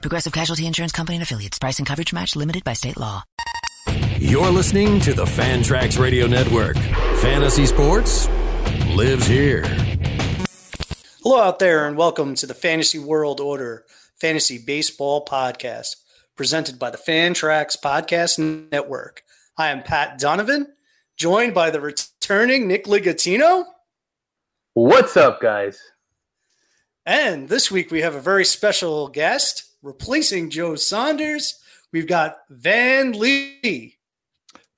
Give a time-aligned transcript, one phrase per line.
[0.00, 1.58] Progressive Casualty Insurance Company and Affiliates.
[1.58, 3.22] Price and coverage match limited by state law.
[4.18, 6.76] You're listening to the Fantrax Radio Network.
[7.20, 8.28] Fantasy sports
[8.94, 9.64] lives here.
[11.22, 13.84] Hello out there, and welcome to the Fantasy World Order
[14.18, 15.96] Fantasy Baseball Podcast,
[16.36, 19.22] presented by the Fantrax Podcast Network.
[19.58, 20.66] I am Pat Donovan,
[21.16, 23.64] joined by the returning Nick Ligatino.
[24.72, 25.78] What's up, guys?
[27.04, 31.58] And this week we have a very special guest replacing Joe Saunders.
[31.92, 33.96] We've got Van Lee.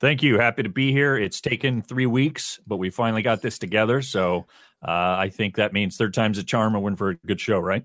[0.01, 0.38] Thank you.
[0.38, 1.16] Happy to be here.
[1.16, 4.02] It's taken three weeks, but we finally got this together.
[4.02, 4.46] So
[4.82, 7.59] uh, I think that means third time's a charm and we're for a good show,
[7.59, 7.85] right?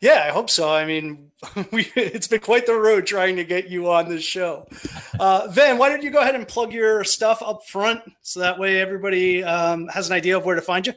[0.00, 0.72] Yeah, I hope so.
[0.72, 1.32] I mean,
[1.72, 4.68] we, it's been quite the road trying to get you on this show.
[5.18, 8.58] Uh, Van, why don't you go ahead and plug your stuff up front so that
[8.58, 10.92] way everybody um, has an idea of where to find you?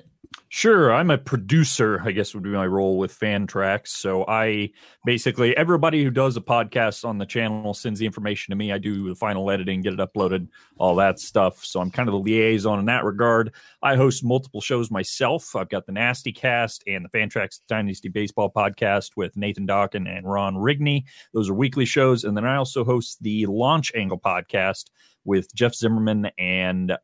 [0.52, 3.90] Sure, I'm a producer, I guess would be my role with Fantrax.
[3.90, 4.72] So I
[5.06, 8.72] basically everybody who does a podcast on the channel sends the information to me.
[8.72, 10.48] I do the final editing, get it uploaded,
[10.80, 11.64] all that stuff.
[11.64, 13.54] So I'm kind of the liaison in that regard.
[13.84, 15.56] I host multiple shows myself.
[15.56, 20.28] I've got the Nasty Cast and the Fantrax Dynasty Baseball podcast with Nathan Dawkin and
[20.28, 21.04] Ron Rigney.
[21.32, 24.86] Those are weekly shows, and then I also host the Launch Angle podcast
[25.26, 26.98] with Jeff Zimmerman and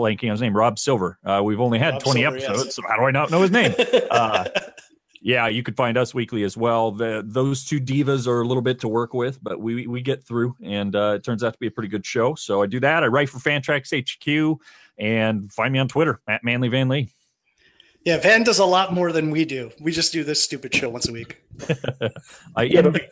[0.00, 1.18] blanking on his name, Rob Silver.
[1.24, 2.74] Uh, we've only had Rob 20 Silver, episodes, yes.
[2.74, 3.74] so how do I not know his name?
[4.10, 4.48] Uh,
[5.20, 6.92] yeah, you could find us weekly as well.
[6.92, 10.24] The, those two divas are a little bit to work with, but we we get
[10.24, 12.34] through, and uh, it turns out to be a pretty good show.
[12.34, 13.02] So I do that.
[13.02, 14.60] I write for Fantrax HQ,
[14.98, 17.10] and find me on Twitter at Manly Van Lee.
[18.04, 19.70] Yeah, Van does a lot more than we do.
[19.80, 21.42] We just do this stupid show once a week.
[22.56, 23.02] I, yeah, but,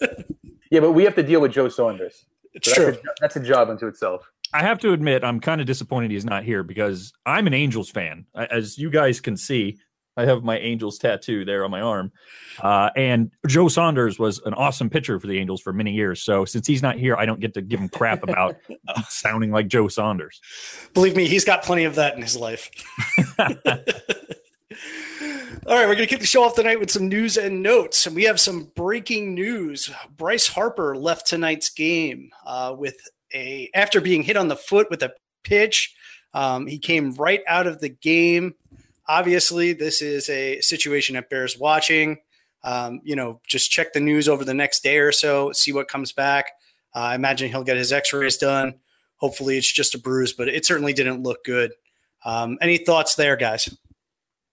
[0.71, 2.25] yeah, but we have to deal with Joe Saunders.
[2.55, 2.85] It's so true.
[2.93, 4.31] That's a, that's a job unto itself.
[4.53, 7.91] I have to admit, I'm kind of disappointed he's not here because I'm an Angels
[7.91, 8.27] fan.
[8.35, 9.79] As you guys can see,
[10.17, 12.11] I have my Angels tattoo there on my arm.
[12.61, 16.23] Uh, and Joe Saunders was an awesome pitcher for the Angels for many years.
[16.23, 18.57] So since he's not here, I don't get to give him crap about
[19.09, 20.41] sounding like Joe Saunders.
[20.95, 22.71] Believe me, he's got plenty of that in his life.
[25.67, 28.07] All right, we're going to kick the show off tonight with some news and notes.
[28.07, 29.91] And we have some breaking news.
[30.17, 32.97] Bryce Harper left tonight's game uh, with
[33.37, 35.13] a after being hit on the foot with a
[35.45, 35.95] pitch.
[36.35, 38.55] Um, he came right out of the game.
[39.09, 42.19] Obviously, this is a situation that bears watching.
[42.65, 45.87] Um, you know, just check the news over the next day or so, see what
[45.89, 46.47] comes back.
[46.95, 48.81] Uh, I imagine he'll get his X-rays done.
[49.19, 51.73] Hopefully, it's just a bruise, but it certainly didn't look good.
[52.25, 53.69] Um, any thoughts there, guys?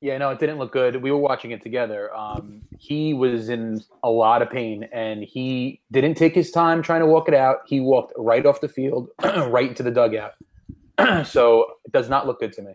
[0.03, 1.01] Yeah, no, it didn't look good.
[1.01, 2.13] We were watching it together.
[2.13, 6.99] Um, he was in a lot of pain, and he didn't take his time trying
[6.99, 7.59] to walk it out.
[7.65, 10.33] He walked right off the field, right into the dugout.
[11.25, 12.73] so it does not look good to me.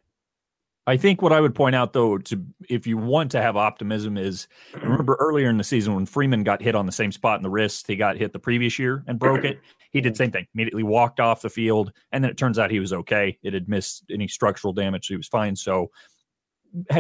[0.87, 4.17] I think what I would point out, though, to if you want to have optimism,
[4.17, 7.43] is remember earlier in the season when Freeman got hit on the same spot in
[7.43, 9.61] the wrist, he got hit the previous year and broke it.
[9.91, 12.71] He did the same thing, immediately walked off the field, and then it turns out
[12.71, 13.39] he was okay.
[13.43, 15.57] It had missed any structural damage, so he was fine.
[15.57, 15.91] So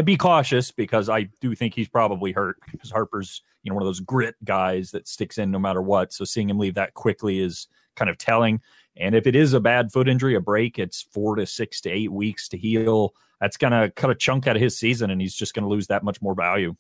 [0.04, 3.88] be cautious because I do think he's probably hurt because Harper's you know one of
[3.88, 6.12] those grit guys that sticks in no matter what.
[6.12, 8.60] So seeing him leave that quickly is kind of telling.
[8.96, 11.90] And if it is a bad foot injury, a break, it's four to six to
[11.90, 13.14] eight weeks to heal.
[13.40, 15.68] That's going to cut a chunk out of his season, and he's just going to
[15.68, 16.74] lose that much more value.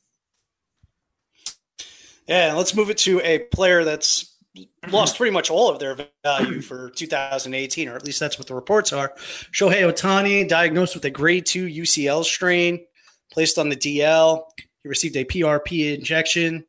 [2.26, 4.36] Yeah, let's move it to a player that's
[4.90, 8.54] lost pretty much all of their value for 2018, or at least that's what the
[8.54, 9.12] reports are.
[9.52, 12.84] Shohei Ohtani diagnosed with a grade two UCL strain,
[13.30, 14.44] placed on the DL.
[14.82, 16.64] He received a PRP injection.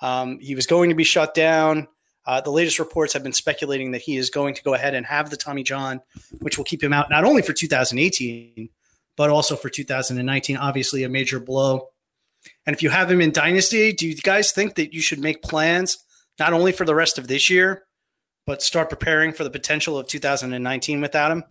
[0.00, 1.88] Um, he was going to be shut down.
[2.24, 5.04] Uh, the latest reports have been speculating that he is going to go ahead and
[5.06, 6.00] have the Tommy John,
[6.40, 8.68] which will keep him out not only for 2018,
[9.16, 10.56] but also for 2019.
[10.56, 11.88] Obviously, a major blow.
[12.66, 15.42] And if you have him in Dynasty, do you guys think that you should make
[15.42, 15.98] plans
[16.38, 17.84] not only for the rest of this year,
[18.46, 21.44] but start preparing for the potential of 2019 without him?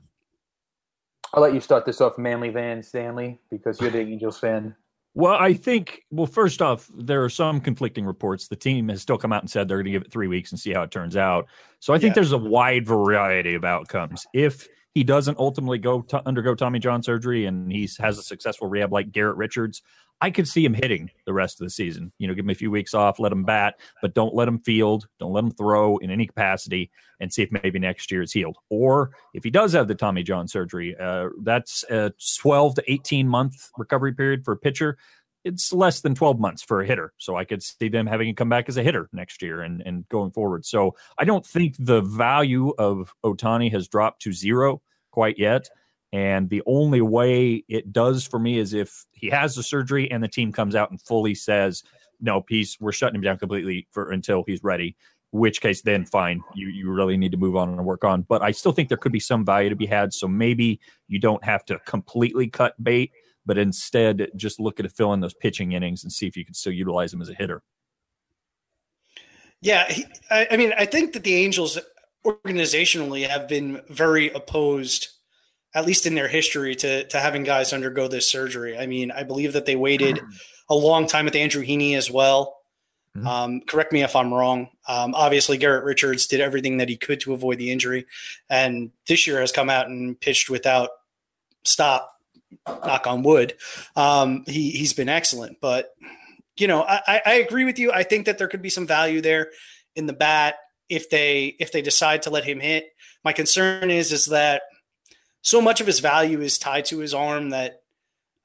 [1.33, 4.75] I'll let you start this off, Manly Van Stanley, because you're the Angels fan.
[5.13, 8.47] Well, I think, well, first off, there are some conflicting reports.
[8.47, 10.51] The team has still come out and said they're going to give it three weeks
[10.51, 11.47] and see how it turns out.
[11.79, 12.15] So I think yeah.
[12.15, 14.25] there's a wide variety of outcomes.
[14.33, 18.67] If he doesn't ultimately go to undergo Tommy John surgery and he has a successful
[18.69, 19.81] rehab like Garrett Richards,
[20.21, 22.13] I could see him hitting the rest of the season.
[22.19, 24.59] You know, give him a few weeks off, let him bat, but don't let him
[24.59, 28.31] field, don't let him throw in any capacity, and see if maybe next year is
[28.31, 28.57] healed.
[28.69, 33.27] Or if he does have the Tommy John surgery, uh, that's a 12 to 18
[33.27, 34.97] month recovery period for a pitcher.
[35.43, 37.13] It's less than 12 months for a hitter.
[37.17, 39.81] So I could see them having him come back as a hitter next year and,
[39.83, 40.67] and going forward.
[40.67, 45.67] So I don't think the value of Ohtani has dropped to zero quite yet.
[46.13, 50.21] And the only way it does for me is if he has the surgery and
[50.21, 51.83] the team comes out and fully says,
[52.19, 54.95] no, peace, we're shutting him down completely for until he's ready.
[55.31, 58.23] Which case, then fine, you, you really need to move on and work on.
[58.23, 60.13] But I still think there could be some value to be had.
[60.13, 63.11] So maybe you don't have to completely cut bait,
[63.45, 66.53] but instead just look at fill in those pitching innings and see if you can
[66.53, 67.63] still utilize him as a hitter.
[69.61, 71.79] Yeah, he, I, I mean, I think that the Angels
[72.25, 75.07] organizationally have been very opposed
[75.73, 78.77] at least in their history, to to having guys undergo this surgery.
[78.77, 80.19] I mean, I believe that they waited
[80.69, 82.57] a long time with Andrew Heaney as well.
[83.15, 83.27] Mm-hmm.
[83.27, 84.69] Um, correct me if I'm wrong.
[84.87, 88.05] Um, obviously, Garrett Richards did everything that he could to avoid the injury,
[88.49, 90.89] and this year has come out and pitched without
[91.63, 92.09] stop.
[92.67, 93.53] Knock on wood.
[93.95, 95.91] Um, he he's been excellent, but
[96.57, 97.91] you know, I, I agree with you.
[97.93, 99.51] I think that there could be some value there
[99.95, 100.55] in the bat
[100.89, 102.89] if they if they decide to let him hit.
[103.23, 104.63] My concern is is that
[105.41, 107.81] so much of his value is tied to his arm that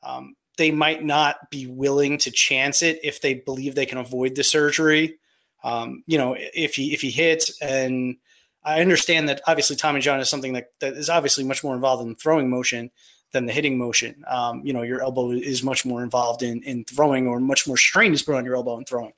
[0.03, 4.35] um, they might not be willing to chance it if they believe they can avoid
[4.35, 5.19] the surgery.
[5.63, 8.17] Um, you know, if he if he hits, and
[8.65, 12.07] I understand that obviously Tommy John is something that, that is obviously much more involved
[12.07, 12.91] in throwing motion
[13.33, 14.25] than the hitting motion.
[14.27, 17.77] Um, you know, your elbow is much more involved in in throwing, or much more
[17.77, 19.13] strain is put on your elbow in throwing.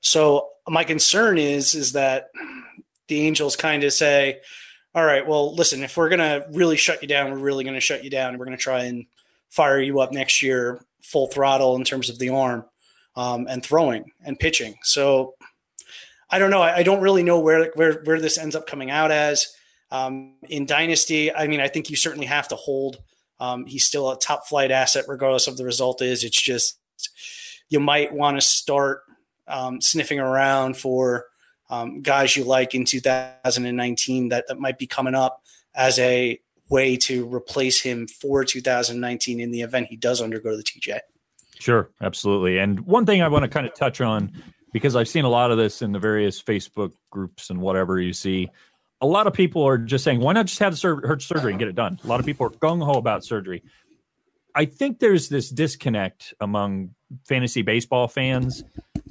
[0.00, 2.30] So my concern is is that
[3.08, 4.40] the Angels kind of say,
[4.94, 7.74] all right, well, listen, if we're going to really shut you down, we're really going
[7.74, 8.38] to shut you down.
[8.38, 9.06] We're going to try and
[9.50, 12.64] fire you up next year full throttle in terms of the arm
[13.16, 14.76] um, and throwing and pitching.
[14.82, 15.34] So
[16.30, 16.62] I don't know.
[16.62, 19.48] I, I, don't really know where, where, where this ends up coming out as.
[19.90, 22.98] Um, in Dynasty, I mean, I think you certainly have to hold.
[23.40, 26.24] Um, he's still a top flight asset, regardless of the result is.
[26.24, 26.78] It's just
[27.68, 29.02] you might want to start
[29.46, 31.26] um, sniffing around for–
[31.70, 35.42] um, guys you like in 2019 that, that might be coming up
[35.74, 40.62] as a way to replace him for 2019 in the event he does undergo the
[40.62, 41.00] TJ.
[41.58, 42.58] Sure, absolutely.
[42.58, 44.32] And one thing I want to kind of touch on
[44.72, 48.12] because I've seen a lot of this in the various Facebook groups and whatever you
[48.12, 48.50] see.
[49.00, 51.58] A lot of people are just saying, "Why not just have the sur- surgery and
[51.58, 53.62] get it done?" A lot of people are gung ho about surgery.
[54.54, 56.94] I think there's this disconnect among
[57.24, 58.64] fantasy baseball fans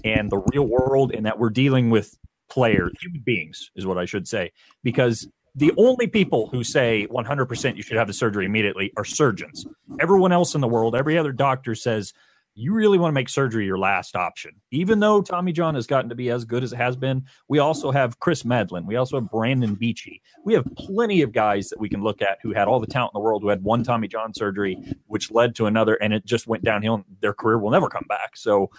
[0.03, 2.17] and the real world, in that we're dealing with
[2.49, 4.51] players, human beings is what I should say,
[4.83, 9.65] because the only people who say 100% you should have the surgery immediately are surgeons.
[9.99, 12.13] Everyone else in the world, every other doctor says
[12.57, 14.51] you really want to make surgery your last option.
[14.71, 17.59] Even though Tommy John has gotten to be as good as it has been, we
[17.59, 18.87] also have Chris Medlen.
[18.87, 20.23] We also have Brandon Beachy.
[20.43, 23.11] We have plenty of guys that we can look at who had all the talent
[23.13, 24.75] in the world, who had one Tommy John surgery,
[25.05, 26.95] which led to another, and it just went downhill.
[26.95, 28.35] And their career will never come back.
[28.35, 28.71] So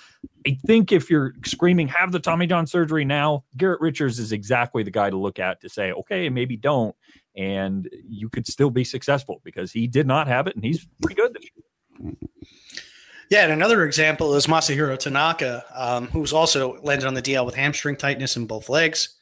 [0.44, 4.82] I think if you're screaming, have the Tommy John surgery now, Garrett Richards is exactly
[4.82, 6.96] the guy to look at to say, okay, maybe don't.
[7.36, 11.14] And you could still be successful because he did not have it, and he's pretty
[11.14, 11.38] good.
[13.30, 17.54] Yeah, and another example is Masahiro Tanaka, um, who's also landed on the DL with
[17.54, 19.16] hamstring tightness in both legs.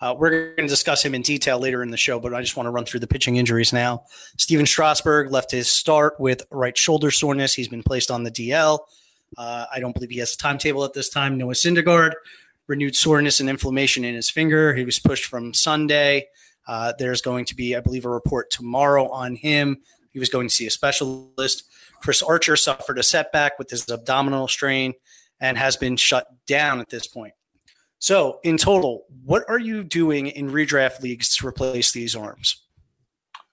[0.00, 2.56] Uh, we're going to discuss him in detail later in the show, but I just
[2.56, 4.04] want to run through the pitching injuries now.
[4.36, 7.52] Stephen Strasburg left his start with right shoulder soreness.
[7.52, 8.78] He's been placed on the DL.
[9.36, 11.36] Uh, I don't believe he has a timetable at this time.
[11.36, 12.12] Noah Syndergaard,
[12.68, 14.72] renewed soreness and inflammation in his finger.
[14.72, 16.28] He was pushed from Sunday.
[16.68, 19.78] Uh, there's going to be, I believe, a report tomorrow on him.
[20.12, 21.64] He was going to see a specialist.
[22.02, 24.94] Chris Archer suffered a setback with his abdominal strain
[25.40, 27.34] and has been shut down at this point.
[28.00, 32.62] So, in total, what are you doing in redraft leagues to replace these arms?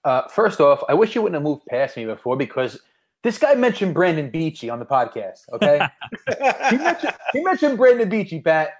[0.04, 2.80] Uh, first off, I wish you wouldn't have moved past me before because
[3.24, 5.40] this guy mentioned Brandon Beachy on the podcast.
[5.52, 5.84] Okay,
[6.70, 8.70] he, mentioned, he mentioned Brandon Beachy, Pat.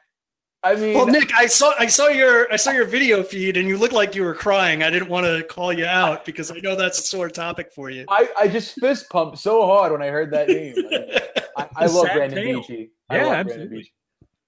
[0.66, 3.68] I mean, well, Nick, I saw I saw your I saw your video feed, and
[3.68, 4.82] you looked like you were crying.
[4.82, 7.88] I didn't want to call you out because I know that's a sore topic for
[7.88, 8.04] you.
[8.08, 10.74] I, I just fist pumped so hard when I heard that name.
[11.56, 12.60] I, I love Brandon tale.
[12.60, 12.90] Beachy.
[13.08, 13.92] I yeah, absolutely.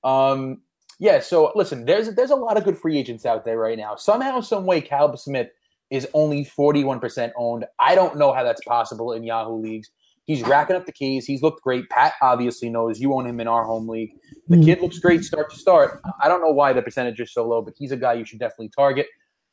[0.02, 0.62] Um,
[0.98, 1.20] yeah.
[1.20, 3.94] So listen, there's there's a lot of good free agents out there right now.
[3.94, 5.50] Somehow, some way, Caleb Smith
[5.90, 7.64] is only 41% owned.
[7.78, 9.90] I don't know how that's possible in Yahoo leagues.
[10.28, 11.24] He's racking up the keys.
[11.24, 11.88] He's looked great.
[11.88, 14.12] Pat obviously knows you own him in our home league.
[14.48, 14.64] The mm-hmm.
[14.66, 16.02] kid looks great start to start.
[16.22, 18.38] I don't know why the percentage is so low, but he's a guy you should
[18.38, 19.06] definitely target.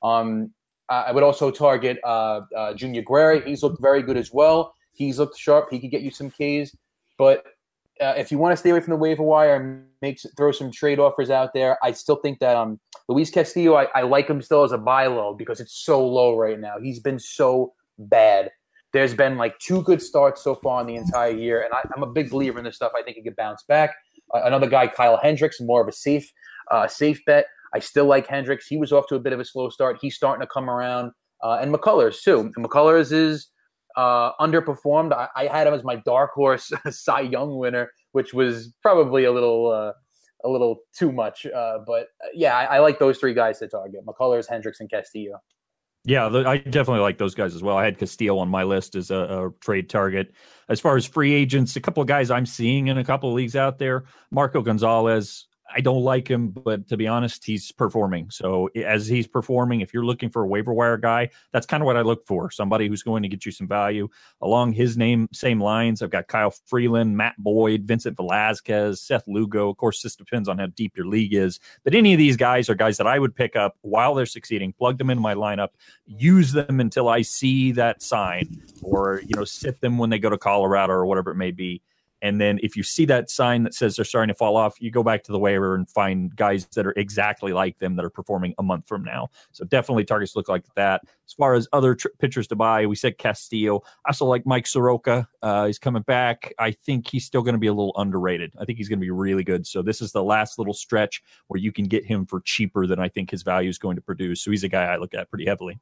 [0.04, 0.52] Um,
[0.90, 3.40] I would also target uh, uh, Junior Guerra.
[3.40, 4.76] He's looked very good as well.
[4.92, 5.70] He's looked sharp.
[5.72, 6.76] He could get you some Ks.
[7.18, 7.46] But
[8.02, 10.72] uh, if you want to stay away from the waiver wire and make throw some
[10.72, 14.42] trade offers out there, I still think that um, Luis Castillo, I, I like him
[14.42, 16.76] still as a buy low because it's so low right now.
[16.82, 18.52] He's been so bad.
[18.96, 22.02] There's been like two good starts so far in the entire year, and I, am
[22.02, 22.94] a big believer in this stuff.
[22.98, 23.94] I think he could bounce back.
[24.34, 26.32] Uh, another guy, Kyle Hendricks, more of a safe,
[26.72, 27.48] uh, safe bet.
[27.74, 28.68] I still like Hendricks.
[28.68, 29.98] He was off to a bit of a slow start.
[30.00, 31.12] He's starting to come around,
[31.44, 32.50] uh, and McCullers too.
[32.56, 33.50] And McCullers is
[33.98, 35.12] uh, underperformed.
[35.12, 39.32] I, I, had him as my dark horse Cy Young winner, which was probably a
[39.34, 39.92] little uh,
[40.46, 41.46] a little too much.
[41.46, 44.90] Uh, but uh, yeah, I, I, like those three guys to target: McCullers, Hendricks, and
[44.90, 45.42] Castillo.
[46.08, 47.78] Yeah, I definitely like those guys as well.
[47.78, 50.34] I had Castillo on my list as a, a, trade target.
[50.70, 53.36] As far as free agents, a couple of guys I'm seeing in a couple of
[53.36, 54.06] leagues out there.
[54.30, 58.30] Marco Gonzalez, I don't like him, but to be honest, he's performing.
[58.30, 61.86] So as he's performing, if you're looking for a waiver wire guy, that's kind of
[61.86, 62.52] what I look for.
[62.52, 64.08] Somebody who's going to get you some value
[64.42, 66.02] along his name, same lines.
[66.02, 69.70] I've got Kyle Freeland, Matt Boyd, Vincent Velasquez, Seth Lugo.
[69.70, 71.60] Of course, this depends on how deep your league is.
[71.84, 74.72] But any of these guys are guys that I would pick up while they're succeeding,
[74.72, 75.70] plug them in my lineup,
[76.06, 80.30] use them until I see that sign, or you know, sit them when they go
[80.30, 81.82] to Colorado or whatever it may be
[82.26, 84.90] and then if you see that sign that says they're starting to fall off, you
[84.90, 88.10] go back to the waiver and find guys that are exactly like them that are
[88.10, 89.30] performing a month from now.
[89.52, 91.04] So definitely targets look like that.
[91.28, 93.84] As far as other tr- pitchers to buy, we said Castillo.
[94.08, 95.28] I also like Mike Soroka.
[95.44, 96.52] Uh, he's coming back.
[96.58, 98.56] I think he's still going to be a little underrated.
[98.60, 99.68] I think he's going to be really good.
[99.68, 103.00] So this is the last little stretch where you can get him for cheaper than
[103.00, 104.42] I think his value is going to produce.
[104.42, 105.80] So he's a guy I look at pretty heavily.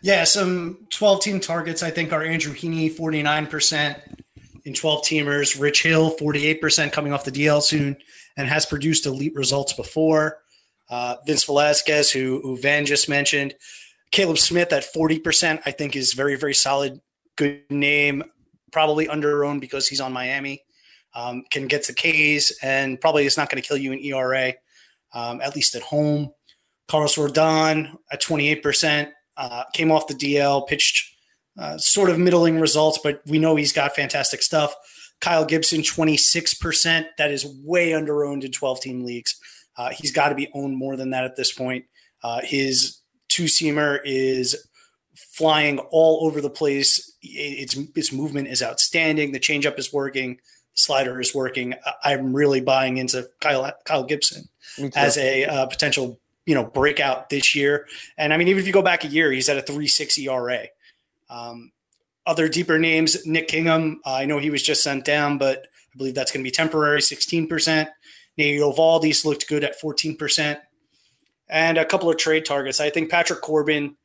[0.00, 4.00] Yeah, some 12 team targets I think are Andrew Heaney, 49%
[4.68, 5.58] in 12 teamers.
[5.58, 7.96] Rich Hill, 48% coming off the DL soon
[8.36, 10.42] and has produced elite results before.
[10.90, 13.54] Uh, Vince Velasquez, who, who Van just mentioned.
[14.10, 17.00] Caleb Smith at 40%, I think is very, very solid.
[17.36, 18.22] Good name.
[18.70, 20.62] Probably under owned because he's on Miami.
[21.14, 24.52] Um, can get the K's and probably is not going to kill you in ERA,
[25.14, 26.30] um, at least at home.
[26.88, 31.07] Carlos Rodon at 28%, uh, came off the DL, pitched
[31.58, 34.74] uh, sort of middling results, but we know he's got fantastic stuff.
[35.20, 37.06] Kyle Gibson, 26%.
[37.18, 39.38] That is way under owned in 12 team leagues.
[39.76, 41.84] Uh, he's got to be owned more than that at this point.
[42.22, 44.68] Uh, his two seamer is
[45.14, 47.16] flying all over the place.
[47.22, 49.32] Its, its movement is outstanding.
[49.32, 50.36] The changeup is working.
[50.36, 51.74] The slider is working.
[52.04, 54.48] I'm really buying into Kyle, Kyle Gibson
[54.94, 57.86] as a uh, potential you know breakout this year.
[58.16, 60.68] And I mean, even if you go back a year, he's at a 3.6 ERA.
[61.30, 61.72] Um,
[62.26, 64.00] other deeper names, Nick Kingham.
[64.04, 66.52] Uh, I know he was just sent down, but I believe that's going to be
[66.52, 67.88] temporary, 16%.
[68.36, 70.58] Nate Eovaldi's looked good at 14%.
[71.48, 72.80] And a couple of trade targets.
[72.80, 73.96] I think Patrick Corbin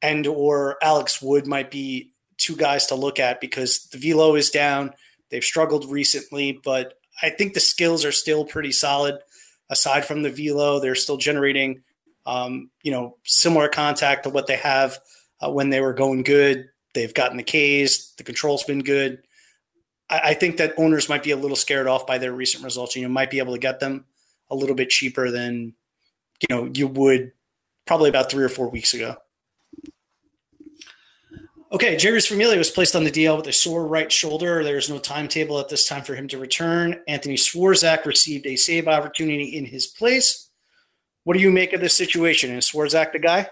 [0.00, 4.50] and or Alex Wood might be two guys to look at because the velo is
[4.50, 4.92] down.
[5.30, 9.18] They've struggled recently, but I think the skills are still pretty solid.
[9.70, 11.82] Aside from the velo, they're still generating,
[12.26, 14.98] um, you know, similar contact to what they have
[15.44, 16.68] uh, when they were going good.
[16.94, 18.14] They've gotten the K's.
[18.16, 19.22] The control's been good.
[20.08, 22.94] I, I, think that owners might be a little scared off by their recent results.
[22.94, 24.04] You know, might be able to get them
[24.50, 25.74] a little bit cheaper than
[26.40, 27.32] you know you would
[27.86, 29.16] probably about three or four weeks ago.
[31.72, 34.62] Okay, Jeurys Familia was placed on the DL with a sore right shoulder.
[34.62, 37.00] There's no timetable at this time for him to return.
[37.08, 40.50] Anthony Swarzak received a save opportunity in his place.
[41.24, 42.52] What do you make of this situation?
[42.52, 43.48] Is Swarzak the guy?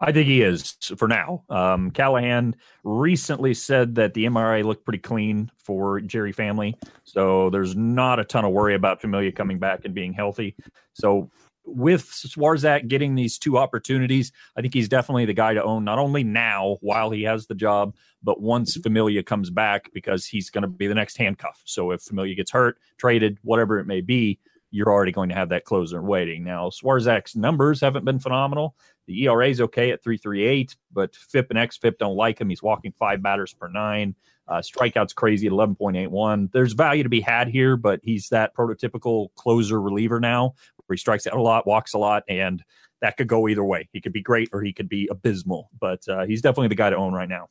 [0.00, 1.44] I think he is for now.
[1.48, 2.52] Um, Callaway
[2.84, 6.74] recently said that the MRI looked pretty clean for Jeurys Familia,
[7.04, 10.54] so there's not a ton of worry about Familia coming back and being healthy.
[10.92, 11.30] So
[11.66, 15.98] with Swarzak getting these two opportunities, I think he's definitely the guy to own not
[15.98, 20.62] only now while he has the job, but once Familia comes back because he's going
[20.62, 21.60] to be the next handcuff.
[21.64, 24.38] So if Familia gets hurt, traded, whatever it may be,
[24.76, 26.44] you're already going to have that closer waiting.
[26.44, 28.76] Now, Swarzak's numbers haven't been phenomenal.
[29.06, 32.50] The ERA is okay at 338, but FIP and XFIP don't like him.
[32.50, 34.14] He's walking five batters per nine.
[34.46, 36.52] Uh, strikeouts crazy at 11.81.
[36.52, 40.54] There's value to be had here, but he's that prototypical closer reliever now
[40.86, 42.62] where he strikes out a lot, walks a lot, and
[43.00, 43.88] that could go either way.
[43.92, 46.90] He could be great or he could be abysmal, but uh, he's definitely the guy
[46.90, 47.48] to own right now.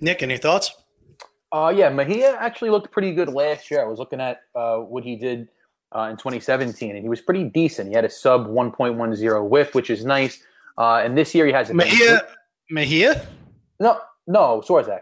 [0.00, 0.72] Nick, any thoughts?
[1.52, 3.80] Uh, yeah, Mejia actually looked pretty good last year.
[3.80, 5.48] I was looking at uh, what he did
[5.94, 7.88] uh, in 2017, and he was pretty decent.
[7.88, 10.42] He had a sub 1.10 WHIP, which is nice.
[10.78, 12.22] Uh, and this year he has a Mejia.
[12.70, 13.26] Mejia?
[13.80, 15.00] No, no, Swarzak.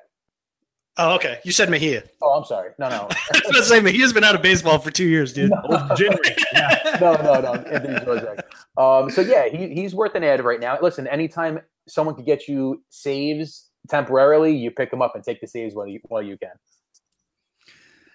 [0.97, 1.38] Oh, okay.
[1.45, 2.02] You said Mejia.
[2.23, 2.71] Oh, I'm sorry.
[2.78, 3.09] No, no.
[3.11, 5.50] I was going to say Mejia's been out of baseball for two years, dude.
[5.69, 7.55] no, no, no.
[7.55, 8.40] Anthony Swarzak.
[8.76, 10.78] Um, so yeah, he, he's worth an ad right now.
[10.81, 15.47] Listen, anytime someone could get you saves temporarily, you pick them up and take the
[15.47, 16.52] saves while you while you can.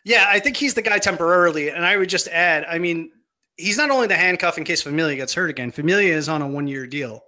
[0.06, 2.66] Yeah, I think he's the guy temporarily, and I would just add.
[2.66, 3.12] I mean,
[3.58, 5.72] he's not only the handcuff in case Familia gets hurt again.
[5.72, 7.24] Familia is on a one year deal.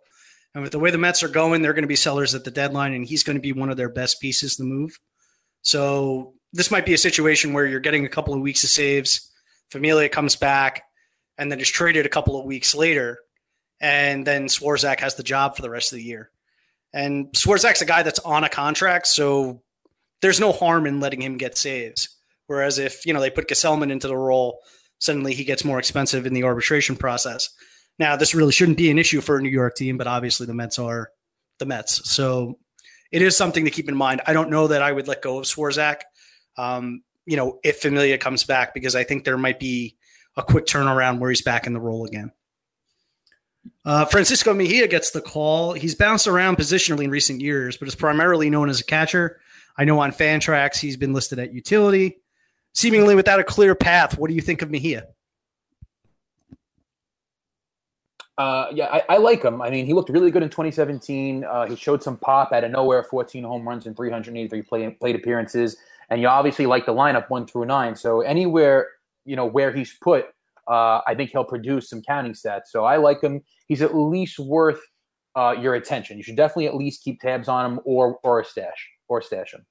[0.54, 2.52] And with the way the Mets are going, they're going to be sellers at the
[2.52, 4.98] deadline, and he's going to be one of their best pieces to move.
[5.62, 9.32] So this might be a situation where you're getting a couple of weeks of saves.
[9.70, 10.84] Familia comes back
[11.38, 13.20] and then is traded a couple of weeks later.
[13.82, 16.32] And then Swarzak has the job for the rest of the year.
[16.96, 19.08] And Swarzak's a guy that's on a contract.
[19.08, 19.62] So
[20.22, 22.08] there's no harm in letting him get saves.
[22.48, 24.60] Whereas if, you know, they put Gsellman into the role,
[25.00, 27.50] suddenly he gets more expensive in the arbitration process.
[28.00, 30.54] Now, this really shouldn't be an issue for a New York team, but obviously the
[30.54, 31.10] Mets are
[31.60, 32.10] the Mets.
[32.10, 32.60] So
[33.12, 34.22] it is something to keep in mind.
[34.26, 36.02] I don't know that I would let go of Swarzak,
[36.58, 39.98] um, you know, if Familia comes back, because I think there might be
[40.38, 42.32] a quick turnaround where he's back in the role again.
[43.84, 45.74] Uh, Francisco Mejia gets the call.
[45.74, 49.40] He's bounced around positionally in recent years, but is primarily known as a catcher.
[49.78, 52.18] I know on Fantrax he's been listed at utility.
[52.74, 55.08] Seemingly without a clear path, what do you think of Mejia?
[58.38, 59.62] Uh, yeah, I, I, like him.
[59.62, 61.46] I mean, he looked really good in 2017.
[61.46, 65.16] Uh, he showed some pop out of nowhere, 14 home runs and 383 play, plate
[65.16, 65.78] appearances.
[66.10, 67.96] And you obviously like the lineup one through nine.
[67.96, 68.90] So anywhere,
[69.24, 70.35] you know, where he's put,
[70.68, 72.68] uh, I think he'll produce some counting stats.
[72.68, 73.42] So I like him.
[73.68, 74.82] He's at least worth
[75.36, 76.18] uh, your attention.
[76.18, 79.66] You should definitely at least keep tabs on him or or stash or stash him.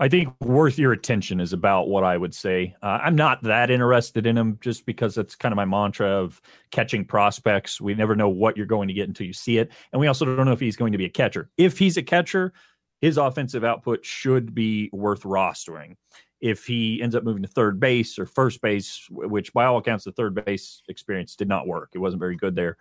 [0.00, 2.74] I think worth your attention is about what I would say.
[2.82, 6.40] Uh, I'm not that interested in him just because that's kind of my mantra of
[6.70, 7.82] catching prospects.
[7.82, 9.70] We never know what you're going to get until you see it.
[9.92, 11.50] And we also don't know if he's going to be a catcher.
[11.58, 12.54] If he's a catcher,
[13.02, 15.96] his offensive output should be worth rostering.
[16.40, 20.04] If he ends up moving to third base or first base, which by all accounts,
[20.04, 22.76] the third base experience did not work, it wasn't very good there.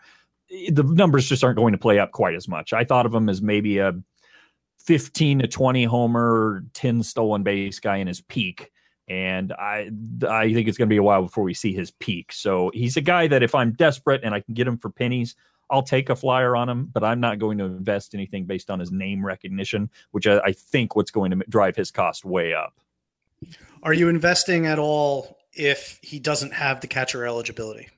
[0.50, 2.74] The numbers just aren't going to play up quite as much.
[2.74, 3.94] I thought of him as maybe a
[4.80, 8.72] 15 to 20 homer, 10 stolen base guy in his peak.
[9.08, 9.89] And I
[10.28, 12.32] I think it's going to be a while before we see his peak.
[12.32, 15.36] So he's a guy that if I'm desperate and I can get him for pennies,
[15.70, 18.80] I'll take a flyer on him, but I'm not going to invest anything based on
[18.80, 22.74] his name recognition, which I, I think what's going to drive his cost way up.
[23.84, 27.90] Are you investing at all if he doesn't have the catcher eligibility?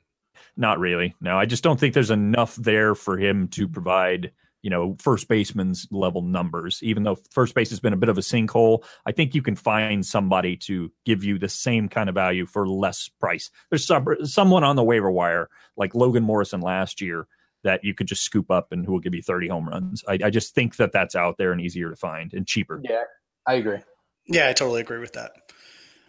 [0.58, 1.16] Not really.
[1.22, 5.28] No, I just don't think there's enough there for him to provide you know, first
[5.28, 6.80] baseman's level numbers.
[6.84, 9.56] Even though first base has been a bit of a sinkhole, I think you can
[9.56, 13.50] find somebody to give you the same kind of value for less price.
[13.70, 17.28] There's some, someone on the waiver wire like Logan Morrison last year
[17.64, 20.04] that you could just scoop up and who will give you 30 home runs.
[20.08, 22.82] I, I just think that that's out there and easier to find and cheaper.
[22.84, 23.04] Yeah,
[23.48, 23.80] I agree.
[24.28, 25.32] Yeah, I totally agree with that.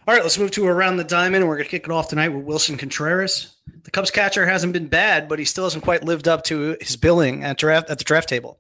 [0.07, 1.47] All right, let's move to around the diamond.
[1.47, 3.55] We're going to kick it off tonight with Willson Contreras.
[3.85, 6.97] The Cubs catcher hasn't been bad, but he still hasn't quite lived up to his
[6.97, 8.59] billing at draft at the draft table.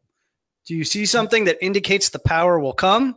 [0.66, 3.16] Do you see something that indicates the power will come,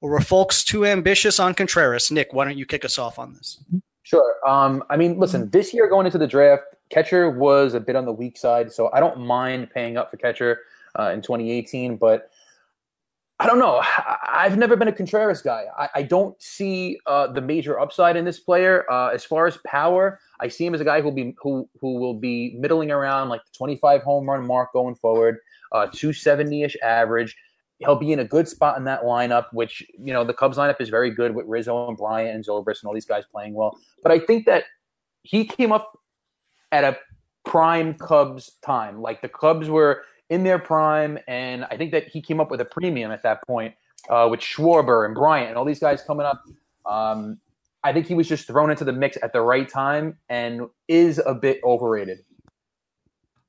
[0.00, 2.10] or were folks too ambitious on Contreras?
[2.10, 3.62] Nick, why don't you kick us off on this?
[4.02, 4.36] Sure.
[4.46, 8.06] Um, I mean, listen, this year going into the draft, catcher was a bit on
[8.06, 10.60] the weak side, so I don't mind paying up for catcher
[10.98, 12.30] uh, in 2018, but
[13.40, 13.80] I don't know.
[14.26, 15.66] I've never been a Contreras guy.
[15.78, 18.90] I, I don't see uh, the major upside in this player.
[18.90, 22.00] Uh, as far as power, I see him as a guy who'll be who who
[22.00, 25.36] will be middling around like the 25 home run mark going forward,
[25.70, 27.36] uh, 270 ish average.
[27.78, 30.80] He'll be in a good spot in that lineup, which you know the Cubs lineup
[30.80, 33.78] is very good with Rizzo and Bryant and Zobrist and all these guys playing well.
[34.02, 34.64] But I think that
[35.22, 35.96] he came up
[36.72, 36.98] at a
[37.46, 39.00] prime Cubs time.
[39.00, 42.60] Like the Cubs were in their prime, and I think that he came up with
[42.60, 43.74] a premium at that point
[44.08, 46.42] uh, with Schwarber and Bryant and all these guys coming up.
[46.86, 47.38] Um,
[47.84, 51.20] I think he was just thrown into the mix at the right time and is
[51.24, 52.18] a bit overrated.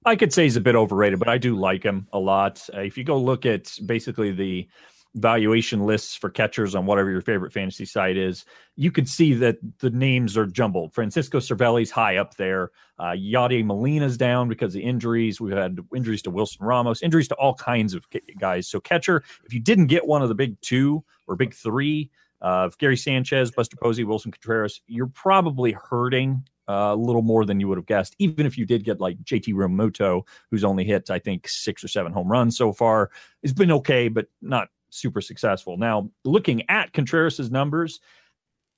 [0.05, 2.67] I could say he's a bit overrated, but I do like him a lot.
[2.73, 4.67] Uh, if you go look at basically the
[5.15, 8.45] valuation lists for catchers on whatever your favorite fantasy site is,
[8.75, 10.93] you can see that the names are jumbled.
[10.93, 12.71] Francisco Cervelli's high up there.
[12.97, 15.41] Uh, Yadi Molina's down because of injuries.
[15.41, 18.05] We've had injuries to Wilson Ramos, injuries to all kinds of
[18.39, 18.67] guys.
[18.67, 22.69] So catcher, if you didn't get one of the big two or big three, uh,
[22.77, 27.67] Gary Sanchez, Buster Posey, Willson Contreras, you're probably hurting uh, a little more than you
[27.67, 28.15] would have guessed.
[28.19, 31.87] Even if you did get like JT Realmuto, who's only hit I think six or
[31.87, 33.09] seven home runs so far,
[33.41, 35.77] has been okay, but not super successful.
[35.77, 37.99] Now, looking at Contreras' numbers,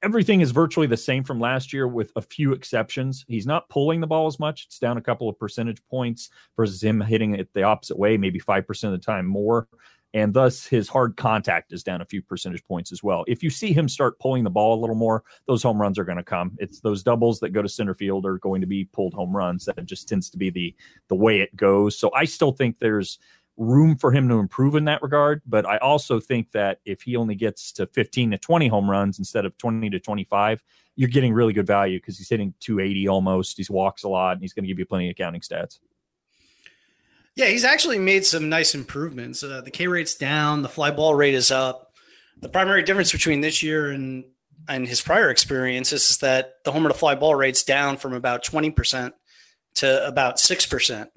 [0.03, 3.23] everything is virtually the same from last year with a few exceptions.
[3.27, 4.65] He's not pulling the ball as much.
[4.65, 8.39] It's down a couple of percentage points versus him hitting it the opposite way, maybe
[8.39, 9.67] 5% of the time more.
[10.13, 13.23] and thus his hard contact is down a few percentage points as well.
[13.27, 16.03] If you see him start pulling the ball a little more, those home runs are
[16.03, 16.57] going to come.
[16.59, 19.65] It's those doubles that go to center field are going to be pulled home runs.
[19.65, 20.75] That just tends to be the
[21.07, 21.97] the way it goes.
[21.97, 23.19] So I still think there's
[23.61, 25.41] room for him to improve in that regard.
[25.45, 29.19] But I also think that if he only gets to 15 to 20 home runs
[29.19, 30.63] instead of 20 to 25,
[30.95, 33.57] you're getting really good value because he's hitting 280 almost.
[33.57, 35.79] He walks a lot and he's going to give you plenty of counting stats.
[37.35, 39.43] Yeah, he's actually made some nice improvements.
[39.43, 41.93] Uh, the K rate's down, the fly ball rate is up.
[42.41, 44.25] The primary difference between this year and
[44.67, 48.43] and his prior experiences is that the homer to fly ball rate's down from about
[48.43, 49.11] 20%
[49.75, 51.07] to about 6%.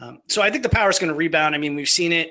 [0.00, 1.54] Um, so I think the power is going to rebound.
[1.54, 2.30] I mean, we've seen it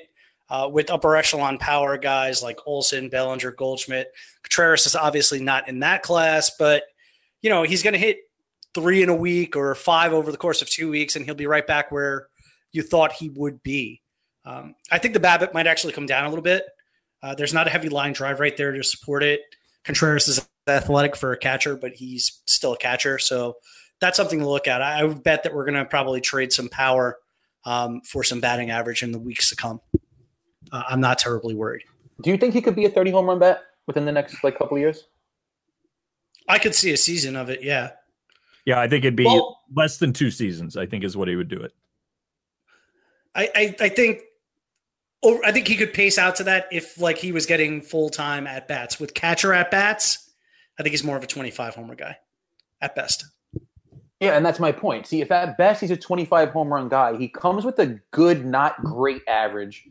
[0.50, 4.12] uh, with upper echelon power guys like Olson, Bellinger, Goldschmidt.
[4.44, 6.84] Contreras is obviously not in that class, but
[7.42, 8.18] you know he's going to hit
[8.74, 11.48] three in a week or five over the course of two weeks, and he'll be
[11.48, 12.28] right back where
[12.72, 14.02] you thought he would be.
[14.44, 16.64] Um, I think the BABIP might actually come down a little bit.
[17.24, 19.42] Uh, there's not a heavy line drive right there to support it.
[19.84, 23.56] Contreras is athletic for a catcher, but he's still a catcher, so
[24.02, 24.82] that's something to look at.
[24.82, 27.18] I, I would bet that we're going to probably trade some power
[27.66, 29.82] um, for some batting average in the weeks to come.
[30.72, 31.84] Uh, I'm not terribly worried.
[32.22, 34.58] Do you think he could be a 30 home run bat within the next like
[34.58, 35.08] couple of years?
[36.48, 37.64] I could see a season of it.
[37.64, 37.92] Yeah.
[38.66, 40.78] Yeah, I think it'd be well, less than two seasons.
[40.78, 41.72] I think is what he would do it.
[43.36, 44.22] I, I, I think
[45.22, 48.10] or I think he could pace out to that if like he was getting full
[48.10, 50.32] time at bats with catcher at bats.
[50.80, 52.18] I think he's more of a 25 homer guy
[52.82, 53.26] at best.
[54.20, 55.08] Yeah, and that's my point.
[55.08, 58.46] See, if at best he's a 25 home run guy, he comes with a good,
[58.46, 59.88] not great average.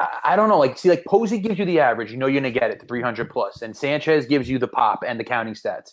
[0.00, 0.58] I, I don't know.
[0.58, 2.80] Like, see, like Posey gives you the average, you know you're going to get it,
[2.80, 5.92] the 300 plus, and Sanchez gives you the pop and the counting stats.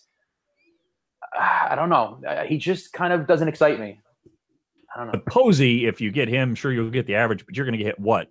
[1.38, 2.18] I don't know.
[2.46, 4.00] He just kind of doesn't excite me.
[4.94, 5.12] I don't know.
[5.12, 7.84] But Posey, if you get him, sure you'll get the average, but you're going to
[7.84, 8.28] get what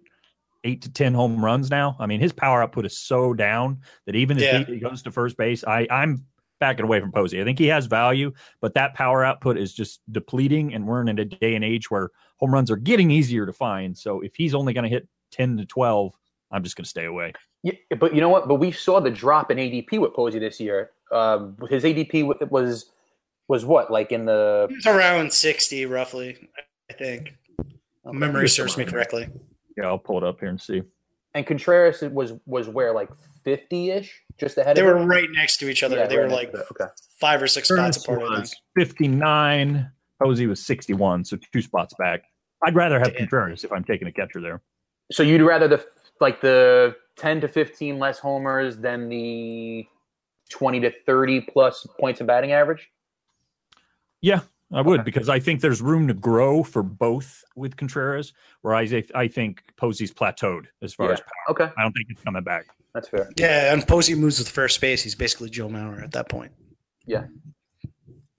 [0.63, 1.95] eight to ten home runs now.
[1.99, 4.63] I mean, his power output is so down that even if yeah.
[4.65, 6.25] he goes to first base, I I'm
[6.59, 7.41] backing away from Posey.
[7.41, 11.19] I think he has value, but that power output is just depleting, and we're in
[11.19, 13.97] a day and age where home runs are getting easier to find.
[13.97, 16.13] So if he's only going to hit ten to twelve,
[16.51, 17.33] I'm just going to stay away.
[17.63, 18.47] Yeah, but you know what?
[18.47, 20.91] But we saw the drop in ADP with Posey this year.
[21.11, 22.85] Um, his ADP was
[23.47, 26.49] was what like in the it's around sixty roughly.
[26.89, 27.35] I think.
[28.05, 29.27] Memory serves me correctly.
[29.77, 30.81] Yeah, I'll pull it up here and see.
[31.35, 33.09] And Contreras was was where like
[33.43, 34.75] fifty ish, just ahead.
[34.75, 35.07] They of were him?
[35.07, 35.97] right next to each other.
[35.97, 36.91] Yeah, they right were like okay.
[37.19, 38.21] five or six spots apart.
[38.21, 39.91] Was fifty nine.
[40.21, 42.23] Posey was sixty one, so two spots back.
[42.65, 43.17] I'd rather have Damn.
[43.17, 44.61] Contreras if I'm taking a catcher there.
[45.11, 45.85] So you'd rather the
[46.19, 49.87] like the ten to fifteen less homers than the
[50.49, 52.89] twenty to thirty plus points of batting average.
[54.21, 55.05] Yeah, I would okay.
[55.05, 58.33] because I think there's room to grow for both with Contreras.
[58.61, 61.13] Where I I think Posey's plateaued as far yeah.
[61.13, 61.51] as power.
[61.51, 62.67] Okay, I don't think he's coming back.
[62.93, 63.29] That's fair.
[63.37, 65.01] Yeah, and Posey moves with first base.
[65.01, 66.51] He's basically Joe Mauer at that point.
[67.05, 67.25] Yeah,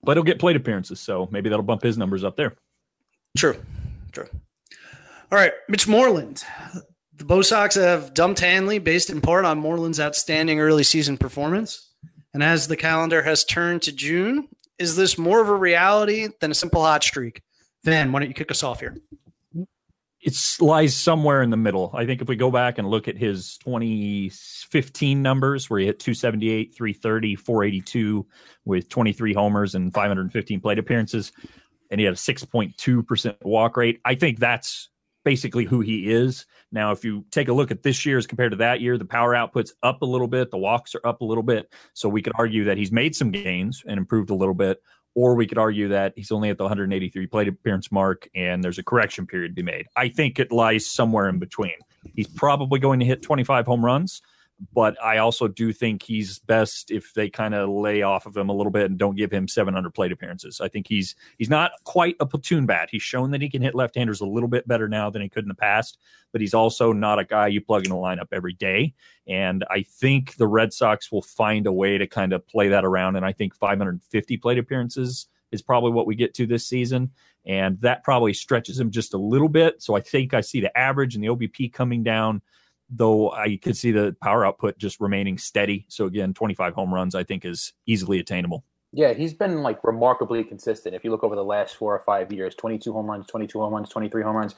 [0.03, 2.55] but he'll get plate appearances, so maybe that'll bump his numbers up there.
[3.37, 3.57] True,
[4.11, 4.27] true.
[5.31, 6.43] All right, Mitch Moreland.
[7.15, 11.89] The Bo Sox have dumped Hanley based in part on Moreland's outstanding early season performance.
[12.33, 14.47] And as the calendar has turned to June,
[14.81, 17.41] is this more of a reality than a simple hot streak?
[17.83, 18.97] Van, why don't you kick us off here?
[20.23, 21.91] It lies somewhere in the middle.
[21.95, 25.99] I think if we go back and look at his 2015 numbers, where he hit
[25.99, 28.27] 278, 330, 482
[28.65, 31.31] with 23 homers and 515 plate appearances,
[31.89, 34.89] and he had a 6.2% walk rate, I think that's
[35.23, 36.45] basically who he is.
[36.71, 39.05] Now, if you take a look at this year as compared to that year, the
[39.05, 41.71] power output's up a little bit, the walks are up a little bit.
[41.93, 44.81] So we could argue that he's made some gains and improved a little bit,
[45.15, 48.79] or we could argue that he's only at the 183 plate appearance mark and there's
[48.79, 49.87] a correction period to be made.
[49.95, 51.75] I think it lies somewhere in between.
[52.15, 54.21] He's probably going to hit 25 home runs
[54.73, 58.49] but I also do think he's best if they kind of lay off of him
[58.49, 60.61] a little bit and don't give him 700 plate appearances.
[60.61, 62.89] I think he's he's not quite a platoon bat.
[62.91, 65.43] He's shown that he can hit left-handers a little bit better now than he could
[65.43, 65.97] in the past,
[66.31, 68.93] but he's also not a guy you plug in the lineup every day.
[69.27, 72.85] And I think the Red Sox will find a way to kind of play that
[72.85, 73.15] around.
[73.15, 77.11] And I think 550 plate appearances is probably what we get to this season.
[77.45, 79.81] And that probably stretches him just a little bit.
[79.81, 82.41] So I think I see the average and the OBP coming down
[82.91, 85.85] though I could see the power output just remaining steady.
[85.87, 88.63] So again, 25 home runs I think is easily attainable.
[88.93, 90.93] Yeah, he's been like remarkably consistent.
[90.93, 93.73] If you look over the last four or five years, 22 home runs, 22 home
[93.73, 94.55] runs, 23 home runs.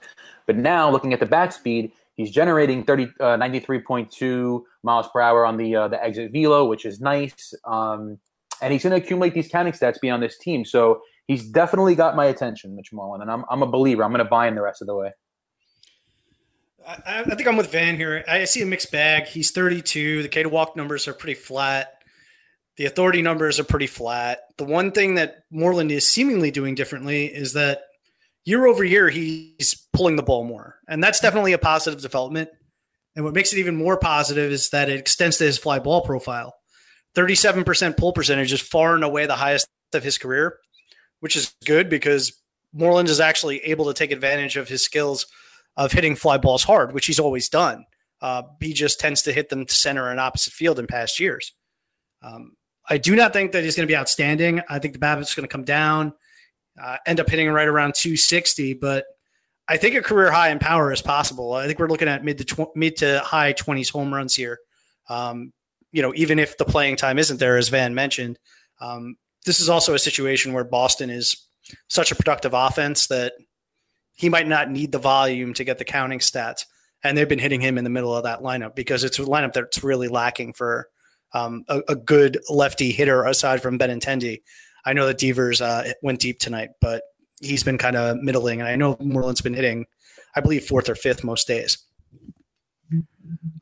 [0.47, 5.45] But now looking at the bat speed, he's generating 30, uh, 93.2 miles per hour
[5.45, 7.53] on the uh, the exit velo, which is nice.
[7.65, 8.17] Um,
[8.61, 10.65] and he's going to accumulate these counting stats beyond this team.
[10.65, 14.03] So he's definitely got my attention, Mitch Moreland, and I'm I'm a believer.
[14.03, 15.11] I'm going to buy him the rest of the way.
[16.85, 18.23] I, I think I'm with Van here.
[18.27, 19.25] I see a mixed bag.
[19.25, 20.23] He's 32.
[20.23, 21.93] The K to walk numbers are pretty flat.
[22.77, 24.39] The authority numbers are pretty flat.
[24.57, 27.83] The one thing that Moreland is seemingly doing differently is that
[28.45, 30.79] year over year, he's pulling the ball more.
[30.87, 32.49] And that's definitely a positive development.
[33.15, 36.01] And what makes it even more positive is that it extends to his fly ball
[36.01, 36.55] profile.
[37.15, 40.57] 37% pull percentage is far and away the highest of his career,
[41.19, 42.33] which is good because
[42.73, 45.27] Moreland is actually able to take advantage of his skills
[45.75, 47.85] of hitting fly balls hard, which he's always done.
[48.21, 51.53] Uh, he just tends to hit them to center and opposite field in past years.
[52.21, 52.55] Um,
[52.89, 54.61] I do not think that he's going to be outstanding.
[54.69, 56.13] I think the BABIP's going to come down,
[56.81, 59.05] uh, end up hitting right around 260, but
[59.67, 61.53] I think a career high in power is possible.
[61.53, 64.59] I think we're looking at mid to tw- mid to high 20s home runs here.
[65.09, 65.53] Um,
[65.91, 68.39] you know, even if the playing time isn't there, as Van mentioned,
[68.81, 71.47] um, this is also a situation where Boston is
[71.87, 73.33] such a productive offense that
[74.15, 76.65] he might not need the volume to get the counting stats.
[77.03, 79.53] And they've been hitting him in the middle of that lineup because it's a lineup
[79.53, 80.87] that's really lacking for
[81.33, 84.41] um, a, a, good lefty hitter aside from Benintendi.
[84.85, 87.03] I know that Devers uh, went deep tonight, but
[87.41, 88.59] he's been kind of middling.
[88.59, 89.85] And I know Moreland's been hitting,
[90.35, 91.79] I believe, fourth or fifth most days.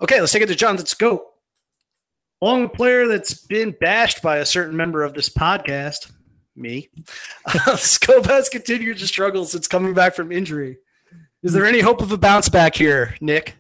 [0.02, 0.76] Okay, let's take it to John.
[0.76, 1.22] Let's Schoop.
[2.42, 6.12] Long player that's been bashed by a certain member of this podcast,
[6.56, 6.90] me.
[7.48, 10.78] Schoop has continued to struggle since coming back from injury.
[11.44, 13.56] Is there any hope of a bounce back here, Nick?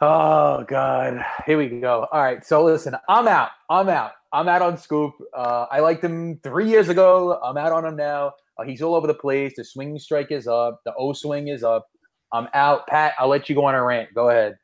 [0.00, 2.06] Oh God, here we go.
[2.10, 3.50] All right, so listen, I'm out.
[3.68, 4.12] I'm out.
[4.32, 5.12] I'm out on Schoop.
[5.34, 7.38] Uh, I liked him three years ago.
[7.42, 8.32] I'm out on him now.
[8.56, 9.54] Uh, he's all over the place.
[9.56, 10.80] The swing strike is up.
[10.84, 11.86] The O swing is up.
[12.32, 12.86] I'm out.
[12.86, 14.14] Pat, I'll let you go on a rant.
[14.14, 14.56] Go ahead.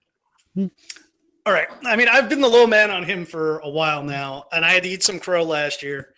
[0.57, 1.69] All right.
[1.85, 4.73] I mean, I've been the low man on him for a while now, and I
[4.73, 6.15] had to eat some crow last year.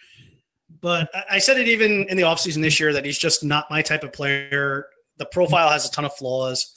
[0.81, 3.83] But I said it even in the offseason this year that he's just not my
[3.83, 4.87] type of player.
[5.17, 6.73] The profile has a ton of flaws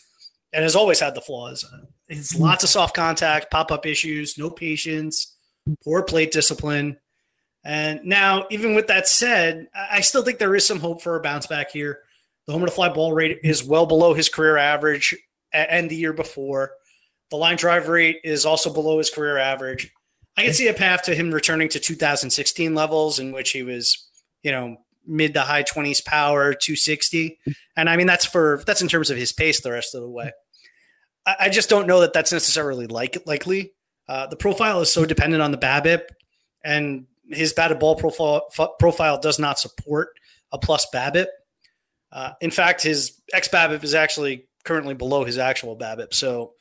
[0.53, 1.65] and has always had the flaws.
[2.09, 2.43] It's hmm.
[2.43, 5.35] lots of soft contact, pop up issues, no patience,
[5.83, 6.97] poor plate discipline.
[7.63, 11.21] And now, even with that said, I still think there is some hope for a
[11.21, 11.99] bounce back here.
[12.47, 15.15] The homer to fly ball rate is well below his career average
[15.53, 16.71] and the year before.
[17.29, 19.91] The line drive rate is also below his career average.
[20.37, 24.07] I can see a path to him returning to 2016 levels in which he was,
[24.43, 27.37] you know, mid to high 20s power, 260.
[27.75, 30.09] And I mean, that's for, that's in terms of his pace the rest of the
[30.09, 30.31] way.
[31.25, 33.73] I, I just don't know that that's necessarily like likely.
[34.07, 36.01] Uh, the profile is so dependent on the BABIP
[36.63, 40.09] and his batted ball profile, f- profile does not support
[40.51, 41.27] a plus BABIP.
[42.11, 46.13] Uh, in fact, his X BABIP is actually currently below his actual BABIP.
[46.13, 46.53] So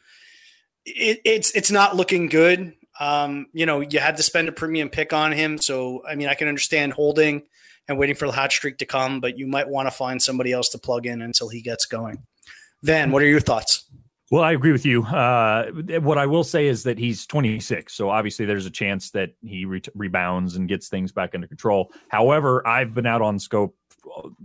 [0.85, 2.74] it, it's, it's not looking good.
[3.00, 5.58] Um, you know, you had to spend a premium pick on him.
[5.58, 7.42] So, I mean, I can understand holding
[7.88, 10.52] and waiting for the hot streak to come, but you might want to find somebody
[10.52, 12.22] else to plug in until he gets going.
[12.82, 13.90] Van, what are your thoughts?
[14.30, 15.02] Well, I agree with you.
[15.02, 19.30] Uh, what I will say is that he's 26, so obviously there's a chance that
[19.42, 21.90] he re- rebounds and gets things back under control.
[22.08, 23.72] However, I've been out on Schoop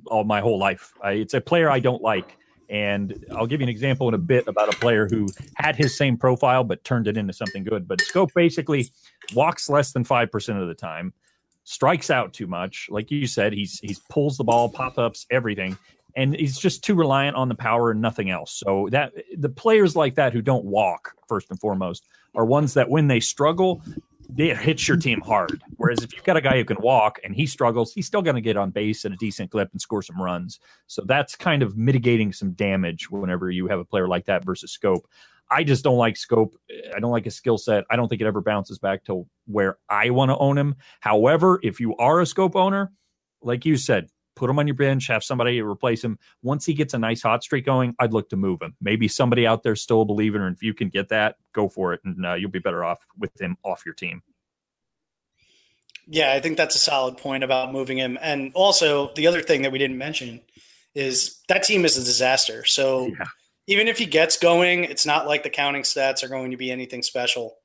[0.08, 0.94] all my whole life.
[1.04, 2.36] I, it's a player I don't like.
[2.70, 5.96] And I'll give you an example in a bit about a player who had his
[5.98, 7.88] same profile but turned it into something good.
[7.88, 8.90] But Schoop basically
[9.34, 11.14] walks less than five percent of the time,
[11.64, 12.88] strikes out too much.
[12.90, 15.78] Like you said, he's he's pulls the ball, pop ups, everything,
[16.16, 18.54] and he's just too reliant on the power and nothing else.
[18.54, 22.90] So that the players like that who don't walk first and foremost are ones that
[22.90, 23.82] when they struggle,
[24.38, 25.62] it hits your team hard.
[25.78, 28.36] Whereas if you've got a guy who can walk and he struggles, he's still going
[28.36, 30.60] to get on base at a decent clip and score some runs.
[30.88, 34.78] So that's kind of mitigating some damage whenever you have a player like that versus
[34.78, 35.02] Schoop.
[35.50, 36.54] I just don't like Schoop.
[36.96, 37.86] I don't like his skill set.
[37.90, 40.76] I don't think it ever bounces back to where I want to own him.
[41.02, 42.92] However, if you are a Schoop owner,
[43.42, 46.20] like you said, put him on your bench, have somebody replace him.
[46.44, 48.76] Once he gets a nice hot streak going, I'd look to move him.
[48.82, 52.02] Maybe somebody out there still believing, or if you can get that, go for it,
[52.04, 54.22] and uh, you'll be better off with him off your team.
[56.08, 58.18] Yeah, I think that's a solid point about moving him.
[58.22, 60.42] And also, the other thing that we didn't mention
[60.94, 62.64] is that team is a disaster.
[62.66, 63.26] So yeah.
[63.68, 66.72] even if he gets going, it's not like the counting stats are going to be
[66.72, 67.56] anything special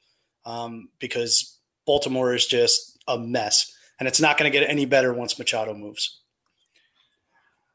[0.44, 3.74] um, because Baltimore is just a mess.
[3.98, 6.19] And it's not going to get any better once Machado moves.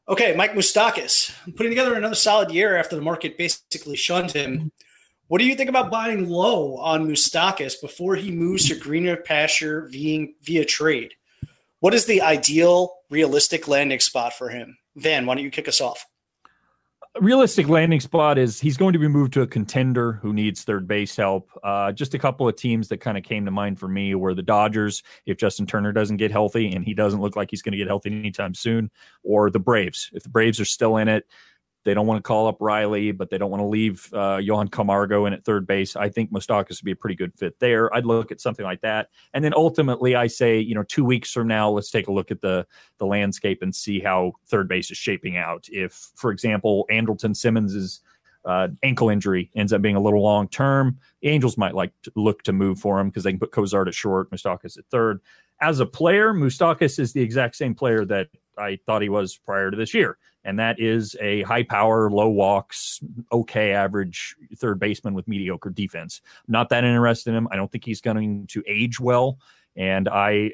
[0.08, 4.70] Okay, Mike Moustakas putting together another solid year after the market basically shunned him.
[5.26, 9.88] What do you think about buying low on Moustakas before he moves to greener pasture
[9.90, 11.14] via, via trade?
[11.80, 14.78] What is the ideal, realistic landing spot for him?
[14.94, 16.06] Van, why don't you kick us off?
[17.20, 20.86] Realistic landing spot is he's going to be moved to a contender who needs third
[20.86, 21.50] base help.
[21.62, 24.34] Uh, just a couple of teams that kind of came to mind for me were
[24.34, 27.72] the Dodgers, if Justin Turner doesn't get healthy, and he doesn't look like he's going
[27.72, 28.90] to get healthy anytime soon,
[29.22, 30.10] or the Braves.
[30.12, 31.26] If the Braves are still in it,
[31.86, 34.66] They don't want to call up Riley, but they don't want to leave uh, Johan
[34.66, 35.94] Camargo in at third base.
[35.94, 37.94] I think Moustakas would be a pretty good fit there.
[37.94, 39.08] I'd look at something like that.
[39.34, 42.32] And then ultimately, I say, you know, two weeks from now, let's take a look
[42.32, 42.66] at the
[42.98, 45.68] the landscape and see how third base is shaping out.
[45.70, 48.00] If, for example, Andrelton Simmons
[48.44, 50.98] uh, ankle injury ends up being a little long term.
[51.22, 53.86] The Angels might like to look to move for him because they can put Cozart
[53.86, 55.20] at short, Moustakas at third.
[55.60, 58.26] As a player, Moustakas is the exact same player that
[58.58, 62.28] I thought he was prior to this year and that is a high power, low
[62.28, 63.00] walks,
[63.32, 66.22] okay average third baseman with mediocre defense.
[66.46, 67.48] Not that interested in him.
[67.50, 69.38] I don't think he's going to age well.
[69.74, 70.52] And I,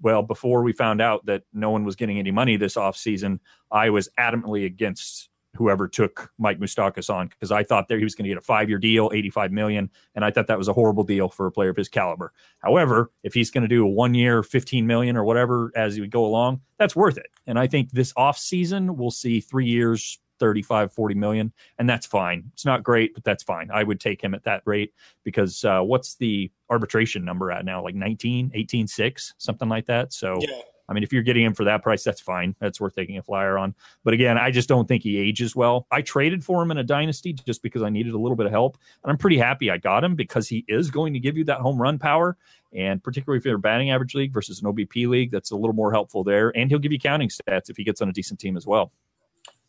[0.00, 3.90] well, before we found out that no one was getting any money this offseason, I
[3.90, 8.24] was adamantly against whoever took Mike Moustakas on because I thought there he was going
[8.24, 9.90] to get a five year deal, 85 million.
[10.14, 12.32] And I thought that was a horrible deal for a player of his caliber.
[12.58, 16.06] However, if he's going to do a one year, 15 million or whatever as we
[16.06, 17.26] go along, that's worth it.
[17.46, 21.52] And I think this off season we'll see three years, 35, 40 million.
[21.78, 22.44] And that's fine.
[22.52, 23.70] It's not great, but that's fine.
[23.72, 27.82] I would take him at that rate because uh, what's the arbitration number at now?
[27.82, 30.12] Like 19, 18, 6, something like that.
[30.12, 30.60] So yeah.
[30.88, 32.54] I mean, if you're getting him for that price, that's fine.
[32.60, 33.74] That's worth taking a flyer on.
[34.04, 35.86] But again, I just don't think he ages well.
[35.90, 38.52] I traded for him in a dynasty just because I needed a little bit of
[38.52, 38.78] help.
[39.02, 41.60] And I'm pretty happy I got him because he is going to give you that
[41.60, 42.36] home run power.
[42.74, 45.74] And particularly if you're a batting average league versus an OBP league, that's a little
[45.74, 46.52] more helpful there.
[46.56, 48.92] And he'll give you counting stats if he gets on a decent team as well.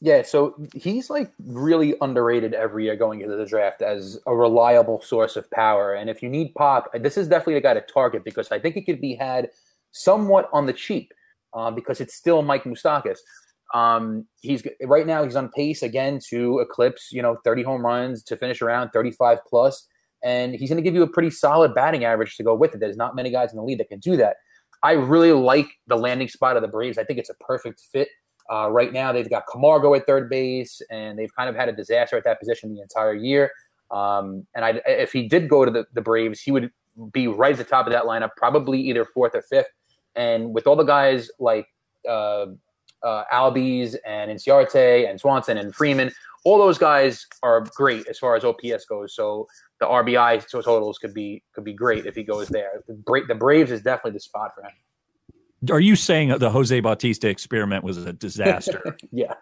[0.01, 5.01] Yeah, so he's like really underrated every year going into the draft as a reliable
[5.01, 5.93] source of power.
[5.93, 8.75] And if you need pop, this is definitely the guy to target because I think
[8.75, 9.49] he could be had–
[9.93, 11.13] somewhat on the cheap
[11.53, 13.19] uh, because it's still Mike Moustakas.
[13.73, 18.21] Um, he's right now he's on pace again to eclipse you know 30 home runs
[18.25, 19.87] to finish around 35 plus,
[20.23, 22.79] and he's going to give you a pretty solid batting average to go with it.
[22.79, 24.35] There's not many guys in the league that can do that.
[24.83, 26.97] I really like the landing spot of the Braves.
[26.97, 28.09] I think it's a perfect fit.
[28.51, 31.71] Uh, right now, they've got Camargo at third base, and they've kind of had a
[31.71, 33.49] disaster at that position the entire year.
[33.91, 36.69] Um, and I, if he did go to the, the Braves, he would
[37.11, 39.67] be right at the top of that lineup, probably either fourth or fifth.
[40.15, 41.67] And with all the guys like
[42.07, 42.47] uh,
[43.03, 46.11] uh, Albies and Inciarte and Swanson and Freeman,
[46.45, 49.15] all those guys are great as far as OPS goes.
[49.15, 49.47] So
[49.79, 52.83] the RBI totals could be could be great if he goes there.
[52.87, 54.71] The, Bra- the Braves is definitely the spot for him.
[55.71, 58.97] Are you saying the Jose Bautista experiment was a disaster?
[59.11, 59.33] yeah.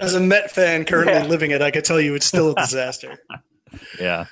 [0.00, 1.26] As a Met fan currently yeah.
[1.26, 3.18] living it, I could tell you it's still a disaster.
[4.00, 4.24] yeah.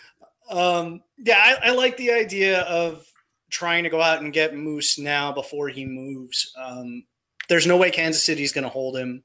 [0.50, 3.06] Um, yeah, I, I, like the idea of
[3.52, 6.52] trying to go out and get Moose now before he moves.
[6.56, 7.04] Um,
[7.48, 9.22] there's no way Kansas City is going to hold him.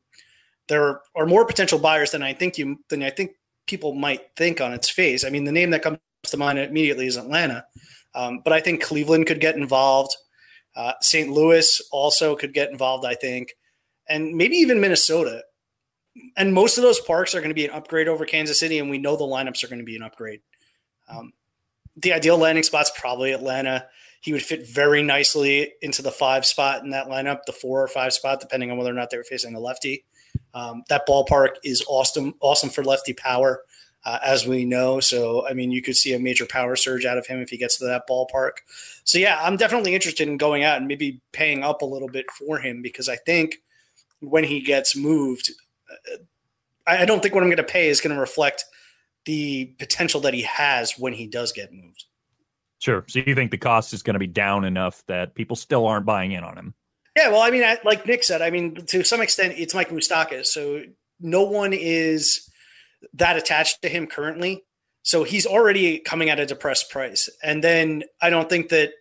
[0.68, 3.32] There are more potential buyers than I think you than I think
[3.66, 5.24] people might think on its face.
[5.24, 7.66] I mean, the name that comes to mind immediately is Atlanta,
[8.14, 10.16] um, but I think Cleveland could get involved.
[10.76, 11.30] Uh, St.
[11.30, 13.54] Louis also could get involved, I think,
[14.10, 15.44] and maybe even Minnesota.
[16.36, 18.90] And most of those parks are going to be an upgrade over Kansas City, and
[18.90, 20.42] we know the lineups are going to be an upgrade.
[21.08, 21.32] Um,
[21.96, 23.88] the ideal landing spot's probably Atlanta.
[24.22, 27.88] He would fit very nicely into the five spot in that lineup, the four or
[27.88, 30.06] five spot, depending on whether or not they were facing a lefty.
[30.54, 33.62] Um, that ballpark is awesome, awesome for lefty power,
[34.06, 35.00] uh, as we know.
[35.00, 37.58] So, I mean, you could see a major power surge out of him if he
[37.58, 38.54] gets to that ballpark.
[39.04, 42.26] So, yeah, I'm definitely interested in going out and maybe paying up a little bit
[42.32, 43.58] for him because I think
[44.20, 45.52] when he gets moved,
[45.92, 46.18] uh,
[46.88, 48.66] I don't think what I'm going to pay is going to reflect
[49.26, 52.06] the potential that he has when he does get moved.
[52.80, 53.04] Sure.
[53.08, 56.06] So you think the cost is going to be down enough that people still aren't
[56.06, 56.74] buying in on him?
[57.16, 57.30] Yeah.
[57.30, 60.48] Well, I mean, like Nick said, I mean, to some extent, it's Mike Moustakas.
[60.48, 60.84] So
[61.20, 62.50] no one is
[63.14, 64.64] that attached to him currently.
[65.02, 67.30] So he's already coming at a depressed price.
[67.42, 68.92] And then I don't think that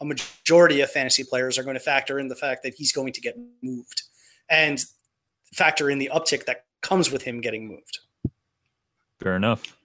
[0.00, 3.14] a majority of fantasy players are going to factor in the fact that he's going
[3.14, 4.02] to get moved
[4.48, 4.84] and
[5.54, 8.00] factor in the uptick that comes with him getting moved.
[9.18, 9.76] Fair enough.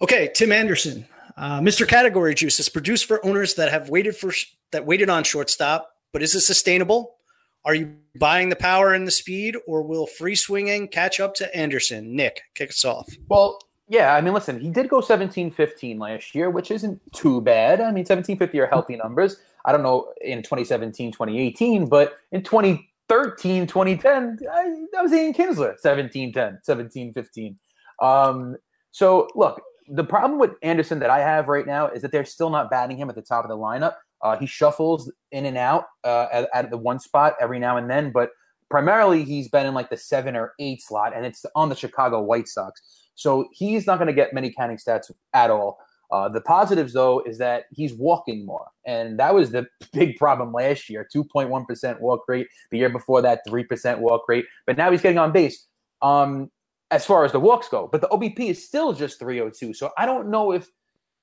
[0.00, 1.06] Okay, Tim Anderson.
[1.36, 1.86] Uh, Mr.
[1.86, 4.32] Category Juice is produced for owners that have waited for
[4.72, 7.16] that waited on shortstop, but is it sustainable?
[7.64, 11.56] Are you buying the power and the speed, or will free swinging catch up to
[11.56, 12.14] Anderson?
[12.14, 13.08] Nick, kick us off.
[13.28, 17.40] Well, yeah, I mean, listen, he did go 17 15 last year, which isn't too
[17.40, 17.80] bad.
[17.80, 19.38] I mean, 17 50 are healthy numbers.
[19.64, 25.78] I don't know in 2017, 2018, but in 2013, 2010, I, that was Ian Kinsler,
[25.78, 27.58] 17 10, 17 15.
[28.00, 28.56] Um,
[28.90, 32.50] so, look, the problem with Anderson that I have right now is that they're still
[32.50, 33.94] not batting him at the top of the lineup.
[34.22, 37.90] Uh, he shuffles in and out uh, at, at, the one spot every now and
[37.90, 38.30] then, but
[38.70, 42.22] primarily he's been in like the seven or eight slot, and it's on the Chicago
[42.22, 42.80] White Sox.
[43.14, 45.78] So he's not going to get many counting stats at all.
[46.10, 48.68] Uh, the positives, though, is that he's walking more.
[48.86, 52.46] And that was the big problem last year 2.1% walk rate.
[52.70, 54.46] The year before that, 3% walk rate.
[54.66, 55.66] But now he's getting on base
[56.02, 56.50] um,
[56.94, 57.88] as far as the walks go.
[57.90, 59.74] But the OBP is still just 302.
[59.74, 60.70] So I don't know if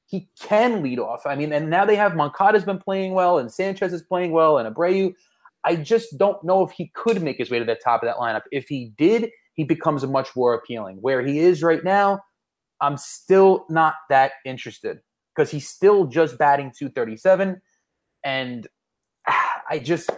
[0.06, 1.26] he can lead off.
[1.26, 4.58] I mean, and now they have Moncada's been playing well, and Sanchez is playing well,
[4.58, 5.14] and Abreu.
[5.64, 8.18] I just don't know if he could make his way to the top of that
[8.18, 8.42] lineup.
[8.52, 10.98] If he did, he becomes much more appealing.
[10.98, 12.20] Where he is right now,
[12.82, 15.00] I'm still not that interested
[15.34, 17.62] because he's still just batting 237.
[18.26, 18.68] And
[19.70, 20.10] I just,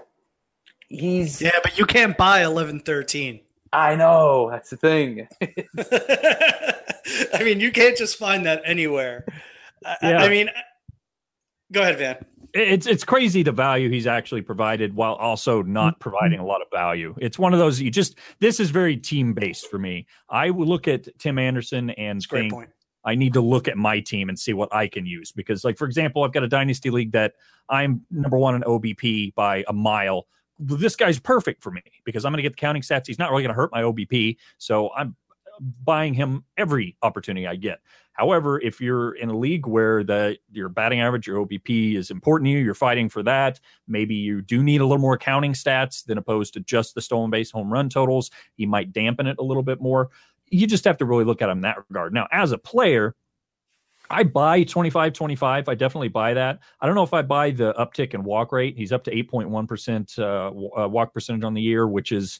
[0.88, 1.39] he's.
[1.39, 3.41] Yeah, but you can't buy 11 13.
[3.74, 4.49] I know.
[4.51, 5.28] That's the thing.
[7.34, 9.26] I mean, you can't just find that anywhere.
[9.84, 9.97] Yeah.
[10.01, 10.49] I, I mean,
[11.71, 15.99] go ahead, Van it's it's crazy the value he's actually provided while also not mm-hmm.
[15.99, 17.15] providing a lot of value.
[17.19, 20.05] It's one of those you just this is very team based for me.
[20.30, 22.53] I would look at Tim Anderson and That's think
[23.05, 25.78] I need to look at my team and see what I can use because like
[25.78, 27.34] for example, I've got a dynasty league that
[27.69, 30.28] I'm number 1 in OBP by a mile.
[30.66, 33.07] This guy's perfect for me because I'm going to get the counting stats.
[33.07, 35.16] He's not really going to hurt my OBP, so I'm
[35.84, 37.80] buying him every opportunity I get.
[38.14, 42.47] However, if you're in a league where the your batting average, your OBP is important
[42.47, 43.59] to you, you're fighting for that.
[43.88, 47.32] Maybe you do need a little more counting stats than opposed to just the stolen
[47.32, 48.30] base home run totals.
[48.55, 50.09] He might dampen it a little bit more.
[50.49, 52.14] You just have to really look at him in that regard.
[52.14, 53.16] Now, as a player,
[54.10, 55.70] I buy 25 25.
[55.70, 56.60] I definitely buy that.
[56.82, 58.78] I don't know if I buy the uptick in walk rate.
[58.78, 62.39] He's up to 8.1% uh, uh, walk percentage on the year, which is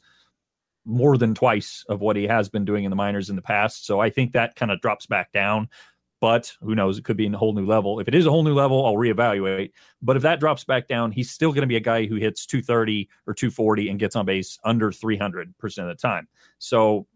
[0.86, 3.86] more than twice of what he has been doing in the minors in the past.
[3.86, 5.70] So I think that kind of drops back down.
[6.20, 6.98] But who knows?
[6.98, 8.00] It could be a whole new level.
[8.00, 9.72] If it is a whole new level, I'll reevaluate.
[10.02, 12.46] But if that drops back down, he's still going to be a guy who hits
[12.46, 16.30] 230 or 240 and gets on base under 300% of the time.
[16.60, 17.08] So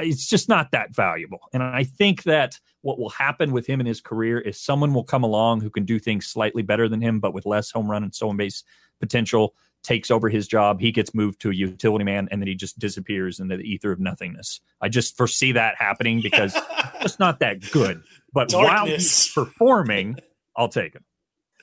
[0.00, 1.40] it's just not that valuable.
[1.52, 5.04] And I think that what will happen with him in his career is someone will
[5.04, 8.02] come along who can do things slightly better than him, but with less home run
[8.02, 8.62] and stolen base
[9.00, 10.80] potential takes over his job.
[10.80, 13.92] He gets moved to a utility man, and then he just disappears into the ether
[13.92, 14.60] of nothingness.
[14.80, 16.56] I just foresee that happening because
[17.00, 18.02] it's not that good.
[18.32, 18.72] But Darkness.
[18.72, 20.18] while he's performing,
[20.56, 21.04] I'll take him.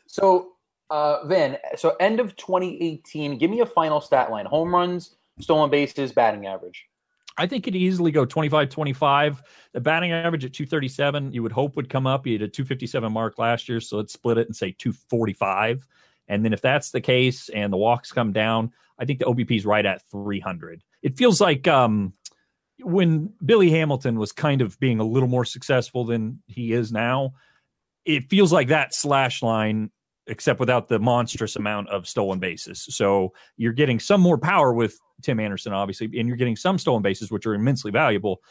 [0.07, 0.53] So,
[0.89, 5.69] uh, Van, so end of 2018, give me a final stat line: home runs, stolen
[5.69, 6.87] bases, batting average.
[7.37, 9.43] I think it'd easily go 25 25.
[9.73, 12.25] The batting average at 237, you would hope would come up.
[12.25, 15.87] He had a 257 mark last year, so let's split it and say 245.
[16.27, 19.57] And then if that's the case and the walks come down, I think the OBP
[19.57, 20.83] is right at 300.
[21.01, 22.13] It feels like um,
[22.79, 27.33] when Billy Hamilton was kind of being a little more successful than he is now,
[28.05, 29.91] it feels like that slash line,
[30.31, 32.87] except without the monstrous amount of stolen bases.
[32.89, 37.03] So you're getting some more power with Tim Anderson, obviously, and you're getting some stolen
[37.03, 38.41] bases, which are immensely valuable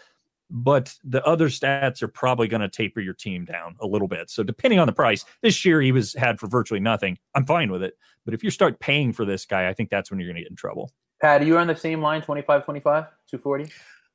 [0.50, 4.28] but the other stats are probably going to taper your team down a little bit.
[4.30, 7.18] So depending on the price, this year he was had for virtually nothing.
[7.34, 7.94] I'm fine with it.
[8.24, 10.42] But if you start paying for this guy, I think that's when you're going to
[10.42, 10.92] get in trouble.
[11.22, 13.72] Pat, are you on the same line 25 25, 240?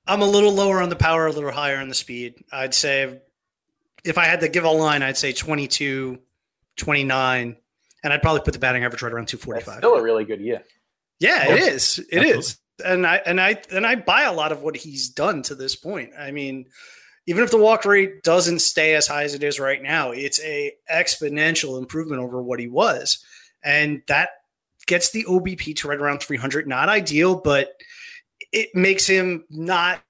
[0.08, 2.44] I'm a little lower on the power, a little higher on the speed.
[2.52, 3.22] I'd say
[4.04, 6.20] if I had to give a line, I'd say 22,
[6.78, 7.58] 29,
[8.04, 9.66] and I'd probably put the batting average right around 245.
[9.66, 10.64] That's still a really good year.
[11.20, 12.00] Yeah, it is.
[12.00, 12.40] It Absolutely.
[12.40, 15.56] is and I and I and I buy a lot of what he's done to
[15.56, 16.12] this point.
[16.18, 16.66] I mean,
[17.28, 20.40] even if the walk rate doesn't stay as high as it is right now, it's
[20.42, 23.24] a exponential improvement over what he was,
[23.64, 24.30] and that
[24.88, 26.68] gets the OBP to right around 300.
[26.68, 27.74] Not ideal, but
[28.52, 30.02] it makes him not,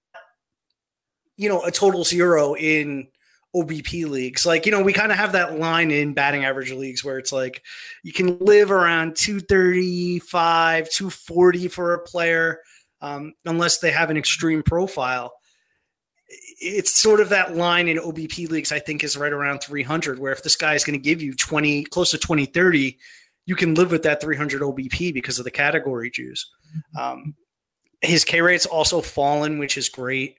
[1.38, 3.08] you know, a total zero in
[3.56, 4.46] OBP leagues.
[4.46, 7.32] Like, you know, we kind of have that line in batting average leagues where it's
[7.32, 7.64] like
[8.04, 12.60] you can live around 235, 240 for a player,
[13.02, 15.34] um, unless they have an extreme profile.
[16.60, 20.32] It's sort of that line in OBP leagues, I think, is right around 300, where
[20.32, 22.98] if this guy is going to give you 20, close to 20, 30,
[23.46, 26.50] you can live with that 300 OBP because of the category juice.
[27.00, 27.36] Um,
[28.02, 30.38] his K rate's also fallen, which is great.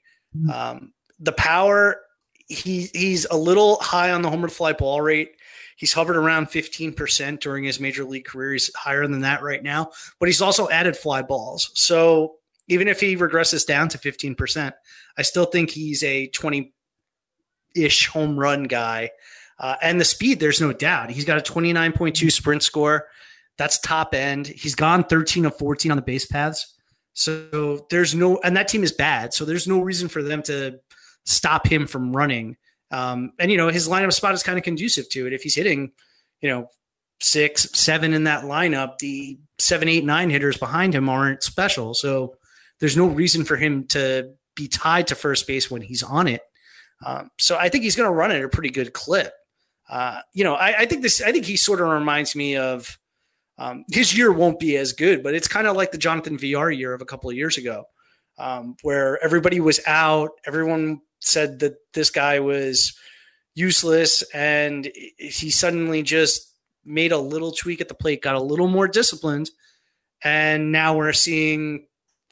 [0.53, 2.01] Um, the power
[2.49, 5.33] he he's a little high on the homer fly ball rate.
[5.77, 8.53] He's hovered around 15% during his major league career.
[8.53, 11.71] He's higher than that right now, but he's also added fly balls.
[11.75, 12.37] So
[12.69, 14.73] even if he regresses down to 15%,
[15.19, 16.73] I still think he's a 20
[17.75, 19.11] ish home run guy.
[19.59, 21.11] Uh, and the speed, there's no doubt.
[21.11, 23.09] He's got a 29.2 sprint score.
[23.59, 24.47] That's top end.
[24.47, 26.75] He's gone 13 of 14 on the base paths.
[27.15, 29.33] So there's no, and that team is bad.
[29.33, 30.81] So there's no reason for them to
[31.27, 32.57] stop him from running.
[32.91, 35.33] Um, and you know his lineup spot is kind of conducive to it.
[35.33, 35.93] If he's hitting,
[36.41, 36.69] you know,
[37.21, 41.95] six, seven in that lineup, the seven, eight, nine hitters behind him aren't special.
[41.95, 42.37] So
[42.81, 46.43] there's no reason for him to be tied to first base when he's on it.
[47.05, 49.33] Um, so I think he's going to run at a pretty good clip.
[49.89, 51.23] Uh, you know, I, I, think this.
[51.23, 52.99] I think he sort of reminds me of
[53.59, 56.71] um, his year won't be as good, but it's kind of like the Jonathan Villar
[56.71, 57.85] year of a couple of years ago,
[58.39, 60.31] um, where everybody was out.
[60.45, 62.97] Everyone said that this guy was
[63.55, 66.53] useless, and he suddenly just
[66.85, 69.51] made a little tweak at the plate, got a little more disciplined,
[70.23, 71.87] and now we're seeing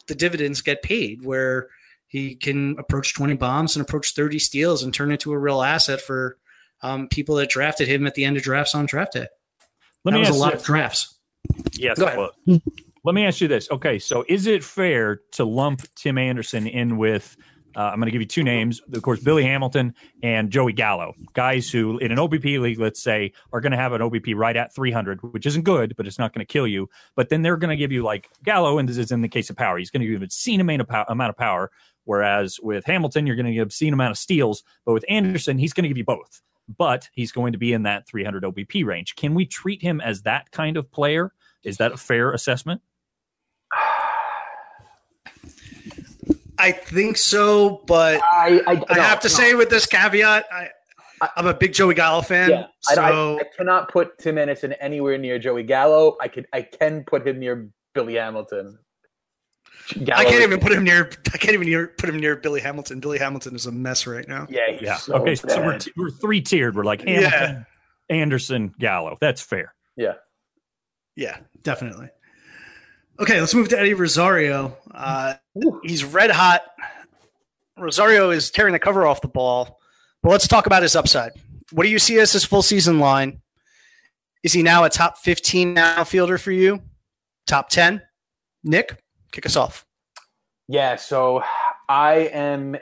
[0.07, 1.69] the dividends get paid where
[2.07, 6.01] he can approach 20 bombs and approach 30 steals and turn into a real asset
[6.01, 6.37] for
[6.83, 9.27] um, people that drafted him at the end of drafts on draft day.
[10.05, 11.17] Let that me was a lot you, of drafts.
[11.73, 11.99] Yes.
[11.99, 12.31] Well,
[13.05, 13.71] let me ask you this.
[13.71, 17.37] Okay, so is it fair to lump Tim Anderson in with
[17.77, 18.81] uh, I'm going to give you two names.
[18.93, 23.33] Of course, Billy Hamilton and Joey Gallo, guys who in an OBP league, let's say,
[23.53, 26.33] are going to have an OBP right at 300, which isn't good, but it's not
[26.33, 26.89] going to kill you.
[27.17, 29.51] But then they're going to give you like Gallo, and this is in the case
[29.51, 31.71] of power, he's going to give you an obscene amount of, power, amount of power.
[32.05, 34.63] Whereas with Hamilton, you're going to get obscene amount of steals.
[34.85, 36.43] But with Anderson, he's going to give you both.
[36.77, 39.17] But he's going to be in that 300 OBP range.
[39.17, 41.33] Can we treat him as that kind of player?
[41.63, 42.81] Is that a fair assessment?
[46.59, 49.35] I think so, but I, I, I have to no.
[49.35, 50.69] say with this caveat, I,
[51.37, 52.51] I'm a big Joey Gallo fan.
[52.51, 56.17] Yeah, so I, I, cannot put Tim Anderson anywhere near Joey Gallo.
[56.21, 58.79] I could I can put him near Billy Hamilton.
[60.03, 61.11] Gallo I can't even put him near.
[61.33, 63.01] I can't even near, put him near Billy Hamilton.
[63.01, 64.47] Billy Hamilton is a mess right now.
[64.49, 64.97] Yeah, yeah.
[64.97, 65.51] So okay, bad.
[65.51, 66.75] so we're, t- we're three tiered.
[66.77, 67.67] We're like Hamilton,
[68.11, 68.17] yeah.
[68.17, 69.19] Anderson, Gallo.
[69.21, 69.75] That's fair.
[69.97, 70.15] Yeah,
[71.17, 72.09] yeah, definitely.
[73.21, 74.77] Okay, let's move to Eddie Rosario.
[74.93, 75.35] Uh,
[75.85, 76.63] he's red hot.
[77.79, 79.79] Rosario is tearing the cover off the ball.
[80.23, 81.33] But let's talk about his upside.
[81.71, 83.41] What do you see as his full season line?
[84.43, 86.83] Is he now a top 15 outfielder for you?
[87.47, 88.03] Top 10?
[88.65, 89.01] Nick,
[89.31, 89.87] kick us off.
[90.67, 91.43] Yeah, so
[91.89, 92.77] I am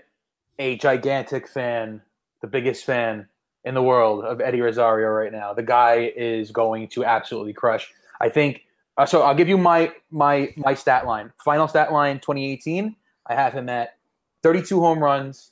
[0.59, 2.01] a gigantic fan,
[2.41, 3.29] the biggest fan
[3.65, 5.53] in the world of Eddie Rosario right now.
[5.53, 7.93] The guy is going to absolutely crush.
[8.21, 8.65] I think
[9.03, 11.33] uh, so I'll give you my my my stat line.
[11.45, 12.95] Final stat line 2018.
[13.27, 13.97] I have him at
[14.45, 15.51] 32 home runs,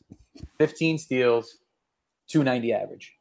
[0.59, 1.59] 15 steals,
[2.29, 3.13] 290 average,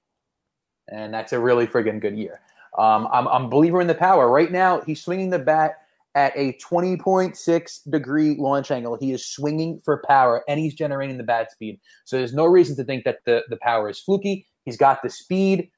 [0.87, 2.41] and that's a really friggin' good year.
[2.77, 4.29] Um, I'm, I'm a believer in the power.
[4.29, 5.77] Right now, he's swinging the bat
[6.13, 8.97] at a 20.6 degree launch angle.
[8.99, 11.79] He is swinging for power, and he's generating the bat speed.
[12.05, 14.45] So there's no reason to think that the the power is fluky.
[14.65, 15.71] He's got the speed,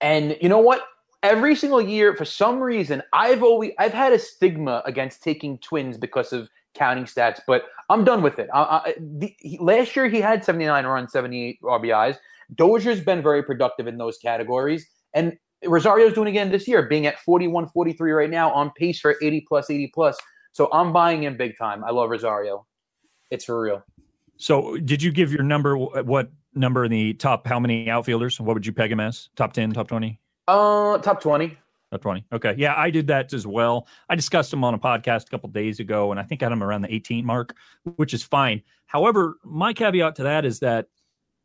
[0.00, 0.82] and you know what?
[1.22, 5.98] Every single year for some reason I've always I've had a stigma against taking twins
[5.98, 8.48] because of counting stats, but I'm done with it.
[8.54, 12.16] I, I, the, he, last year he had 79 runs, 78 RBIs.
[12.54, 17.18] Dozier's been very productive in those categories, and Rosario's doing again this year, being at
[17.20, 20.18] 41, 43 right now, on pace for 80 plus, 80 plus.
[20.52, 21.84] So I'm buying in big time.
[21.84, 22.66] I love Rosario.
[23.30, 23.84] It's for real.
[24.36, 25.76] So, did you give your number?
[25.76, 27.46] What number in the top?
[27.46, 28.40] How many outfielders?
[28.40, 29.28] What would you peg him as?
[29.36, 30.18] Top ten, top twenty?
[30.50, 31.56] Uh, top twenty.
[31.92, 32.24] Top twenty.
[32.32, 33.86] Okay, yeah, I did that as well.
[34.08, 36.52] I discussed him on a podcast a couple days ago, and I think I had
[36.52, 37.54] him around the 18 mark,
[37.96, 38.62] which is fine.
[38.86, 40.86] However, my caveat to that is that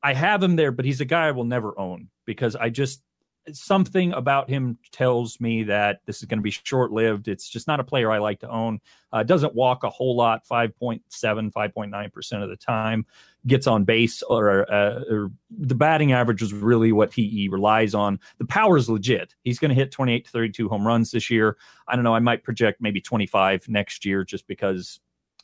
[0.01, 3.01] I have him there, but he's a guy I will never own because I just
[3.51, 7.27] something about him tells me that this is going to be short lived.
[7.27, 8.79] It's just not a player I like to own.
[9.13, 13.05] Uh, doesn't walk a whole lot, 5.7, 5.9% of the time.
[13.47, 17.93] Gets on base, or, uh, or the batting average is really what he, he relies
[17.93, 18.19] on.
[18.39, 19.35] The power is legit.
[19.43, 21.57] He's going to hit 28 to 32 home runs this year.
[21.87, 22.15] I don't know.
[22.15, 24.99] I might project maybe 25 next year just because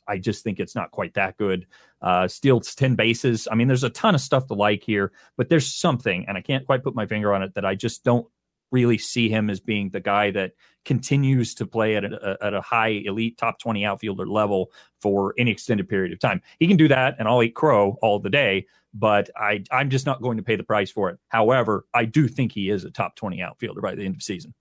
[0.06, 1.66] I just think it's not quite that good.
[2.00, 3.46] Uh, steals 10 bases.
[3.50, 6.40] I mean, there's a ton of stuff to like here, but there's something, and I
[6.40, 8.26] can't quite put my finger on it, that I just don't
[8.72, 10.52] really see him as being the guy that
[10.84, 15.50] continues to play at a, at a high elite top 20 outfielder level for any
[15.50, 16.42] extended period of time.
[16.58, 20.06] He can do that, and I'll eat crow all the day, but I, I'm just
[20.06, 21.18] not going to pay the price for it.
[21.28, 24.54] However, I do think he is a top 20 outfielder by the end of season.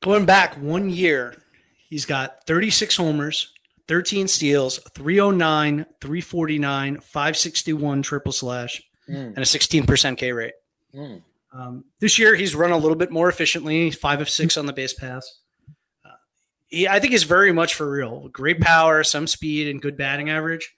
[0.00, 1.42] Going back one year,
[1.88, 3.52] he's got 36 homers,
[3.88, 9.14] 13 steals, 309, 349, 561 triple slash, mm.
[9.16, 10.54] and a 16% K rate.
[10.94, 11.22] Mm.
[11.52, 14.72] Um, this year, he's run a little bit more efficiently, five of six on the
[14.72, 15.40] base pass.
[16.04, 16.10] Uh,
[16.66, 18.28] he, I think he's very much for real.
[18.28, 20.74] Great power, some speed, and good batting average.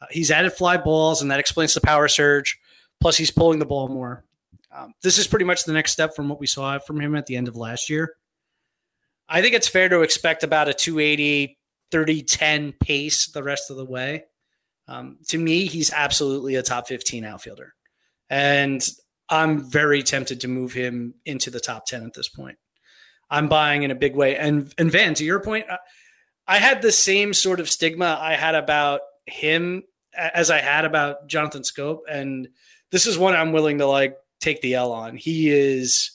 [0.00, 2.58] Uh, he's added fly balls, and that explains the power surge.
[3.00, 4.24] Plus, he's pulling the ball more.
[4.72, 7.26] Um, this is pretty much the next step from what we saw from him at
[7.26, 8.14] the end of last year.
[9.28, 11.56] I think it's fair to expect about a 280,
[11.90, 14.24] 30 10 pace the rest of the way.
[14.88, 17.74] Um, to me, he's absolutely a top 15 outfielder.
[18.28, 18.86] And
[19.28, 22.58] I'm very tempted to move him into the top 10 at this point.
[23.30, 24.36] I'm buying in a big way.
[24.36, 25.66] And, and Van, to your point,
[26.46, 31.28] I had the same sort of stigma I had about him as I had about
[31.28, 32.00] Jonathan Schoop.
[32.10, 32.48] And
[32.90, 35.16] this is one I'm willing to like take the L on.
[35.16, 36.10] He is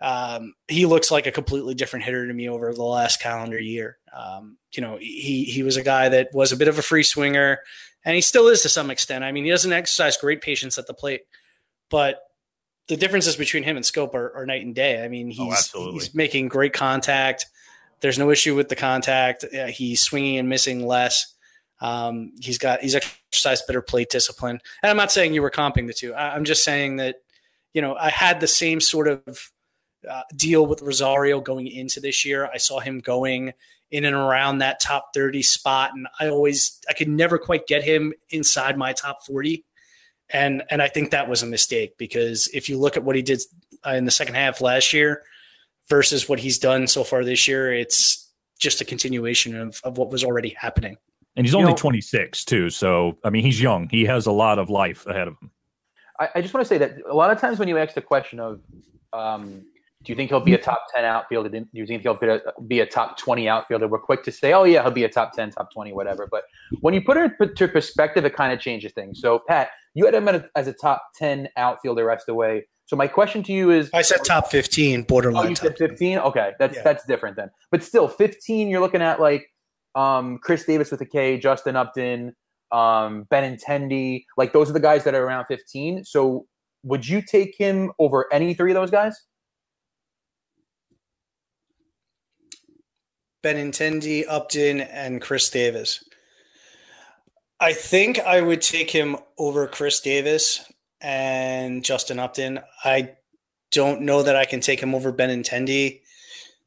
[0.00, 3.98] um, he looks like a completely different hitter to me over the last calendar year.
[4.16, 7.02] Um, you know, he he was a guy that was a bit of a free
[7.02, 7.58] swinger,
[8.04, 9.24] and he still is to some extent.
[9.24, 11.22] I mean, he doesn't exercise great patience at the plate,
[11.90, 12.20] but
[12.88, 15.04] the differences between him and Schoop are, are night and day.
[15.04, 17.46] I mean, oh, he's oh, he's making great contact.
[18.00, 19.44] There's no issue with the contact.
[19.70, 21.34] He's swinging and missing less.
[21.80, 24.60] Um, he's got he's exercised better plate discipline.
[24.82, 26.14] And I'm not saying you were comping the two.
[26.14, 27.16] I, I'm just saying that
[27.72, 29.50] you know I had the same sort of
[30.08, 32.48] uh, deal with Rosario going into this year.
[32.52, 33.52] I saw him going
[33.90, 35.92] in and around that top 30 spot.
[35.94, 39.64] And I always, I could never quite get him inside my top 40.
[40.30, 43.22] And, and I think that was a mistake because if you look at what he
[43.22, 43.40] did
[43.86, 45.22] uh, in the second half last year
[45.88, 50.10] versus what he's done so far this year, it's just a continuation of, of what
[50.10, 50.98] was already happening.
[51.36, 52.68] And he's only you know, 26 too.
[52.68, 53.88] So, I mean, he's young.
[53.88, 55.50] He has a lot of life ahead of him.
[56.20, 58.02] I, I just want to say that a lot of times when you ask the
[58.02, 58.60] question of,
[59.12, 59.64] um,
[60.04, 61.48] do you think he'll be a top 10 outfielder?
[61.48, 62.18] Do you think he'll
[62.66, 63.88] be a top 20 outfielder?
[63.88, 66.28] We're quick to say, oh, yeah, he'll be a top 10, top 20, whatever.
[66.30, 66.44] But
[66.80, 69.20] when you put it into perspective, it kind of changes things.
[69.20, 72.66] So, Pat, you had him as a top 10 outfielder rest of the way.
[72.86, 75.44] So my question to you is: I said top fifteen, borderline.
[75.44, 76.16] Oh, you said fifteen.
[76.16, 76.82] Okay, that's yeah.
[76.82, 77.50] that's different then.
[77.70, 78.68] But still, fifteen.
[78.68, 79.46] You're looking at like
[79.94, 82.34] um, Chris Davis with a K, Justin Upton,
[82.72, 84.24] um, Benintendi.
[84.38, 86.02] Like those are the guys that are around fifteen.
[86.02, 86.46] So
[86.82, 89.22] would you take him over any three of those guys?
[93.48, 96.04] Benintendi, Upton, and Chris Davis.
[97.58, 100.70] I think I would take him over Chris Davis
[101.00, 102.60] and Justin Upton.
[102.84, 103.12] I
[103.70, 106.00] don't know that I can take him over Benintendi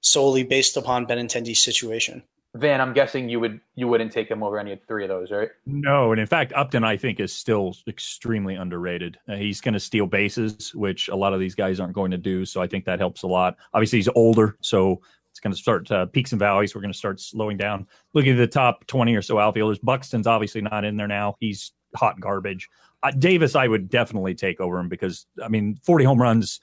[0.01, 2.23] solely based upon Benintendi's situation.
[2.55, 5.31] Van, I'm guessing you would you wouldn't take him over any of three of those,
[5.31, 5.49] right?
[5.65, 9.17] No, and in fact, Upton I think is still extremely underrated.
[9.29, 12.17] Uh, he's going to steal bases, which a lot of these guys aren't going to
[12.17, 12.43] do.
[12.43, 13.55] So I think that helps a lot.
[13.73, 15.01] Obviously, he's older, so
[15.31, 16.75] it's going to start uh, peaks and valleys.
[16.75, 17.87] We're going to start slowing down.
[18.13, 21.35] Looking at the top 20 or so outfielders, Buxton's obviously not in there now.
[21.39, 22.69] He's hot garbage.
[23.03, 26.59] Uh, Davis, I would definitely take over him because, I mean, 40 home runs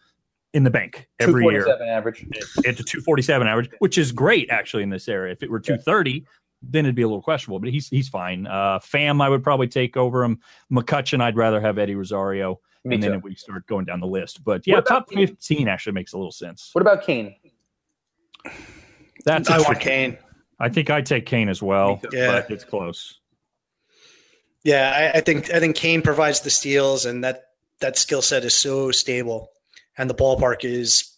[0.54, 1.66] in the bank every year.
[1.82, 2.26] average.
[2.30, 5.32] It's a 247 average, which is great actually in this area.
[5.32, 6.20] If it were 230, yeah.
[6.62, 8.46] then it'd be a little questionable, but he's he's fine.
[8.46, 10.40] Uh, Pham, I would probably take over him.
[10.72, 12.60] McCutchen, I'd rather have Eddie Rosario.
[12.84, 13.10] Me and too.
[13.10, 14.42] then we start going down the list.
[14.44, 16.70] But yeah, top 15 actually makes a little sense.
[16.72, 17.34] What about Cain?
[19.24, 20.18] That's I want Cain.
[20.60, 22.32] I think I take Cain as well, yeah.
[22.32, 23.18] but it's close.
[24.64, 27.42] Yeah, I, I, think I think Cain provides the steals, and that
[27.80, 29.50] that skill set is so stable,
[29.96, 31.14] and the ballpark is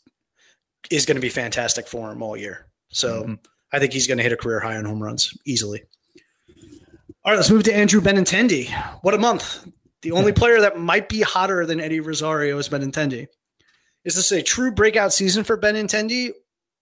[0.90, 2.66] is going to be fantastic for him all year.
[2.90, 3.34] So mm-hmm.
[3.72, 5.82] I think he's going to hit a career high on home runs easily.
[7.24, 8.70] All right, let's move to Andrew Benintendi.
[9.02, 9.66] What a month!
[10.02, 13.26] The only player that might be hotter than Eddie Rosario is Benintendi.
[14.04, 16.30] Is this a true breakout season for Benintendi,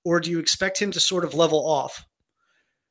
[0.08, 2.06] or do you expect him to sort of level off?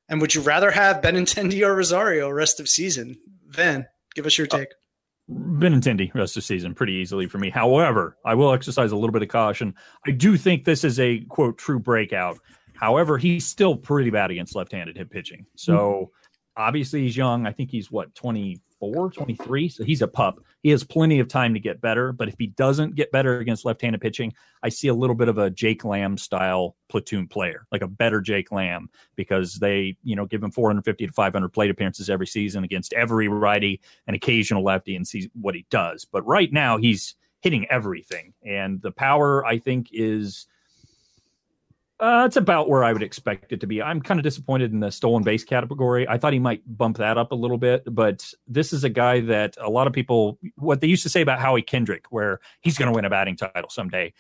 [0.07, 3.18] And would you rather have Benintendi or Rosario rest of season?
[3.47, 4.70] Van, give us your take.
[4.70, 7.49] Uh, Benintendi rest of season pretty easily for me.
[7.49, 9.74] However, I will exercise a little bit of caution.
[10.05, 12.38] I do think this is a quote true breakout.
[12.76, 15.47] However, he's still pretty bad against left-handed hit pitching.
[15.55, 16.61] So mm-hmm.
[16.61, 17.47] obviously he's young.
[17.47, 18.13] I think he's what
[18.80, 19.70] 24, 23.
[19.70, 20.40] So he's a pup.
[20.64, 23.66] He has plenty of time to get better, but if he doesn't get better against
[23.66, 27.82] left-handed pitching, I see a little bit of a Jake Lamb style platoon player, like
[27.82, 32.10] a better Jake Lamb, because they, you know, give him 450 to 500 plate appearances
[32.10, 36.06] every season against every righty and occasional lefty and see what he does.
[36.06, 40.48] But right now, he's hitting everything, and the power I think is
[42.00, 43.82] uh, it's about where I would expect it to be.
[43.82, 46.08] I'm kind of disappointed in the stolen base category.
[46.08, 49.22] I thought he might bump that up a little bit, but this is a guy
[49.22, 52.78] that a lot of people, what they used to say about Howie Kendrick, where he's
[52.78, 54.14] going to win a batting title someday.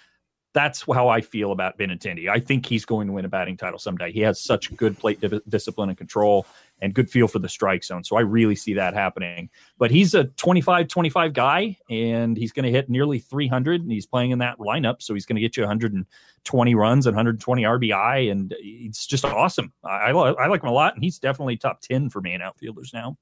[0.57, 2.29] That's how I feel about Benintendi.
[2.29, 4.11] I think he's going to win a batting title someday.
[4.11, 6.47] He has such good plate di- discipline and control
[6.81, 8.03] and good feel for the strike zone.
[8.03, 9.51] So I really see that happening.
[9.77, 14.07] But he's a 25 25 guy and he's going to hit nearly 300 and he's
[14.07, 15.03] playing in that lineup.
[15.03, 18.31] So he's going to get you 120 runs and 120 RBI.
[18.31, 19.71] And it's just awesome.
[19.83, 20.95] I, I, I like him a lot.
[20.95, 23.15] And he's definitely top 10 for me in outfielders now.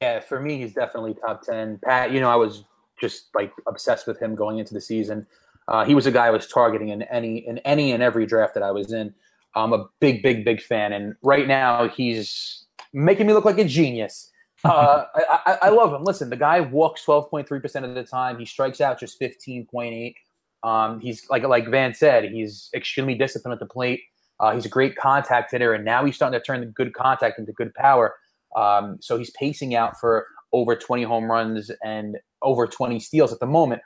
[0.00, 1.80] Yeah, for me, he's definitely top 10.
[1.84, 2.64] Pat, you know, I was
[2.98, 5.26] just like obsessed with him going into the season.
[5.68, 8.54] Uh, he was a guy I was targeting in any in any and every draft
[8.54, 9.14] that I was in.
[9.54, 13.64] I'm a big, big, big fan, and right now he's making me look like a
[13.64, 14.30] genius.
[14.64, 16.04] Uh, I, I, I, love him.
[16.04, 18.38] Listen, the guy walks 12.3% of the time.
[18.38, 20.14] He strikes out just 15.8.
[20.62, 24.00] Um, he's like like Van said, he's extremely disciplined at the plate.
[24.40, 27.38] Uh, he's a great contact hitter, and now he's starting to turn the good contact
[27.38, 28.14] into good power.
[28.56, 33.40] Um, so he's pacing out for over 20 home runs and over 20 steals at
[33.40, 33.82] the moment.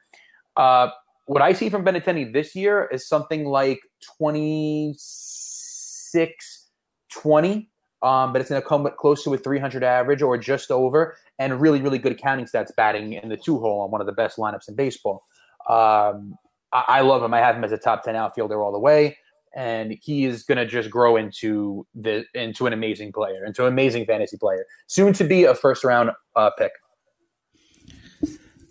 [0.57, 0.89] Uh,
[1.29, 3.81] what I see from Benintendi this year is something like
[4.19, 6.65] 26
[7.11, 7.71] 20
[8.03, 11.61] um, but it's going to come close to a 300 average or just over, and
[11.61, 14.39] really, really good accounting stats batting in the two hole on one of the best
[14.39, 15.25] lineups in baseball.
[15.69, 16.37] Um,
[16.73, 17.35] I, I, love him.
[17.35, 19.19] I have him as a top 10 outfielder all the way,
[19.55, 23.73] and he is going to just grow into the into an amazing player, into an
[23.73, 26.73] amazing fantasy player, soon to be a first round uh, pick.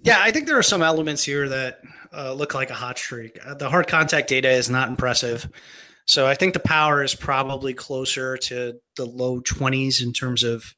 [0.01, 1.81] Yeah, I think there are some elements here that
[2.15, 3.37] uh, look like a hot streak.
[3.45, 5.49] Uh, the hard contact data is not impressive.
[6.05, 10.73] So I think the power is probably closer to the low 20s in terms of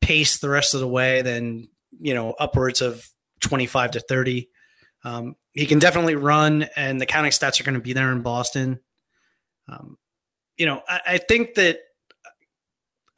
[0.00, 3.08] pace the rest of the way than, you know, upwards of
[3.40, 4.48] 25 to 30.
[5.04, 8.20] Um, he can definitely run, and the counting stats are going to be there in
[8.20, 8.80] Boston.
[9.68, 9.96] Um,
[10.56, 11.78] you know, I, I think that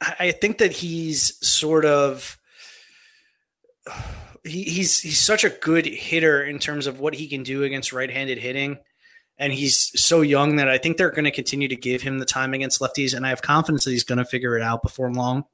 [0.01, 2.39] I think that he's sort of
[4.43, 7.93] he, he's he's such a good hitter in terms of what he can do against
[7.93, 8.79] right-handed hitting
[9.41, 12.25] and he's so young that I think they're going to continue to give him the
[12.25, 15.11] time against lefties, and I have confidence that he's going to figure it out before
[15.11, 15.45] long.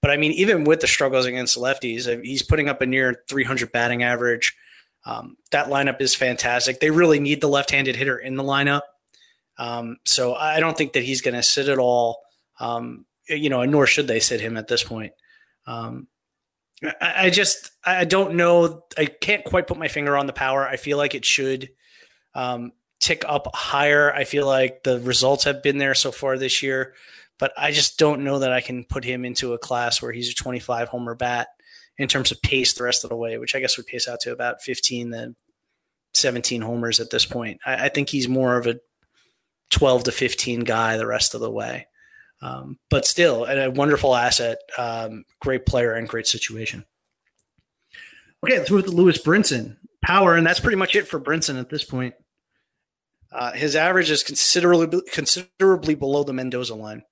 [0.00, 3.70] But I mean, even with the struggles against lefties, he's putting up a near 300
[3.70, 4.56] batting average.
[5.04, 6.80] Um, that lineup is fantastic.
[6.80, 8.82] They really need the left-handed hitter in the lineup,
[9.58, 12.22] um, so I don't think that he's going to sit at all.
[12.60, 15.12] Um, you know, nor should they sit him at this point.
[15.66, 16.08] Um,
[17.00, 18.84] I, just I don't know.
[18.98, 20.66] I can't quite put my finger on the power.
[20.66, 21.70] I feel like it should.
[22.34, 24.12] Um, tick up higher.
[24.12, 26.94] I feel like the results have been there so far this year,
[27.38, 30.30] but I just don't know that I can put him into a class where he's
[30.30, 31.48] a 25 homer bat
[31.98, 34.20] in terms of pace the rest of the way, which I guess would pace out
[34.20, 35.36] to about 15 then
[36.14, 37.60] 17 homers at this point.
[37.66, 38.80] I, I think he's more of a
[39.70, 41.86] 12 to 15 guy the rest of the way.
[42.42, 46.84] Um, but still, a wonderful asset, um, great player, and great situation.
[48.44, 49.76] Okay, let's move to Lewis Brinson.
[50.02, 52.14] Power, and that's pretty much it for Brinson at this point.
[53.30, 57.04] Uh, his average is considerably considerably below the Mendoza line.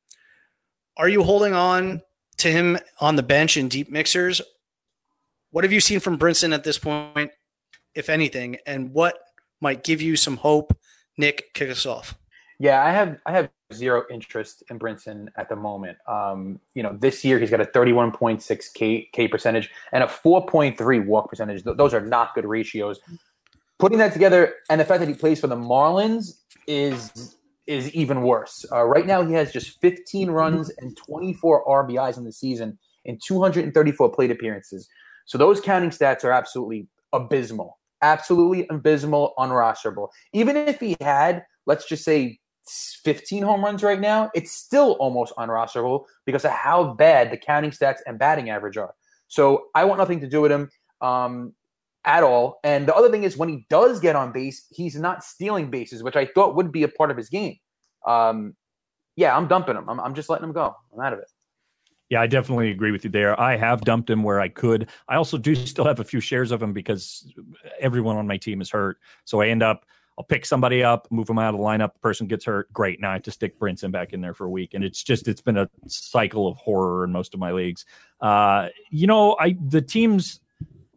[0.96, 2.02] Are you holding on
[2.38, 4.42] to him on the bench in deep mixers?
[5.52, 7.30] What have you seen from Brinson at this point,
[7.94, 9.16] if anything, and what
[9.60, 10.76] might give you some hope?
[11.16, 12.18] Nick, kick us off.
[12.58, 15.98] Yeah, I have I have zero interest in Brinson at the moment.
[16.06, 21.06] Um, you know, this year he's got a 31.6 K, K percentage and a 4.3
[21.06, 21.62] walk percentage.
[21.64, 23.00] Those are not good ratios
[23.80, 28.22] putting that together and the fact that he plays for the Marlins is is even
[28.22, 28.64] worse.
[28.72, 33.18] Uh, right now, he has just 15 runs and 24 RBIs in the season in
[33.24, 34.88] 234 plate appearances.
[35.24, 40.08] So those counting stats are absolutely abysmal, absolutely abysmal, unrosterable.
[40.32, 45.34] Even if he had, let's just say, 15 home runs right now, it's still almost
[45.36, 48.94] unrosterable because of how bad the counting stats and batting average are.
[49.28, 50.70] So I want nothing to do with him.
[51.00, 51.54] Um,
[52.04, 52.60] at all.
[52.64, 56.02] And the other thing is when he does get on base, he's not stealing bases,
[56.02, 57.56] which I thought would be a part of his game.
[58.06, 58.56] Um,
[59.16, 59.88] yeah, I'm dumping him.
[59.88, 60.74] I'm, I'm just letting him go.
[60.94, 61.30] I'm out of it.
[62.08, 63.38] Yeah, I definitely agree with you there.
[63.40, 64.88] I have dumped him where I could.
[65.08, 67.32] I also do still have a few shares of him because
[67.78, 68.98] everyone on my team is hurt.
[69.24, 69.84] So I end up,
[70.20, 71.94] I'll pick somebody up, move them out of the lineup.
[71.94, 72.70] The person gets hurt.
[72.74, 73.00] Great.
[73.00, 74.74] Now I have to stick Brinson back in there for a week.
[74.74, 77.86] And it's just, it's been a cycle of horror in most of my leagues.
[78.20, 80.40] Uh, you know, I, the teams,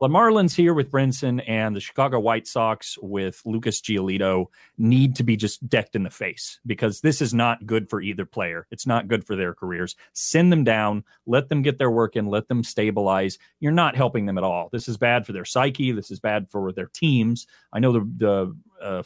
[0.01, 4.47] the Marlins here with Brinson and the Chicago White Sox with Lucas Giolito
[4.77, 8.25] need to be just decked in the face because this is not good for either
[8.25, 8.67] player.
[8.71, 9.95] It's not good for their careers.
[10.11, 13.39] Send them down, let them get their work in, let them stabilize.
[13.61, 14.67] You're not helping them at all.
[14.73, 15.93] This is bad for their psyche.
[15.93, 17.47] This is bad for their teams.
[17.71, 19.03] I know the, the uh,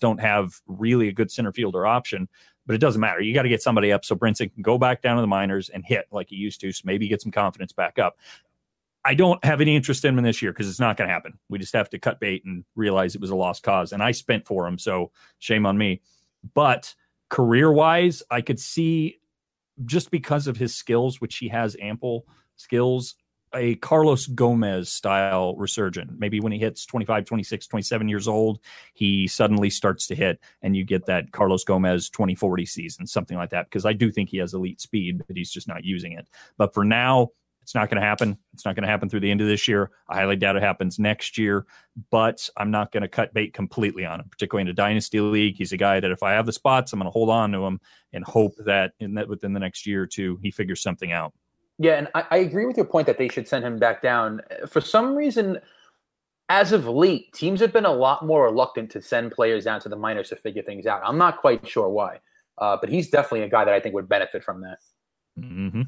[0.00, 2.28] don't have really a good center fielder option,
[2.66, 3.20] but it doesn't matter.
[3.20, 5.68] You got to get somebody up so Brinson can go back down to the minors
[5.68, 8.18] and hit like he used to, so maybe get some confidence back up.
[9.04, 11.38] I don't have any interest in him this year because it's not going to happen.
[11.48, 13.92] We just have to cut bait and realize it was a lost cause.
[13.92, 15.10] And I spent for him, so
[15.40, 16.02] shame on me.
[16.54, 16.94] But
[17.28, 19.18] career wise, I could see
[19.84, 23.16] just because of his skills, which he has ample skills,
[23.54, 26.18] a Carlos Gomez style resurgent.
[26.18, 28.60] Maybe when he hits 25, 26, 27 years old,
[28.94, 33.50] he suddenly starts to hit and you get that Carlos Gomez 2040 season, something like
[33.50, 33.66] that.
[33.66, 36.28] Because I do think he has elite speed, but he's just not using it.
[36.56, 37.30] But for now,
[37.62, 38.36] it's not going to happen.
[38.52, 39.90] It's not going to happen through the end of this year.
[40.08, 41.64] I highly doubt it happens next year,
[42.10, 45.56] but I'm not going to cut bait completely on him, particularly in a dynasty league.
[45.56, 47.64] He's a guy that if I have the spots, I'm going to hold on to
[47.64, 47.80] him
[48.12, 51.32] and hope that in that within the next year or two, he figures something out.
[51.78, 54.40] Yeah, and I, I agree with your point that they should send him back down.
[54.68, 55.58] For some reason,
[56.48, 59.88] as of late, teams have been a lot more reluctant to send players down to
[59.88, 61.00] the minors to figure things out.
[61.04, 62.20] I'm not quite sure why,
[62.58, 64.78] uh, but he's definitely a guy that I think would benefit from that.
[65.38, 65.82] Mm-hmm.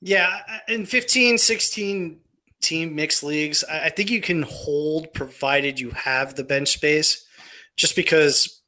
[0.00, 2.20] Yeah, in 15, 16
[2.60, 7.26] team mixed leagues, I, I think you can hold provided you have the bench space,
[7.76, 8.62] just because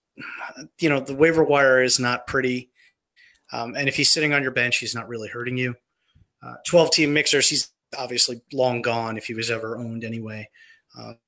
[0.78, 2.70] you know the waiver wire is not pretty,
[3.52, 5.74] um, and if he's sitting on your bench, he's not really hurting you.
[6.42, 10.48] Uh, Twelve team mixers, he's obviously long gone if he was ever owned anyway.
[10.98, 11.18] Um,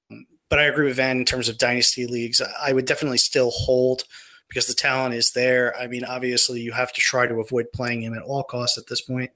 [0.48, 2.42] but I agree with Van in terms of dynasty leagues.
[2.60, 4.04] I would definitely still hold
[4.48, 5.76] because the talent is there.
[5.76, 8.86] I mean, obviously, you have to try to avoid playing him at all costs at
[8.86, 9.30] this point.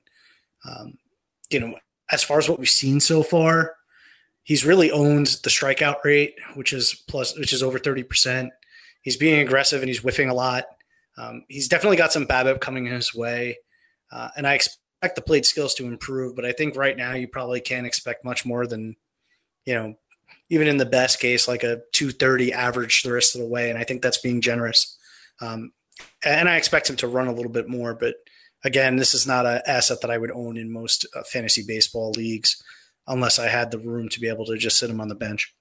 [0.68, 0.98] Um,
[1.50, 1.78] you know,
[2.10, 3.76] as far as what we've seen so far,
[4.42, 8.52] he's really owned the strikeout rate, which is plus, which is over thirty percent.
[9.00, 10.64] He's being aggressive and he's whiffing a lot.
[11.18, 13.58] Um, he's definitely got some BABIP coming his way,
[14.12, 16.36] uh, and I expect the plate skills to improve.
[16.36, 18.96] But I think right now you probably can't expect much more than,
[19.64, 19.94] you know,
[20.48, 23.70] even in the best case, like a 230 average the rest of the way.
[23.70, 24.96] And I think that's being generous.
[25.40, 25.72] Um,
[26.24, 28.14] and I expect him to run a little bit more, but
[28.64, 32.12] again, this is not an asset that I would own in most uh, fantasy baseball
[32.16, 32.62] leagues
[33.06, 35.54] unless I had the room to be able to just sit him on the bench.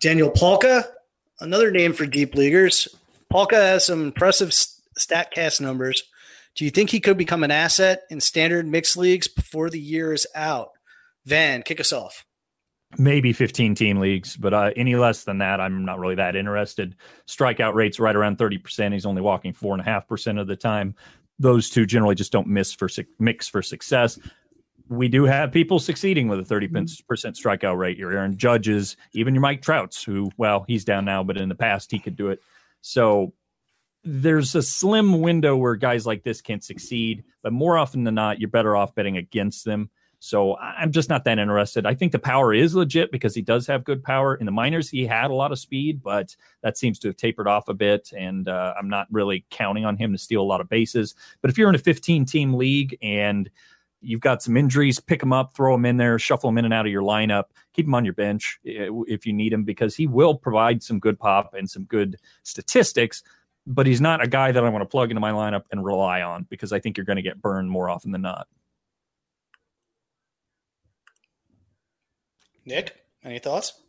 [0.00, 0.84] Daniel Palka,
[1.40, 2.88] another name for deep leaguers.
[3.30, 6.02] Palka has some impressive StatCast numbers.
[6.56, 10.12] Do you think he could become an asset in standard mixed leagues before the year
[10.12, 10.70] is out?
[11.24, 12.24] Van, kick us off
[12.98, 16.96] maybe 15 team leagues, but uh, any less than that, I'm not really that interested.
[17.26, 18.92] Strikeout rates right around 30%.
[18.92, 20.94] He's only walking four and a half percent of the time.
[21.38, 24.18] Those two generally just don't miss for mix for success.
[24.88, 26.68] We do have people succeeding with a 30%
[27.08, 27.96] strikeout rate.
[27.96, 31.54] Your Aaron Judges, even your Mike Trouts, who, well, he's down now, but in the
[31.54, 32.40] past he could do it.
[32.80, 33.32] So
[34.02, 38.40] there's a slim window where guys like this can succeed, but more often than not,
[38.40, 41.86] you're better off betting against them so I'm just not that interested.
[41.86, 44.34] I think the power is legit because he does have good power.
[44.34, 47.48] In the minors, he had a lot of speed, but that seems to have tapered
[47.48, 48.12] off a bit.
[48.16, 51.14] And uh, I'm not really counting on him to steal a lot of bases.
[51.40, 53.50] But if you're in a 15 team league and
[54.00, 56.74] you've got some injuries, pick him up, throw him in there, shuffle him in and
[56.74, 60.06] out of your lineup, keep him on your bench if you need him because he
[60.06, 63.22] will provide some good pop and some good statistics.
[63.66, 66.22] But he's not a guy that I want to plug into my lineup and rely
[66.22, 68.48] on because I think you're going to get burned more often than not.
[72.64, 73.82] Nick, any thoughts?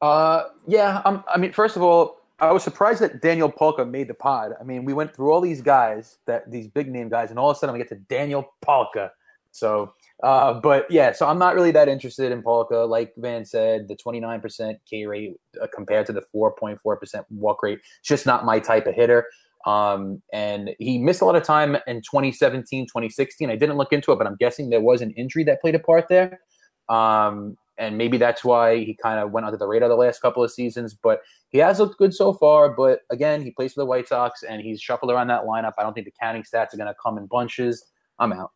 [0.00, 1.02] Uh, yeah.
[1.04, 4.54] Um, I mean, first of all, I was surprised that Daniel Palka made the pod.
[4.60, 7.50] I mean, we went through all these guys, that these big name guys, and all
[7.50, 9.10] of a sudden we get to Daniel Palka.
[9.52, 9.92] So,
[10.22, 12.88] uh, but yeah, so I'm not really that interested in Palka.
[12.88, 18.08] Like Van said, the 29% K rate uh, compared to the 4.4% walk rate, it's
[18.08, 19.26] just not my type of hitter.
[19.66, 23.50] Um, and he missed a lot of time in 2017, 2016.
[23.50, 25.78] I didn't look into it, but I'm guessing there was an injury that played a
[25.78, 26.40] part there.
[26.88, 30.42] Um, and maybe that's why he kind of went under the radar the last couple
[30.42, 30.94] of seasons.
[30.94, 32.70] But he has looked good so far.
[32.70, 35.72] But again, he plays for the White Sox and he's shuffled around that lineup.
[35.78, 37.84] I don't think the counting stats are going to come in bunches.
[38.18, 38.52] I'm out.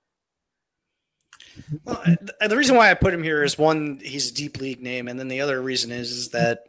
[1.84, 2.02] Well,
[2.46, 5.18] the reason why I put him here is one, he's a deep league name, and
[5.18, 6.60] then the other reason is, is that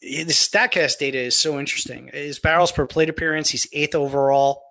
[0.00, 2.10] the Statcast data is so interesting.
[2.12, 4.62] His barrels per plate appearance, he's eighth overall.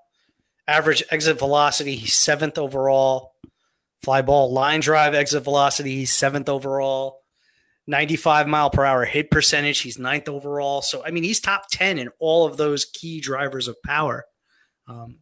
[0.68, 3.34] Average exit velocity, he's seventh overall.
[4.04, 7.22] Fly ball line drive exit velocity, he's seventh overall.
[7.88, 10.82] 95 mile per hour hit percentage, he's ninth overall.
[10.82, 14.26] So, I mean, he's top 10 in all of those key drivers of power.
[14.88, 15.20] Um,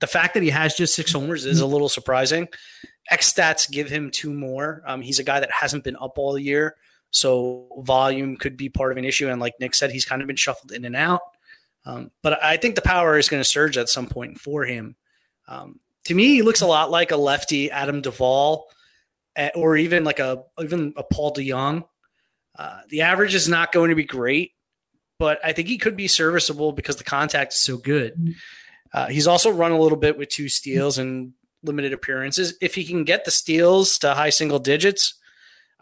[0.00, 2.48] the fact that he has just six homers is a little surprising.
[3.10, 4.82] X stats give him two more.
[4.86, 6.76] Um, he's a guy that hasn't been up all year.
[7.10, 9.28] So volume could be part of an issue.
[9.28, 11.20] And like Nick said, he's kind of been shuffled in and out.
[11.84, 14.96] Um, but I think the power is going to surge at some point for him.
[15.48, 18.66] Um, to me, he looks a lot like a lefty Adam Duvall,
[19.36, 21.84] eh, or even like a even a Paul DeJong.
[22.56, 24.52] Uh, the average is not going to be great,
[25.18, 28.34] but I think he could be serviceable because the contact is so good.
[28.92, 31.32] Uh, he's also run a little bit with two steals and
[31.62, 32.56] limited appearances.
[32.60, 35.14] If he can get the steals to high single digits,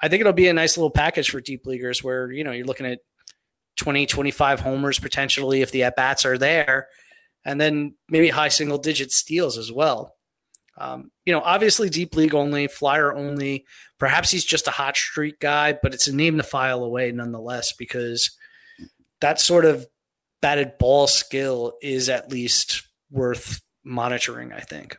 [0.01, 2.66] I think it'll be a nice little package for deep leaguers where, you know, you're
[2.66, 3.01] looking at
[3.76, 6.89] 20, 25 homers potentially if the at bats are there
[7.45, 10.14] and then maybe high single digit steals as well.
[10.78, 13.66] Um, you know, obviously deep league only, flyer only.
[13.99, 17.72] Perhaps he's just a hot streak guy, but it's a name to file away nonetheless
[17.72, 18.31] because
[19.20, 19.87] that sort of
[20.41, 24.97] batted ball skill is at least worth monitoring, I think.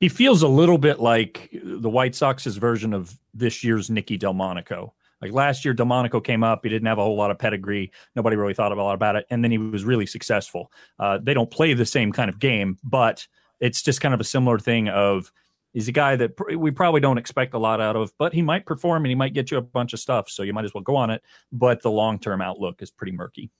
[0.00, 4.94] He feels a little bit like the White Sox's version of this year's Nicky Delmonico.
[5.20, 6.60] Like last year, Delmonico came up.
[6.62, 7.92] He didn't have a whole lot of pedigree.
[8.16, 9.26] Nobody really thought a lot about it.
[9.28, 10.72] And then he was really successful.
[10.98, 13.26] Uh, they don't play the same kind of game, but
[13.60, 15.30] it's just kind of a similar thing of
[15.74, 18.40] he's a guy that pr- we probably don't expect a lot out of, but he
[18.40, 20.30] might perform and he might get you a bunch of stuff.
[20.30, 21.22] So you might as well go on it.
[21.52, 23.50] But the long term outlook is pretty murky.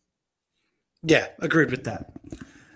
[1.02, 2.12] Yeah, agreed with that.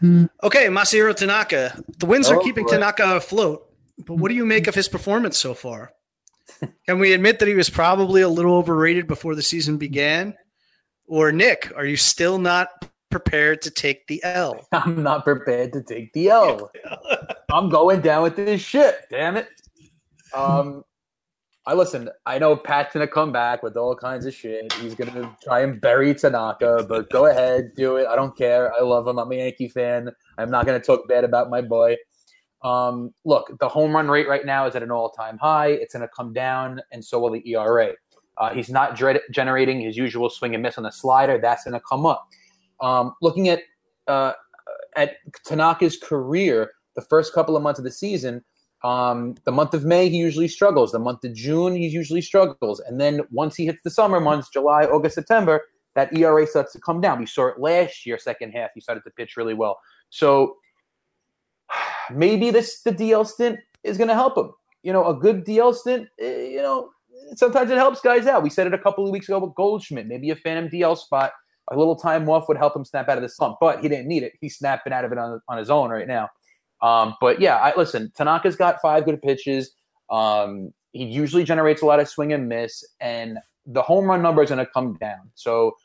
[0.04, 0.26] Hmm.
[0.42, 1.82] Okay, Masahiro Tanaka.
[1.96, 2.72] The wins oh, are keeping boy.
[2.72, 3.66] Tanaka afloat,
[4.06, 5.94] but what do you make of his performance so far?
[6.86, 10.34] Can we admit that he was probably a little overrated before the season began?
[11.06, 12.68] Or Nick, are you still not
[13.10, 14.66] prepared to take the L?
[14.72, 16.70] I'm not prepared to take the L.
[17.50, 18.94] I'm going down with this shit.
[19.10, 19.48] Damn it.
[20.34, 20.84] Um,
[21.66, 22.10] I listen.
[22.26, 24.70] I know Pat's gonna come back with all kinds of shit.
[24.74, 28.06] He's gonna try and bury Tanaka, but go ahead, do it.
[28.06, 28.72] I don't care.
[28.74, 29.18] I love him.
[29.18, 30.10] I'm a Yankee fan.
[30.36, 31.96] I'm not gonna talk bad about my boy.
[32.62, 35.68] Um, look, the home run rate right now is at an all-time high.
[35.68, 37.92] It's gonna come down, and so will the ERA.
[38.36, 39.00] Uh, he's not
[39.30, 41.38] generating his usual swing and miss on the slider.
[41.38, 42.28] That's gonna come up.
[42.82, 43.60] Um, looking at
[44.06, 44.32] uh,
[44.96, 48.44] at Tanaka's career, the first couple of months of the season
[48.84, 50.92] um, the month of May, he usually struggles.
[50.92, 52.80] The month of June, he usually struggles.
[52.80, 55.62] And then once he hits the summer months, July, August, September,
[55.94, 57.18] that ERA starts to come down.
[57.18, 58.70] We saw it last year, second half.
[58.74, 59.78] He started to pitch really well.
[60.10, 60.56] So
[62.12, 64.50] maybe this the DL stint is going to help him.
[64.82, 66.90] You know, a good DL stint, eh, you know,
[67.36, 68.42] sometimes it helps guys out.
[68.42, 70.06] We said it a couple of weeks ago with Goldschmidt.
[70.06, 71.32] Maybe a Phantom DL spot,
[71.70, 74.08] a little time off would help him snap out of the slump, but he didn't
[74.08, 74.34] need it.
[74.42, 76.28] He's snapping out of it on, on his own right now.
[76.84, 78.12] Um, but yeah, I listen.
[78.14, 79.72] Tanaka's got five good pitches.
[80.10, 84.42] Um, he usually generates a lot of swing and miss, and the home run number
[84.42, 85.30] is going to come down.
[85.34, 85.76] So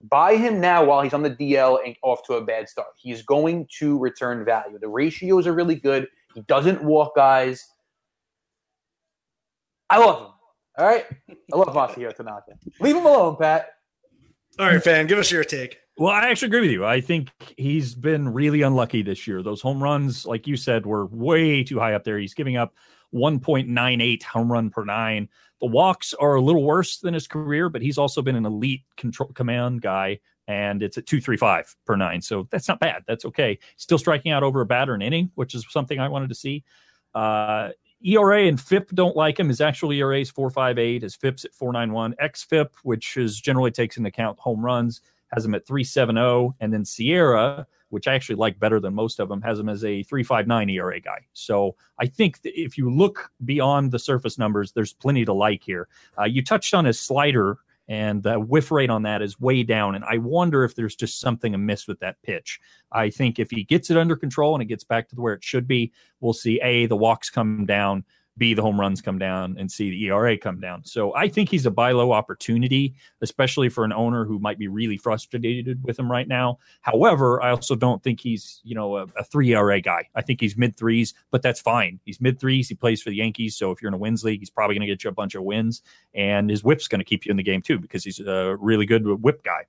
[0.00, 2.86] buy him now while he's on the DL and off to a bad start.
[2.96, 4.78] He's going to return value.
[4.78, 6.06] The ratios are really good.
[6.34, 7.66] He doesn't walk guys.
[9.90, 10.28] I love him.
[10.78, 11.04] All right,
[11.52, 12.52] I love Masahiro Tanaka.
[12.80, 13.70] Leave him alone, Pat.
[14.60, 15.78] All right, Van, give us your take.
[15.96, 16.84] Well, I actually agree with you.
[16.84, 19.42] I think he's been really unlucky this year.
[19.42, 22.18] Those home runs, like you said, were way too high up there.
[22.18, 22.74] He's giving up
[23.14, 25.28] 1.98 home run per nine.
[25.60, 28.82] The walks are a little worse than his career, but he's also been an elite
[28.96, 30.18] control command guy,
[30.48, 32.20] and it's at 235 per nine.
[32.20, 33.04] So that's not bad.
[33.06, 33.60] That's okay.
[33.76, 36.64] Still striking out over a batter an inning, which is something I wanted to see.
[37.14, 37.70] Uh,
[38.04, 39.48] ERA and FIP don't like him.
[39.48, 41.02] His actual ERA is 458.
[41.02, 42.16] His FIP's at 491.
[42.20, 45.00] XFIP, which is generally takes into account home runs,
[45.34, 46.54] has him at 370.
[46.60, 49.84] And then SIERA, which I actually like better than most of them, has him as
[49.84, 51.26] a 359 ERA guy.
[51.32, 55.88] So I think if you look beyond the surface numbers, there's plenty to like here.
[56.18, 57.58] Uh, you touched on his slider
[57.88, 59.94] and the whiff rate on that is way down.
[59.94, 62.60] And I wonder if there's just something amiss with that pitch.
[62.92, 65.44] I think if he gets it under control and it gets back to where it
[65.44, 68.04] should be, we'll see A, the walks come down,
[68.36, 70.84] B, the home runs come down, and C, the ERA come down.
[70.84, 74.66] So I think he's a buy low opportunity, especially for an owner who might be
[74.66, 76.58] really frustrated with him right now.
[76.80, 80.08] However, I also don't think he's, you know, a, a three ERA guy.
[80.14, 82.00] I think he's mid threes, but that's fine.
[82.04, 82.68] He's mid threes.
[82.68, 83.56] He plays for the Yankees.
[83.56, 85.36] So if you're in a wins league, he's probably going to get you a bunch
[85.36, 85.82] of wins.
[86.12, 88.86] And his WHIP's going to keep you in the game too, because he's a really
[88.86, 89.66] good WHIP guy.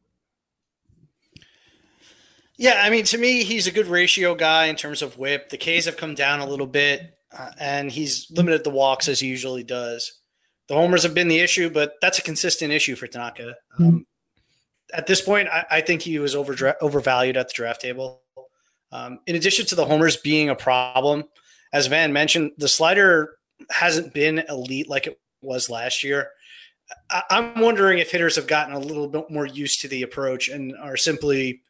[2.58, 5.50] Yeah, I mean, to me, he's a good ratio guy in terms of WHIP.
[5.50, 9.20] The K's have come down a little bit uh, and he's limited the walks as
[9.20, 10.20] he usually does.
[10.68, 13.56] The homers have been the issue, but that's a consistent issue for Tanaka.
[13.78, 13.98] Um, mm-hmm.
[14.94, 18.22] At this point, I, I, think he was over overvalued at the draft table.
[18.92, 21.26] Um, in addition to the homers being a problem,
[21.74, 23.38] as Van mentioned, the slider
[23.70, 26.30] hasn't been elite like it was last year.
[27.10, 30.50] I, am wondering if hitters have gotten a little bit more used to the approach
[30.50, 31.62] and are simply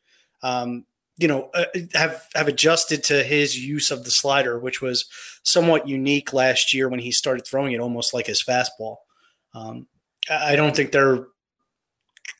[0.44, 0.86] um,
[1.18, 5.06] you know uh, have have adjusted to his use of the slider, which was
[5.44, 8.98] somewhat unique last year when he started throwing it almost like his fastball.
[9.54, 9.88] Um,
[10.30, 11.28] I don't think they're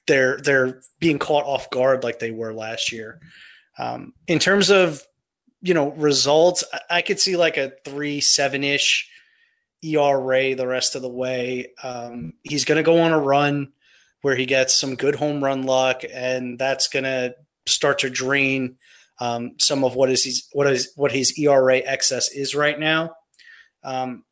[0.08, 3.20] they're they're being caught off guard like they were last year.
[3.78, 5.02] Um, in terms of
[5.62, 9.10] you know results, I, I could see like a three seven ish
[9.84, 11.72] ERA the rest of the way.
[11.82, 13.72] Um, he's going to go on a run
[14.22, 17.36] where he gets some good home run luck, and that's going to
[17.68, 18.78] start to drain
[19.20, 23.16] um, some of what is his, what is what his ERA excess is right now.
[23.84, 24.24] Um,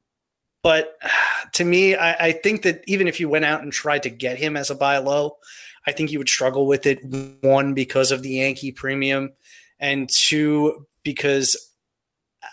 [0.61, 0.97] but
[1.53, 4.37] to me, I, I, think that even if you went out and tried to get
[4.37, 5.37] him as a buy low,
[5.85, 6.99] I think you would struggle with it.
[7.41, 9.33] One because of the Yankee premium,
[9.79, 11.57] and two because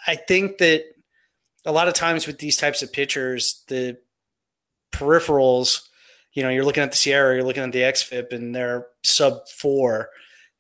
[0.07, 0.85] I think that
[1.65, 3.99] a lot of times with these types of pitchers, the
[4.93, 5.83] peripherals,
[6.33, 9.49] you know, you're looking at the SIERA, you're looking at the XFIP, and they're sub
[9.49, 10.11] four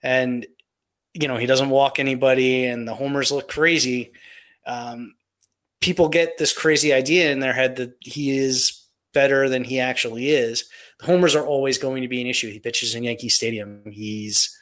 [0.02, 0.46] and
[1.14, 4.12] you know he doesn't walk anybody, and the homers look crazy.
[4.66, 5.14] Um,
[5.80, 10.30] people get this crazy idea in their head that he is better than he actually
[10.30, 10.68] is.
[11.00, 12.50] The homers are always going to be an issue.
[12.50, 13.82] He pitches in Yankee Stadium.
[13.90, 14.56] He's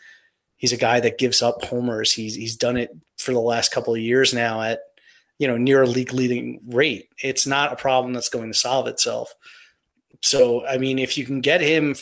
[0.56, 2.12] he's a guy that gives up homers.
[2.12, 4.80] He's he's done it for the last couple of years now at
[5.38, 7.08] you know near a league leading rate.
[7.22, 9.34] It's not a problem that's going to solve itself.
[10.22, 11.94] So I mean, if you can get him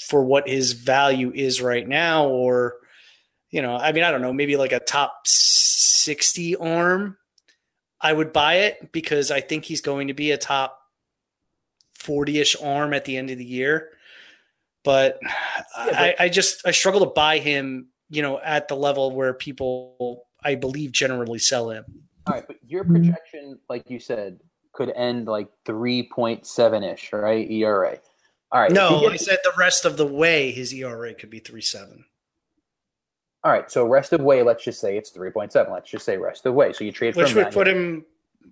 [0.00, 2.76] for what his value is right now, or
[3.50, 7.16] you know, I mean, I don't know, maybe like a top 60 arm,
[8.00, 10.80] I would buy it because I think he's going to be a top
[12.10, 13.90] 240 ish arm at the end of the year.
[14.82, 15.32] But, yeah,
[15.76, 19.34] but I, I just I struggle to buy him, you know, at the level where
[19.34, 21.84] people I believe generally sell him.
[22.26, 24.40] All right, but your projection, like you said,
[24.72, 27.50] could end like three point seven ish, right?
[27.50, 27.98] ERA.
[28.52, 28.72] All right.
[28.72, 32.04] No, gets, I said the rest of the way his ERA could be three seven.
[33.42, 35.72] All right, so rest of way, let's just say it's three point seven.
[35.72, 36.72] Let's just say rest of the way.
[36.72, 38.04] So you trade which would put him,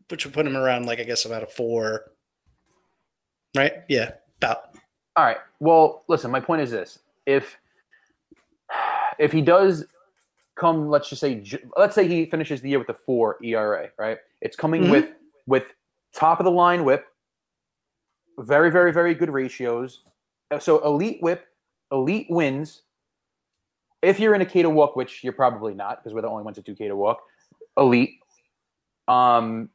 [0.09, 2.13] which would put him around like I guess about a four,
[3.55, 3.73] right?
[3.89, 4.71] Yeah, about.
[5.15, 5.37] All right.
[5.61, 6.31] Well, listen.
[6.31, 7.59] My point is this: if
[9.19, 9.85] if he does
[10.55, 11.45] come, let's just say,
[11.77, 14.19] let's say he finishes the year with a four ERA, right?
[14.41, 14.93] It's coming mm-hmm.
[14.93, 15.13] with
[15.47, 15.75] with
[16.15, 17.05] top of the line WHIP,
[18.39, 20.05] very, very, very good ratios.
[20.61, 21.47] So elite WHIP,
[21.93, 22.83] elite wins.
[24.01, 26.45] If you're in a K to walk, which you're probably not, because we're the only
[26.45, 27.21] ones that do K to walk,
[27.77, 28.21] elite.
[29.09, 29.71] Um,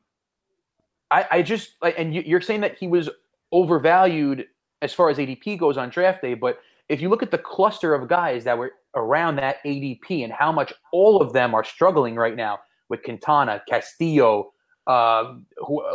[1.12, 3.10] I, I just like, and you, you're saying that he was
[3.52, 4.48] overvalued
[4.82, 6.60] as far as ADP goes on draft day, but
[6.90, 10.52] if you look at the cluster of guys that were around that ADP and how
[10.52, 12.60] much all of them are struggling right now
[12.90, 14.53] with Quintana, Castillo,
[14.88, 15.36] uh,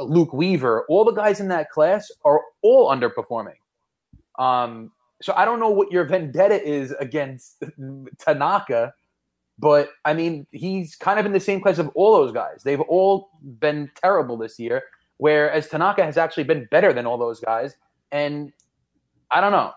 [0.03, 3.57] Luke Weaver, all the guys in that class are all underperforming.
[4.39, 7.63] Um, so I don't know what your vendetta is against
[8.19, 8.95] Tanaka,
[9.59, 12.63] but I mean he's kind of in the same class of all those guys.
[12.63, 14.83] They've all been terrible this year,
[15.17, 17.75] whereas Tanaka has actually been better than all those guys.
[18.13, 18.53] And
[19.31, 19.73] I don't know.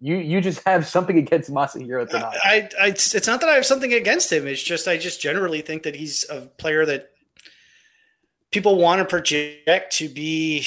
[0.00, 2.38] You you just have something against Masahiro Tanaka.
[2.44, 4.46] I, I it's not that I have something against him.
[4.46, 7.12] It's just I just generally think that he's a player that
[8.50, 10.66] people want to project to be,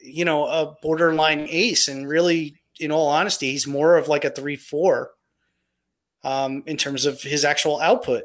[0.00, 1.88] you know, a borderline ace.
[1.88, 5.10] And really, in all honesty, he's more of like a three four
[6.24, 8.24] um, in terms of his actual output.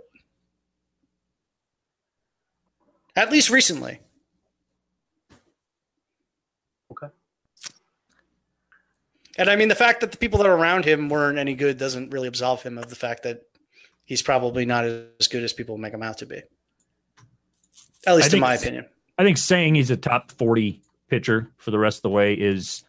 [3.15, 3.99] At least recently.
[6.91, 7.07] Okay.
[9.39, 11.78] And I mean, the fact that the people that are around him weren't any good
[11.78, 13.41] doesn't really absolve him of the fact that
[14.05, 16.43] he's probably not as good as people make him out to be.
[18.07, 18.85] At least in my opinion.
[19.17, 22.83] I think saying he's a top 40 pitcher for the rest of the way is,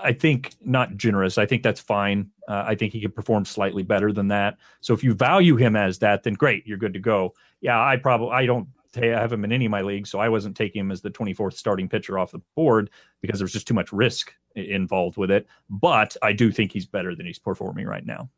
[0.00, 1.38] I think, not generous.
[1.38, 2.30] I think that's fine.
[2.48, 4.58] Uh, I think he could perform slightly better than that.
[4.80, 7.34] So if you value him as that, then great, you're good to go.
[7.60, 10.28] Yeah, I probably I don't I have him in any of my leagues, so I
[10.28, 13.74] wasn't taking him as the 24th starting pitcher off the board because there's just too
[13.74, 15.46] much risk involved with it.
[15.68, 18.30] But I do think he's better than he's performing right now.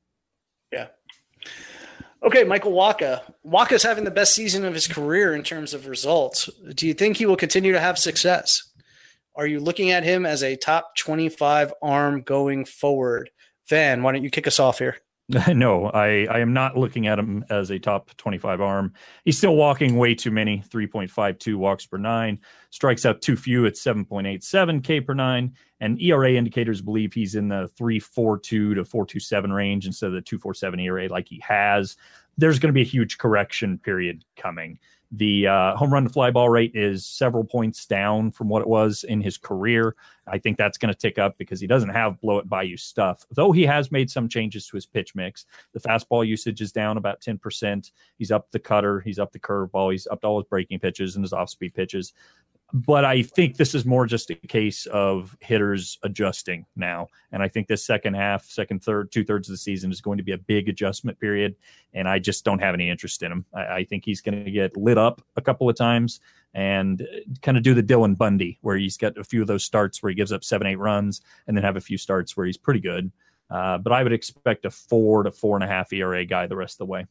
[0.72, 0.88] Yeah.
[2.20, 3.22] Okay, Michael Wacha.
[3.46, 6.50] Wacha's having the best season of his career in terms of results.
[6.74, 8.64] Do you think he will continue to have success?
[9.36, 13.30] Are you looking at him as a top 25 arm going forward?
[13.68, 14.96] Van, why don't you kick us off here?
[15.54, 18.94] No, I, I am not looking at him as a top 25 arm.
[19.24, 23.74] He's still walking way too many 3.52 walks per nine, strikes out too few at
[23.74, 29.86] 7.87 K per nine, and ERA indicators believe he's in the 342 to 427 range
[29.86, 31.96] instead of the 247 ERA like he has.
[32.38, 34.78] There's going to be a huge correction period coming.
[35.12, 38.68] The uh, home run to fly ball rate is several points down from what it
[38.68, 39.96] was in his career.
[40.26, 42.76] I think that's going to tick up because he doesn't have blow it by you
[42.76, 45.46] stuff, though he has made some changes to his pitch mix.
[45.72, 47.90] The fastball usage is down about 10%.
[48.18, 51.24] He's up the cutter, he's up the curveball, he's up all his breaking pitches and
[51.24, 52.12] his off speed pitches
[52.72, 57.08] but I think this is more just a case of hitters adjusting now.
[57.32, 60.18] And I think this second half, second, third, two thirds of the season is going
[60.18, 61.56] to be a big adjustment period.
[61.94, 63.46] And I just don't have any interest in him.
[63.54, 66.20] I, I think he's going to get lit up a couple of times
[66.52, 67.06] and
[67.40, 70.10] kind of do the Dylan Bundy, where he's got a few of those starts where
[70.10, 72.80] he gives up seven, eight runs, and then have a few starts where he's pretty
[72.80, 73.10] good.
[73.50, 76.56] Uh, but I would expect a four to four and a half ERA guy the
[76.56, 77.06] rest of the way.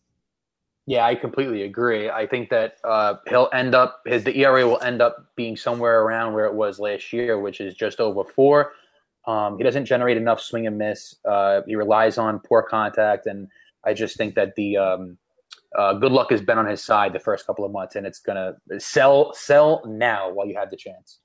[0.90, 2.10] Yeah, I completely agree.
[2.10, 6.02] I think that uh, he'll end up his the ERA will end up being somewhere
[6.02, 8.72] around where it was last year, which is just over four.
[9.26, 11.14] Um, he doesn't generate enough swing and miss.
[11.26, 13.50] Uh, he relies on poor contact, and
[13.84, 15.18] I just think that the um,
[15.78, 18.20] uh, good luck has been on his side the first couple of months, and it's
[18.20, 21.20] gonna sell sell now while you have the chance.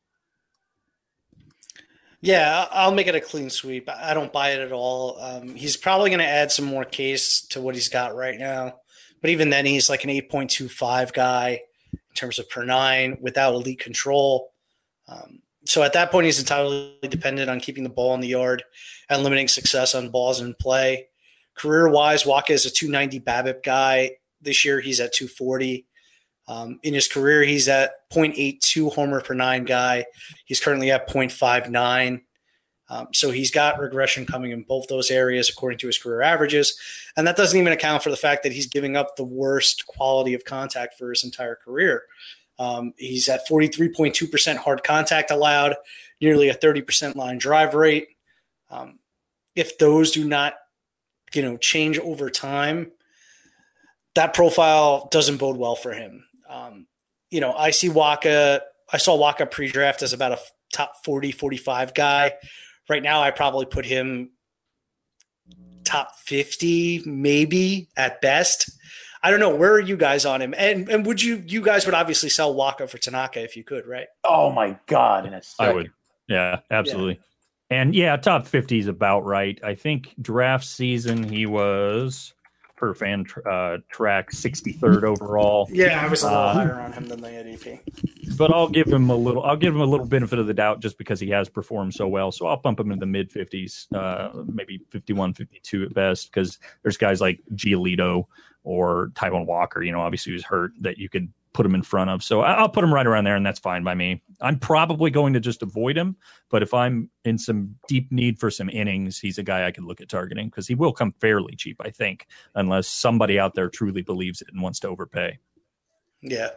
[2.21, 3.89] Yeah, I'll make it a clean sweep.
[3.89, 5.21] I don't buy it at all.
[5.21, 8.79] Um, he's probably going to add some more case to what he's got right now.
[9.23, 11.61] But even then, he's like an 8.25 guy
[11.93, 14.53] in terms of per nine without elite control.
[15.09, 18.65] Um, so at that point, he's entirely dependent on keeping the ball in the yard
[19.09, 21.07] and limiting success on balls in play.
[21.55, 24.11] Career wise, Wacha is a 290 BABIP guy.
[24.41, 25.87] This year, he's at 240.
[26.49, 30.07] Um, in his career, he's at 0.82 homer per nine guy.
[30.45, 32.23] He's currently at 0.59.
[32.89, 36.79] Um, so he's got regression coming in both those areas according to his career averages.
[37.17, 40.35] And that doesn't even account for the fact that he's giving up the worst quality
[40.35, 42.03] of contact for his entire career.
[42.59, 45.77] Um, he's at 43.2% hard contact allowed,
[46.21, 48.09] nearly a 30% line drive rate.
[48.71, 48.99] Um,
[49.55, 50.55] if those do not,
[51.35, 52.93] you know, change over time,
[54.15, 56.25] that profile doesn't bode well for him.
[56.49, 56.87] Um,
[57.31, 58.61] you know, I see Wacha,
[58.93, 60.39] I saw Wacha pre draft as about a
[60.73, 62.33] top 40, 45 guy.
[62.89, 64.31] Right now, I probably put him
[65.85, 68.71] top 50, maybe at best.
[69.23, 69.55] I don't know.
[69.55, 70.53] Where are you guys on him?
[70.57, 73.87] And and would you you guys would obviously sell Wacha for Tanaka if you could,
[73.87, 74.09] right?
[74.25, 75.27] Oh my god!
[75.27, 75.71] In a second.
[75.71, 75.93] I would.
[76.29, 77.21] Yeah, absolutely.
[77.71, 77.79] Yeah.
[77.79, 79.61] And yeah, top fifty is about right.
[79.63, 82.35] I think draft season he was
[82.83, 85.69] per fan uh, track 63rd overall.
[85.71, 88.37] Yeah, I was a little uh, higher on him than the ADP.
[88.37, 89.45] But I'll give him a little.
[89.45, 92.09] I'll give him a little benefit of the doubt just because he has performed so
[92.09, 92.33] well.
[92.33, 96.33] So I'll bump him in the mid 50s, uh, maybe 51, 52 at best.
[96.33, 98.25] Because there's guys like Giolito
[98.65, 99.81] or Taijuan Walker.
[99.81, 102.23] You know, obviously was hurt that you could put him in front of.
[102.23, 104.23] So I'll put him right around there, and that's fine by me.
[104.41, 106.17] I'm probably going to just avoid him,
[106.49, 109.85] but if I'm in some deep need for some innings, he's a guy I could
[109.85, 113.69] look at targeting because he will come fairly cheap, I think, unless somebody out there
[113.69, 115.39] truly believes it and wants to overpay.
[116.23, 116.51] Yeah.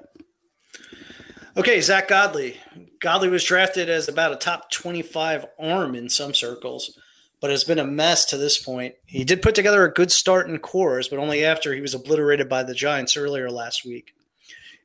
[1.57, 2.57] Okay, Zack Godley.
[2.99, 6.97] Godley was drafted as about a top 25 arm in some circles,
[7.39, 8.95] but has been a mess to this point.
[9.05, 12.49] He did put together a good start in Coors, but only after he was obliterated
[12.49, 14.14] by the Giants earlier last week.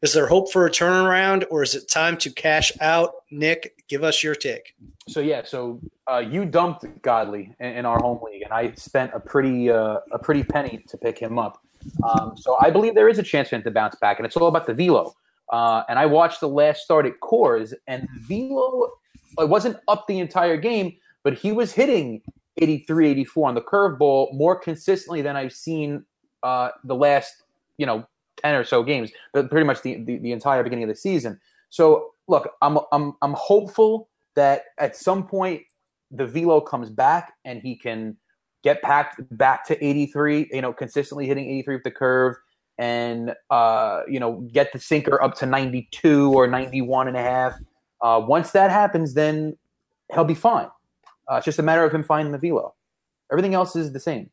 [0.02, 3.16] Is there hope for a turnaround, or is it time to cash out?
[3.31, 4.74] Nick, give us your take.
[5.09, 5.78] So yeah, so
[6.10, 9.98] uh, you dumped Godley in, in, our home league, and I spent a pretty uh,
[10.10, 11.62] a pretty penny to pick him up.
[12.02, 14.36] Um, so I believe there is a chance for him to bounce back, and it's
[14.36, 15.14] all about the velo.
[15.51, 18.90] Uh, and I watched the last start at Coors, and velo
[19.39, 22.22] it wasn't up the entire game, but he was hitting
[22.56, 26.05] 83, 84 on the curveball more consistently than I've seen
[26.43, 27.43] uh, the last
[27.77, 28.06] you know
[28.40, 31.38] 10 or so games, but pretty much the, the, the entire beginning of the season.
[31.68, 35.62] So look, I'm, I'm, I'm hopeful that at some point
[36.10, 38.16] the velo comes back and he can
[38.62, 42.36] get packed back to 83, you know, consistently hitting 83 with the curve
[42.78, 47.54] and, uh, you know, get the sinker up to 92 or 91 and a half.
[48.02, 49.56] Uh, once that happens, then
[50.12, 50.68] he'll be fine.
[51.30, 52.74] Uh, it's just a matter of him finding the velo.
[53.30, 54.30] Everything else is the same.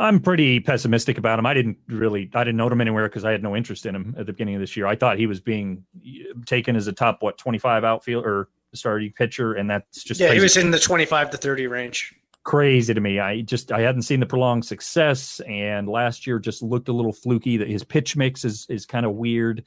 [0.00, 1.44] I'm pretty pessimistic about him.
[1.44, 4.14] I didn't really, I didn't note him anywhere because I had no interest in him
[4.18, 4.86] at the beginning of this year.
[4.86, 9.12] I thought he was being uh, taken as a top what 25 outfield or starting
[9.12, 10.28] pitcher, and that's just yeah.
[10.28, 10.38] Crazy.
[10.38, 12.14] He was in the 25 to 30 range.
[12.44, 13.20] Crazy to me.
[13.20, 17.12] I just I hadn't seen the prolonged success, and last year just looked a little
[17.12, 17.58] fluky.
[17.58, 19.64] That his pitch mix is is kind of weird.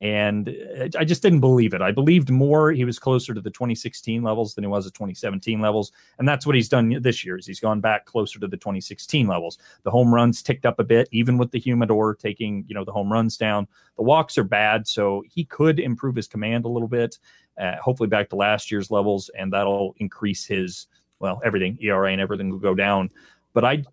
[0.00, 0.54] And
[0.98, 1.80] I just didn't believe it.
[1.80, 5.60] I believed more he was closer to the 2016 levels than he was at 2017
[5.60, 5.92] levels.
[6.18, 9.26] And that's what he's done this year is he's gone back closer to the 2016
[9.26, 9.56] levels.
[9.84, 12.92] The home runs ticked up a bit, even with the humidor taking, you know, the
[12.92, 13.68] home runs down.
[13.96, 17.18] The walks are bad, so he could improve his command a little bit,
[17.58, 20.88] uh, hopefully back to last year's levels, and that'll increase his,
[21.20, 23.10] well, everything, ERA and everything will go down.
[23.52, 23.84] But I,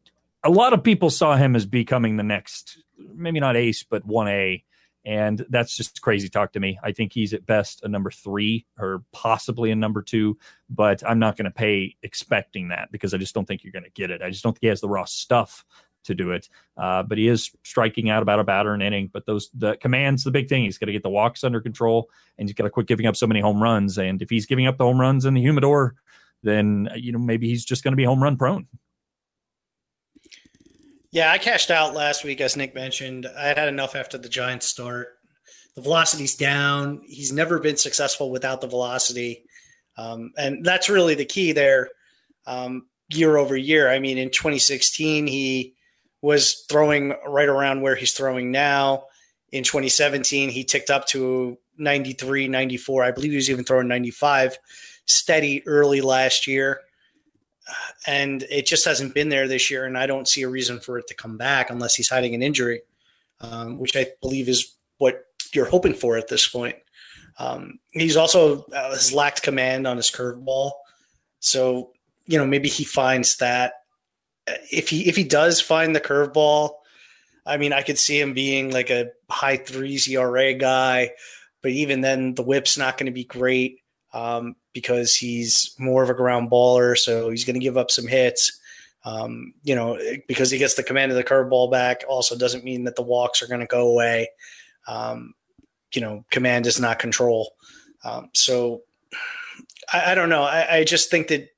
[0.44, 4.64] a lot of people saw him as becoming the next, maybe not ace, but 1A
[5.06, 6.80] and that's just crazy talk to me.
[6.84, 10.38] I think he's at best a number three or possibly a number two,
[10.70, 13.84] but I'm not going to pay expecting that because I just don't think you're going
[13.84, 14.22] to get it.
[14.22, 15.66] I just don't think he has the raw stuff
[16.04, 16.50] to do it.
[16.78, 19.10] Uh, but he is striking out about a batter an inning.
[19.12, 20.64] But those the commands the big thing.
[20.64, 23.16] He's got to get the walks under control, and he's got to quit giving up
[23.16, 23.98] so many home runs.
[23.98, 25.96] And if he's giving up the home runs in the humidor,
[26.44, 28.68] then you know maybe he's just going to be home run prone.
[31.12, 33.28] Yeah, I cashed out last week, as Nick mentioned.
[33.38, 35.10] I had enough after the Giants start.
[35.76, 37.02] The velocity's down.
[37.06, 39.44] He's never been successful without the velocity.
[39.98, 41.90] Um, and that's really the key there
[42.48, 43.90] um, year over year.
[43.90, 45.76] I mean, in 2016, he
[46.22, 49.06] was throwing right around where he's throwing now.
[49.52, 53.04] In 2017, he ticked up to 93, 94.
[53.04, 54.58] I believe he was even throwing 95
[55.06, 56.80] steady early last year
[58.08, 59.86] and it just hasn't been there this year.
[59.86, 62.42] And I don't see a reason for it to come back unless he's hiding an
[62.42, 62.82] injury,
[63.40, 66.76] um, which I believe is what you're hoping for at this point.
[67.40, 70.72] Um, he's also uh, has lacked command on his curveball,
[71.40, 71.92] so
[72.26, 73.74] you know maybe he finds that
[74.72, 76.74] if he if he does find the curveball,
[77.46, 81.12] I mean I could see him being like a high threes ERA guy,
[81.62, 83.80] but even then the WHIP's not going to be great
[84.14, 86.98] um, because he's more of a ground baller.
[86.98, 88.60] So he's going to give up some hits.
[89.04, 92.84] Um, you know, because he gets the command of the curveball back also doesn't mean
[92.84, 94.30] that the walks are going to go away.
[94.88, 95.34] Um,
[95.94, 97.54] you know, command is not control.
[98.04, 98.84] Um, so
[99.92, 100.44] I, I, don't know.
[100.44, 101.50] I, I, just think that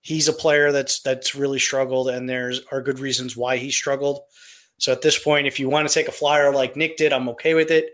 [0.00, 4.20] he's a player that's that's really struggled, and there's are good reasons why he struggled.
[4.78, 7.28] So at this point, if you want to take a flyer like Nick did, I'm
[7.30, 7.90] okay with it.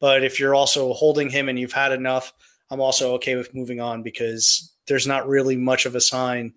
[0.00, 2.32] But if you're also holding him and you've had enough,
[2.70, 6.54] I'm also okay with moving on because there's not really much of a sign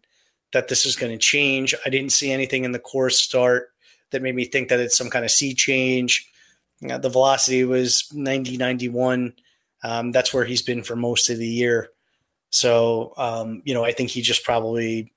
[0.54, 1.74] that this is going to change.
[1.86, 3.70] I didn't see anything in the Coors start
[4.12, 6.28] that made me think that it's some kind of sea change.
[6.82, 9.34] The velocity was 90, 91.
[9.84, 11.90] Um, that's where he's been for most of the year.
[12.50, 15.14] So, um, you know, I think he just probably,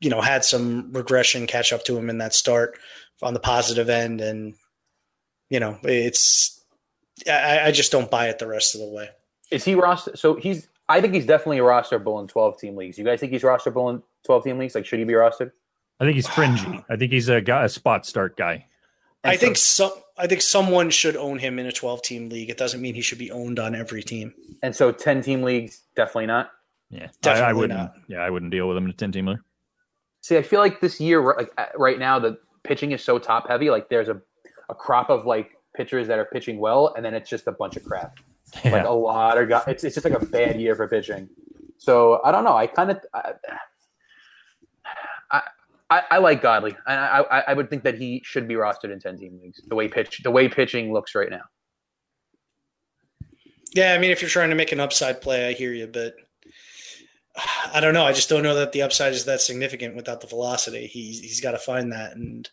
[0.00, 2.78] you know, had some regression catch up to him in that start
[3.22, 4.20] on the positive end.
[4.20, 4.54] And,
[5.48, 6.62] you know, it's,
[7.26, 9.08] I, I just don't buy it the rest of the way.
[9.50, 10.16] Is he roster?
[10.16, 12.98] So he's, I think he's definitely a rosterable in 12 team leagues.
[12.98, 14.74] You guys think he's rosterable in 12 team leagues?
[14.74, 15.52] Like, should he be rostered?
[15.98, 16.84] I think he's fringy.
[16.88, 18.66] I think he's a guy, a spot start guy.
[19.22, 19.92] I think some.
[20.16, 22.50] I think someone should own him in a 12 team league.
[22.50, 24.34] It doesn't mean he should be owned on every team.
[24.62, 26.50] And so 10 team leagues, definitely not.
[26.90, 27.78] Yeah, Definitely I, I wouldn't.
[27.78, 27.94] not.
[28.08, 29.38] Yeah, I wouldn't deal with him in a ten team league.
[30.22, 33.48] See, I feel like this year, like uh, right now, the pitching is so top
[33.48, 33.70] heavy.
[33.70, 34.20] Like, there's a,
[34.68, 37.76] a crop of like pitchers that are pitching well, and then it's just a bunch
[37.76, 38.18] of crap.
[38.64, 38.72] Yeah.
[38.72, 39.64] Like a lot of guys.
[39.68, 41.28] It's, it's just like a bad year for pitching.
[41.78, 42.56] So I don't know.
[42.56, 43.00] I kind of.
[43.14, 43.32] I,
[45.30, 45.42] I,
[45.90, 49.00] I, I like Godley, I, I, I would think that he should be rostered in
[49.00, 49.60] ten team leagues.
[49.66, 51.42] The way pitch, the way pitching looks right now.
[53.74, 56.14] Yeah, I mean, if you're trying to make an upside play, I hear you, but
[57.72, 58.04] I don't know.
[58.04, 60.86] I just don't know that the upside is that significant without the velocity.
[60.86, 62.48] He's he's got to find that, and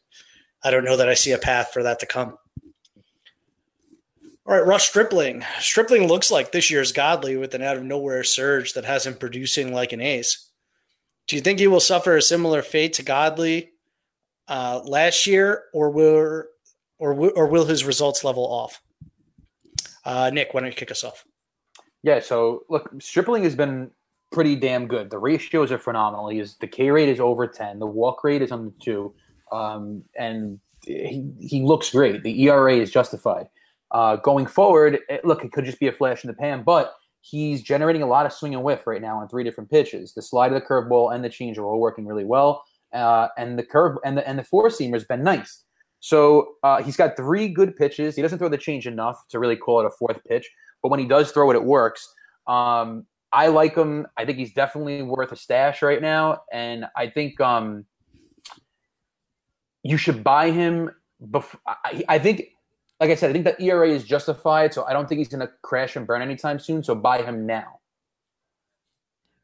[0.63, 2.37] I don't know that I see a path for that to come.
[4.47, 5.43] All right, Ross Stripling.
[5.59, 9.15] Stripling looks like this year's Godley with an out of nowhere surge that has him
[9.15, 10.49] producing like an ace.
[11.27, 13.71] Do you think he will suffer a similar fate to Godley
[14.47, 16.45] uh, last year, or will
[16.97, 18.81] or will, or will his results level off?
[20.05, 21.25] Uh, Nick, why don't you kick us off?
[22.01, 22.21] Yeah.
[22.21, 23.91] So look, Stripling has been
[24.31, 25.09] pretty damn good.
[25.09, 26.29] The ratios are phenomenal.
[26.29, 27.79] He is the K rate is over ten.
[27.79, 29.13] The walk rate is under two,
[29.51, 32.23] um, and he he looks great.
[32.23, 33.49] The ERA is justified.
[33.91, 36.93] Uh, going forward, it, look, it could just be a flash in the pan, but
[37.22, 40.14] he's generating a lot of swing and whiff right now on three different pitches.
[40.14, 43.57] The slide of the curveball and the change are all working really well, uh, and
[43.57, 45.64] the curve and the and the four seamer's been nice.
[45.99, 48.15] So uh, he's got three good pitches.
[48.15, 50.49] He doesn't throw the change enough to really call it a fourth pitch,
[50.84, 52.07] but when he does throw it, it works.
[52.45, 54.07] Um, I like him.
[54.15, 57.85] I think he's definitely worth a stash right now, and I think um,
[59.84, 60.91] you should buy him.
[61.31, 62.43] Before I, I think,
[62.99, 65.45] like I said, I think the ERA is justified, so I don't think he's going
[65.45, 66.83] to crash and burn anytime soon.
[66.83, 67.79] So buy him now.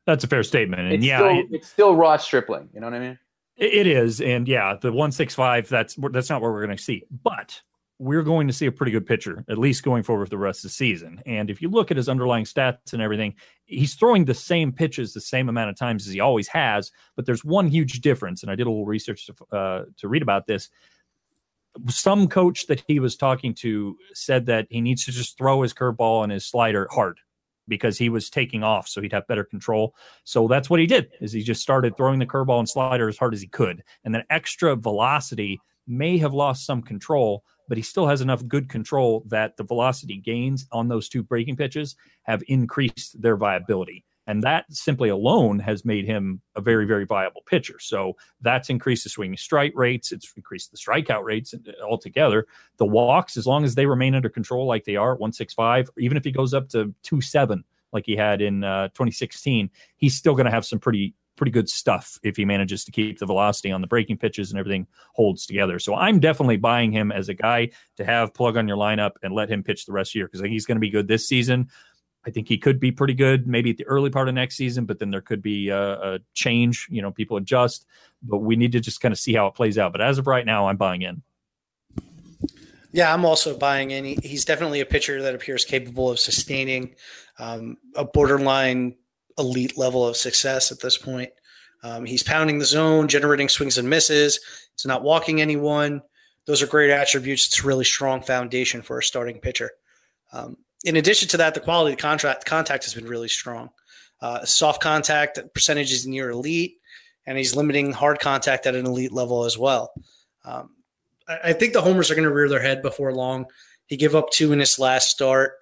[0.05, 2.69] That's a fair statement, and It's yeah, still, it, it's still raw stripling.
[2.73, 3.19] You know what I mean?
[3.55, 5.69] it is, and yeah, the one six five.
[5.69, 7.61] That's that's not what we're going to see, but
[7.99, 10.59] we're going to see a pretty good pitcher, at least going forward for the rest
[10.59, 11.21] of the season.
[11.25, 13.35] And if you look at his underlying stats and everything,
[13.65, 16.91] he's throwing the same pitches the same amount of times as he always has.
[17.15, 20.21] But there's one huge difference, and I did a little research to, uh, to read
[20.21, 20.69] about this.
[21.89, 25.73] Some coach that he was talking to said that he needs to just throw his
[25.73, 27.19] curveball and his slider hard
[27.67, 29.95] because he was taking off so he'd have better control.
[30.23, 33.17] So that's what he did is he just started throwing the curveball and slider as
[33.17, 33.83] hard as he could.
[34.03, 38.69] And that extra velocity may have lost some control, but he still has enough good
[38.69, 44.05] control that the velocity gains on those two breaking pitches have increased their viability.
[44.27, 47.79] And that simply alone has made him a very, very viable pitcher.
[47.79, 50.11] So that's increased the swinging strike rates.
[50.11, 52.47] It's increased the strikeout rates altogether.
[52.77, 56.23] The walks, as long as they remain under control like they are, 165, even if
[56.23, 60.45] he goes up to 2 7 like he had in uh, 2016, he's still going
[60.45, 63.81] to have some pretty pretty good stuff if he manages to keep the velocity on
[63.81, 65.79] the breaking pitches and everything holds together.
[65.79, 69.33] So I'm definitely buying him as a guy to have plug on your lineup and
[69.33, 71.27] let him pitch the rest of the year because he's going to be good this
[71.27, 71.69] season.
[72.25, 74.85] I think he could be pretty good maybe at the early part of next season,
[74.85, 76.87] but then there could be a, a change.
[76.89, 77.85] You know, people adjust,
[78.21, 79.91] but we need to just kind of see how it plays out.
[79.91, 81.21] But as of right now, I'm buying in.
[82.93, 84.05] Yeah, I'm also buying in.
[84.05, 86.95] He, he's definitely a pitcher that appears capable of sustaining
[87.39, 88.95] um, a borderline
[89.37, 91.31] elite level of success at this point.
[91.81, 94.39] Um, he's pounding the zone, generating swings and misses.
[94.75, 96.01] He's not walking anyone.
[96.45, 97.47] Those are great attributes.
[97.47, 99.71] It's a really strong foundation for a starting pitcher.
[100.31, 103.69] Um, in addition to that, the quality of the contract contact has been really strong.
[104.21, 106.77] Uh, soft contact percentage is near elite,
[107.25, 109.91] and he's limiting hard contact at an elite level as well.
[110.45, 110.71] Um,
[111.27, 113.45] I, I think the homers are going to rear their head before long.
[113.87, 115.53] He gave up two in his last start,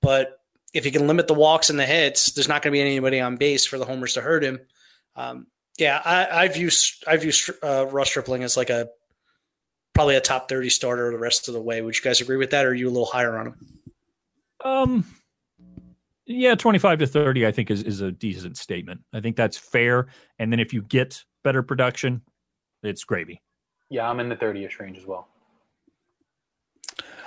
[0.00, 0.38] but
[0.74, 3.20] if he can limit the walks and the hits, there's not going to be anybody
[3.20, 4.60] on base for the homers to hurt him.
[5.16, 5.46] Um,
[5.78, 6.70] yeah, I, I view
[7.06, 7.32] I view
[7.62, 8.88] uh, Ross Stripling as like a
[9.94, 11.80] probably a top thirty starter the rest of the way.
[11.80, 13.81] Would you guys agree with that, or are you a little higher on him?
[14.64, 15.04] Um,
[16.26, 19.00] yeah, 25 to 30, I think is, is a decent statement.
[19.12, 20.08] I think that's fair.
[20.38, 22.22] And then if you get better production,
[22.82, 23.42] it's gravy.
[23.90, 25.28] Yeah, I'm in the 30ish range as well.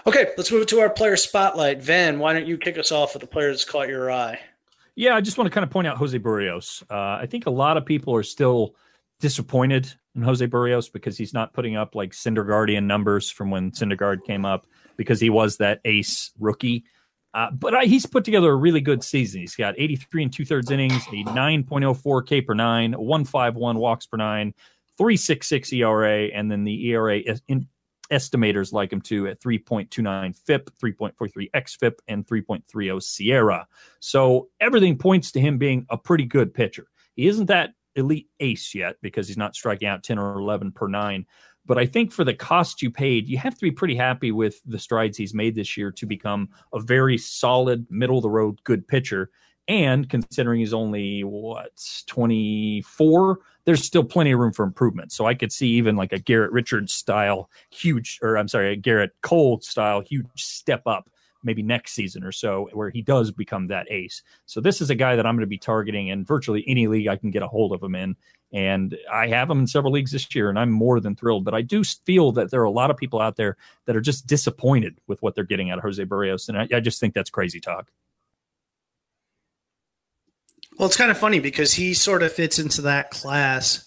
[0.08, 1.82] Okay, let's move to our player spotlight.
[1.82, 4.40] Van, why don't you kick us off with the player that's caught your eye?
[4.96, 6.84] Yeah, I just want to kind of point out Jose Berrios.
[6.90, 8.76] Uh, I think a lot of people are still
[9.20, 14.24] disappointed in Jose Berrios because he's not putting up like Syndergaardian numbers from when Syndergaard
[14.26, 16.86] came up because he was that ace rookie.
[17.36, 19.42] Uh, but I, he's put together a really good season.
[19.42, 24.16] He's got 83 and two thirds innings, a 9.04 K per nine, 151 walks per
[24.16, 24.54] nine,
[24.98, 27.18] 366 ERA, and then the ERA
[27.50, 27.68] in,
[28.10, 32.64] estimators like him too at 3.29 FIP, 3.43 XFIP, and 3.30
[33.02, 33.66] SIERA.
[34.00, 36.88] So everything points to him being a pretty good pitcher.
[37.16, 40.88] He isn't that elite ace yet because he's not striking out 10 or 11 per
[40.88, 41.26] nine.
[41.66, 44.62] But I think for the cost you paid, you have to be pretty happy with
[44.66, 48.60] the strides he's made this year to become a very solid, middle of the road,
[48.64, 49.32] good pitcher.
[49.68, 55.12] And considering he's only what 24, there's still plenty of room for improvement.
[55.12, 58.78] So I could see even like a Garrett Richards style huge, or I'm sorry, a
[58.78, 61.10] Gerrit Cole style huge step up
[61.46, 64.22] maybe next season or so where he does become that ace.
[64.46, 67.08] So this is a guy that I'm going to be targeting in virtually any league
[67.08, 68.16] I can get a hold of him in.
[68.52, 71.44] And I have him in several leagues this year, and I'm more than thrilled.
[71.44, 74.02] But I do feel that there are a lot of people out there that are
[74.02, 76.48] just disappointed with what they're getting out of Jose Berrios.
[76.48, 77.92] And I, I just think that's crazy talk.
[80.78, 83.86] Well, it's kind of funny because he sort of fits into that class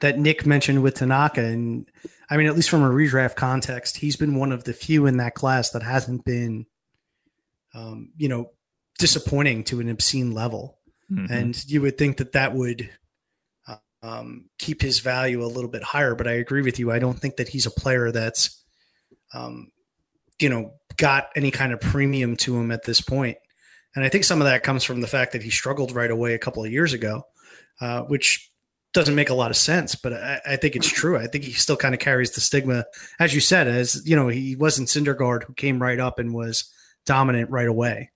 [0.00, 1.42] that Nick mentioned with Tanaka.
[1.42, 1.86] And
[2.28, 5.16] I mean, at least from a redraft context, he's been one of the few in
[5.16, 6.66] that class that hasn't been,
[7.76, 8.50] um, you know,
[8.98, 10.78] disappointing to an obscene level.
[11.12, 11.32] Mm-hmm.
[11.32, 12.90] And you would think that that would
[14.02, 16.14] um, keep his value a little bit higher.
[16.14, 16.90] But I agree with you.
[16.90, 18.64] I don't think that he's a player that's,
[19.34, 19.70] um,
[20.38, 23.38] you know, got any kind of premium to him at this point.
[23.94, 26.34] And I think some of that comes from the fact that he struggled right away
[26.34, 27.24] a couple of years ago,
[27.80, 28.50] uh, which
[28.92, 31.18] doesn't make a lot of sense, but I, I, think it's true.
[31.18, 32.86] I think he still kind of carries the stigma,
[33.18, 36.72] as you said, as you know, he wasn't Syndergaard who came right up and was
[37.06, 38.10] dominant right away.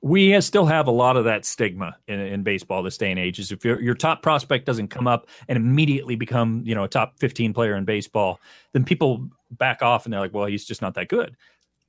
[0.00, 3.40] We still have a lot of that stigma in, in baseball this day and age.
[3.40, 7.18] Is if your, top prospect doesn't come up and immediately become you know a top
[7.18, 8.38] fifteen player in baseball,
[8.72, 11.36] then people back off and they're like, well, he's just not that good.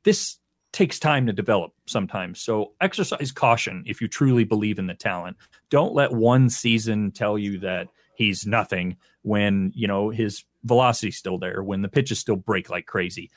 [0.03, 0.37] This
[0.71, 2.41] takes time to develop sometimes.
[2.41, 5.37] So exercise caution if you truly believe in the talent.
[5.69, 11.37] Don't let one season tell you that he's nothing when, you know, his velocity's still
[11.37, 13.31] there, when the pitches still break like crazy.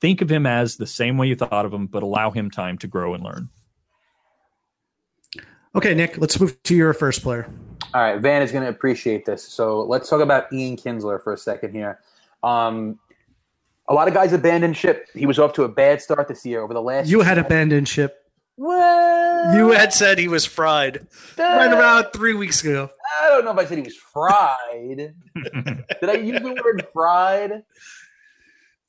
[0.00, 2.78] Think of him as the same way you thought of him, but allow him time
[2.78, 3.48] to grow and learn.
[5.74, 7.50] Okay, Nick, let's move to your first player.
[7.94, 9.42] All right, Van is going to appreciate this.
[9.44, 12.00] So let's talk about Ian Kinsler for a second here.
[12.42, 12.98] Um,
[13.88, 15.08] a lot of guys abandoned ship.
[15.14, 16.60] He was off to a bad start this year.
[16.60, 18.16] Over the last, you had abandoned ship.
[18.56, 21.06] Well, you had said he was fried
[21.38, 22.90] uh, right around three weeks ago.
[23.22, 25.14] I don't know if I said he was fried.
[26.00, 27.62] Did I use the word fried?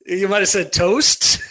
[0.06, 1.42] You might have said toast.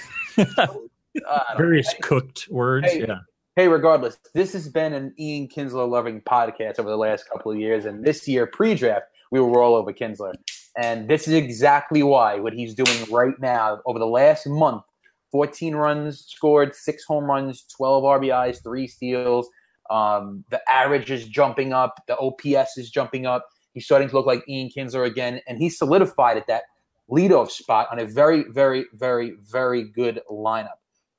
[1.58, 2.92] Various cooked words.
[2.92, 3.20] Hey, yeah.
[3.56, 7.58] Hey, regardless, this has been an Ian Kinsler loving podcast over the last couple of
[7.58, 10.34] years, and this year pre-draft we were all over Kinsler.
[10.78, 14.84] And this is exactly why what he's doing right now over the last month
[15.32, 19.48] 14 runs scored, six home runs, 12 RBIs, three steals.
[19.90, 23.48] Um, the average is jumping up, the OPS is jumping up.
[23.74, 26.64] He's starting to look like Ian Kinsler again, and he's solidified at that
[27.10, 30.78] leadoff spot on a very, very, very, very good lineup.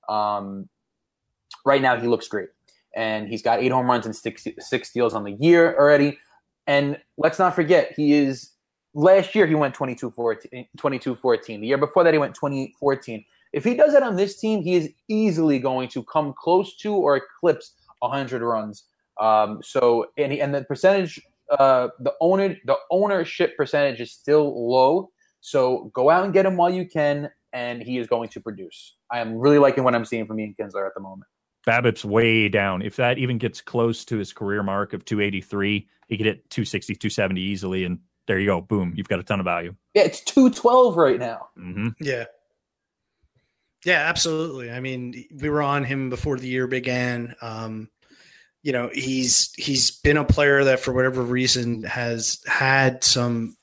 [0.09, 0.69] Um,
[1.65, 2.49] right now, he looks great,
[2.95, 6.19] and he's got eight home runs and six, six steals on the year already.
[6.67, 8.53] And let's not forget, he is
[8.95, 11.61] last year he went 22 14, 22 14.
[11.61, 13.25] The year before that, he went 28 14.
[13.53, 16.95] If he does that on this team, he is easily going to come close to
[16.95, 18.85] or eclipse 100 runs.
[19.21, 24.71] Um, so, and, he, and the percentage, uh, the owner, the ownership percentage is still
[24.71, 25.11] low.
[25.41, 28.97] So go out and get him while you can, and he is going to produce.
[29.11, 31.29] I am really liking what I'm seeing from Ian Kinsler at the moment.
[31.67, 32.83] BABIP's way down.
[32.83, 36.95] If that even gets close to his career mark of 283, he could hit 260,
[36.95, 38.61] 270 easily, and there you go.
[38.61, 39.75] Boom, you've got a ton of value.
[39.95, 41.49] Yeah, it's 212 right now.
[41.59, 41.89] Mm-hmm.
[42.01, 42.25] Yeah.
[43.85, 44.71] Yeah, absolutely.
[44.71, 47.35] I mean, we were on him before the year began.
[47.41, 47.89] Um,
[48.63, 53.57] you know, he's he's been a player that, for whatever reason, has had some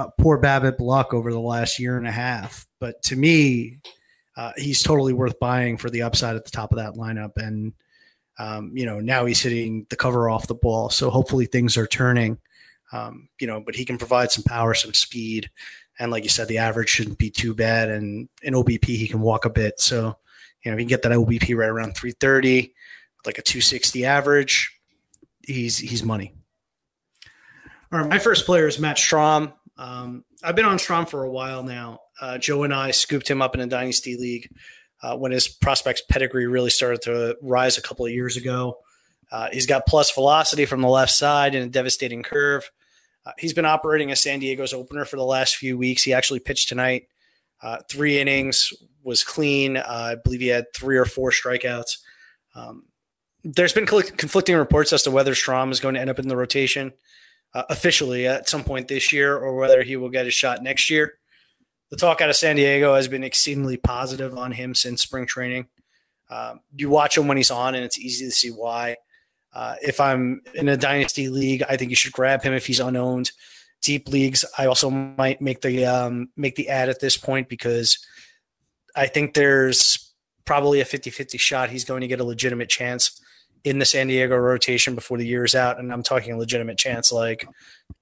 [0.00, 2.66] uh, poor BABIP luck over the last year and a half.
[2.78, 3.80] But to me,
[4.34, 7.36] uh, he's totally worth buying for the upside at the top of that lineup.
[7.36, 7.74] And,
[8.38, 10.88] um, you know, now he's hitting the cover off the ball.
[10.88, 12.38] So hopefully things are turning,
[12.92, 15.50] um, you know, but he can provide some power, some speed.
[15.98, 17.90] And like you said, the average shouldn't be too bad.
[17.90, 19.80] And in OBP, he can walk a bit.
[19.80, 20.16] So,
[20.64, 22.72] you know, if you can get that OBP right around 330,
[23.26, 24.80] like a 260 average,
[25.46, 26.32] he's, he's money.
[27.92, 28.08] All right.
[28.08, 29.52] My first player is Matt Strahm.
[29.80, 32.00] Um, I've been on Strahm for a while now.
[32.20, 34.50] Uh, Joe and I scooped him up in a dynasty league
[35.02, 38.78] uh, when his prospects pedigree really started to rise a couple of years ago.
[39.32, 42.70] Uh, he's got plus velocity from the left side and a devastating curve.
[43.24, 46.02] Uh, he's been operating as San Diego's opener for the last few weeks.
[46.02, 47.08] He actually pitched tonight,
[47.62, 49.78] uh, three innings, was clean.
[49.78, 51.98] Uh, I believe he had three or four strikeouts.
[52.54, 52.84] Um,
[53.44, 56.36] there's been conflicting reports as to whether Strahm is going to end up in the
[56.36, 56.92] rotation
[57.54, 60.90] uh, officially at some point this year or whether he will get a shot next
[60.90, 61.14] year.
[61.90, 65.66] The talk out of San Diego has been exceedingly positive on him since spring training.
[66.30, 68.96] Um, you watch him when he's on, and it's easy to see why.
[69.52, 72.78] Uh, if I'm in a dynasty league, I think you should grab him if he's
[72.78, 73.32] unowned.
[73.82, 77.98] Deep leagues, I also might make the um, make the ad at this point because
[78.94, 80.12] I think there's
[80.44, 83.20] probably a 50-50 shot he's going to get a legitimate chance
[83.64, 87.12] in the San Diego rotation before the year's out, and I'm talking a legitimate chance
[87.12, 87.46] like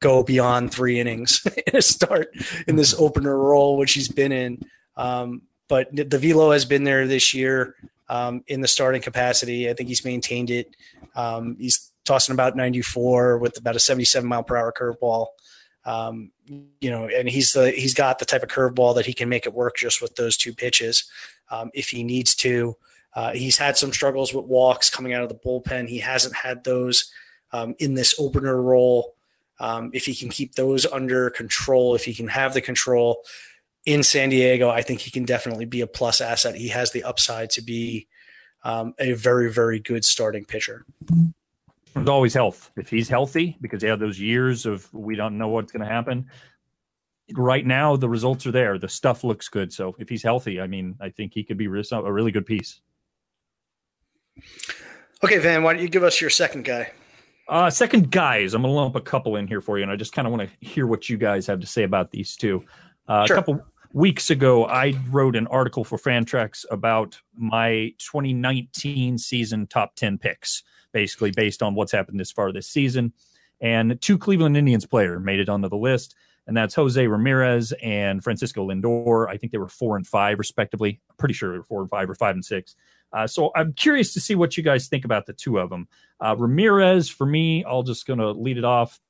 [0.01, 2.29] go beyond three innings in a start
[2.67, 4.61] in this opener role, which he's been in.
[4.97, 7.75] Um, but the velo has been there this year
[8.09, 9.69] um, in the starting capacity.
[9.69, 10.75] I think he's maintained it.
[11.15, 15.27] Um, he's tossing about 94 with about a 77 mile per hour curveball.
[15.85, 16.33] Um,
[16.81, 19.47] you know, and he's the he's got the type of curveball that he can make
[19.47, 21.09] it work just with those two pitches
[21.51, 22.77] um, if he needs to.
[23.19, 25.89] Uh, he's had some struggles with walks coming out of the bullpen.
[25.89, 27.11] He hasn't had those
[27.51, 29.17] um, in this opener role.
[29.59, 33.25] Um, if he can keep those under control, if he can have the control
[33.85, 36.55] in San Diego, I think he can definitely be a plus asset.
[36.55, 38.07] He has the upside to be
[38.63, 40.87] um, a very, very good starting pitcher.
[41.95, 42.71] There's always health.
[42.77, 45.93] If he's healthy, because they have those years of we don't know what's going to
[45.93, 46.27] happen.
[47.35, 48.79] Right now, the results are there.
[48.79, 49.73] The stuff looks good.
[49.73, 52.81] So if he's healthy, I mean, I think he could be a really good piece.
[55.23, 56.93] Okay, Van, why don't you give us your second guy?
[57.49, 59.97] Uh, second guys, I'm going to lump a couple in here for you, and I
[59.97, 62.65] just kind of want to hear what you guys have to say about these two.
[63.09, 63.37] Uh, sure.
[63.37, 63.63] A couple
[63.95, 70.63] weeks ago, I wrote an article for Fantrax about my 2019 season top 10 picks,
[70.93, 73.15] basically based on what's happened this far this season.
[73.61, 76.15] And two Cleveland Indians player made it onto the list,
[76.47, 79.29] and that's Jose Ramirez and Francisco Lindor.
[79.29, 81.01] I think they were four and five, respectively.
[81.09, 82.77] I'm pretty sure they were four and five or five and six.
[83.13, 85.89] Uh, so I'm curious to see what you guys think about the two of them.
[86.21, 89.01] Uh, Ramirez, for me, I'll just going to lead it off.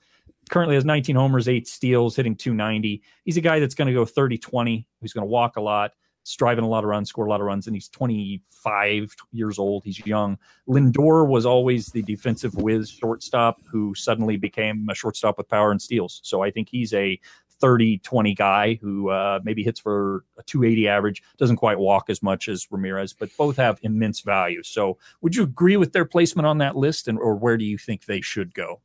[0.51, 3.03] Currently has 19 homers, eight steals, hitting 290.
[3.25, 4.87] He's a guy that's going to go 30 20.
[5.01, 5.93] He's going to walk a lot,
[6.23, 9.85] striving a lot of runs, score a lot of runs, and he's 25 years old.
[9.85, 10.39] He's young.
[10.67, 15.83] Lindor was always the defensive whiz shortstop who suddenly became a shortstop with power and
[15.83, 16.21] steals.
[16.25, 17.21] So I think he's a
[17.61, 22.23] 30 20 guy who uh, maybe hits for a 280 average, doesn't quite walk as
[22.23, 24.63] much as Ramirez, but both have immense value.
[24.63, 27.79] So, would you agree with their placement on that list, and or where do you
[27.79, 28.81] think they should go?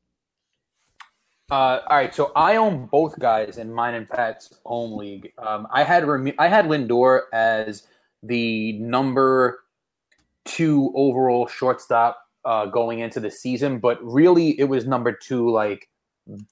[1.52, 5.34] Uh, all right, so I own both guys in mine and Pat's home league.
[5.38, 7.88] Um, I had Rem- I had Lindor as
[8.24, 9.60] the number
[10.46, 15.90] two overall shortstop uh, going into the season, but really it was number two like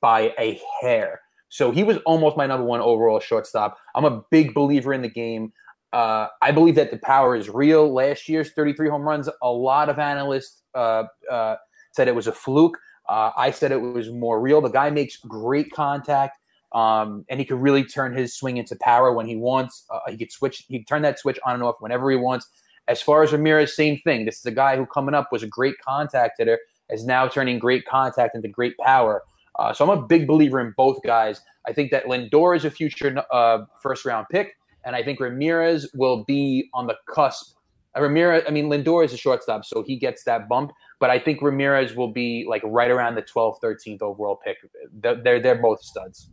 [0.02, 1.22] by a hair.
[1.52, 3.78] So he was almost my number one overall shortstop.
[3.94, 5.52] I'm a big believer in the game.
[5.92, 7.94] Uh, I believe that the power is real.
[7.94, 11.58] Last year's 33 home runs, a lot of analysts uh, uh,
[11.92, 12.78] said it was a fluke.
[13.10, 14.62] Uh, I said it was more real.
[14.62, 16.40] The guy makes great contact,
[16.72, 19.86] um, and he could really turn his swing into power when he wants.
[19.90, 20.64] Uh, he could switch.
[20.70, 22.48] He could turn that switch on and off whenever he wants.
[22.88, 24.24] As far as Ramirez, same thing.
[24.24, 26.60] This is a guy who coming up was a great contact hitter,
[26.90, 29.24] is now turning great contact into great power.
[29.60, 31.42] Uh, so I'm a big believer in both guys.
[31.68, 35.90] I think that Lindor is a future uh, first round pick, and I think Ramirez
[35.94, 37.56] will be on the cusp.
[37.96, 40.72] Uh, Ramirez, I mean Lindor is a shortstop, so he gets that bump.
[41.00, 44.58] But I think Ramirez will be like right around the 12th, 13th overall pick.
[44.94, 46.30] They're they're both studs.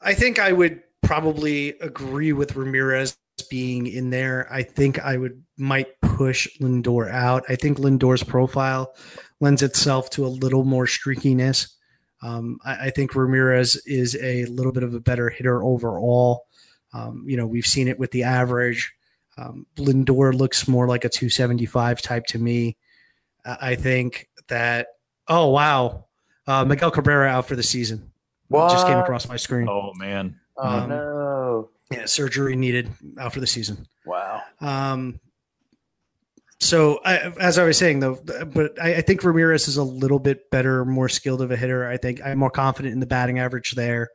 [0.00, 3.16] I think I would probably agree with Ramirez
[3.50, 4.48] being in there.
[4.50, 7.44] I think I would might push Lindor out.
[7.48, 8.94] I think Lindor's profile
[9.42, 11.74] lends itself to a little more streakiness.
[12.22, 16.46] Um, I, I, think Ramirez is a little bit of a better hitter overall.
[16.94, 18.92] Um, you know, we've seen it with the average.
[19.36, 22.76] Um, Lindor looks more like a 275 type to me.
[23.44, 24.86] I think that,
[25.26, 26.04] oh, wow.
[26.46, 28.12] Uh, Miguel Cabrera out for the season.
[28.46, 28.70] What?
[28.70, 29.68] Just came across my screen.
[29.68, 30.38] Oh, man.
[30.56, 31.70] Um, oh, no.
[31.90, 32.88] Yeah, surgery needed
[33.18, 33.88] out for the season.
[34.06, 34.42] Wow.
[34.60, 35.18] Um,
[36.62, 40.18] so I, as I was saying though, but I, I, think Ramirez is a little
[40.18, 41.86] bit better, more skilled of a hitter.
[41.86, 44.10] I think I'm more confident in the batting average there.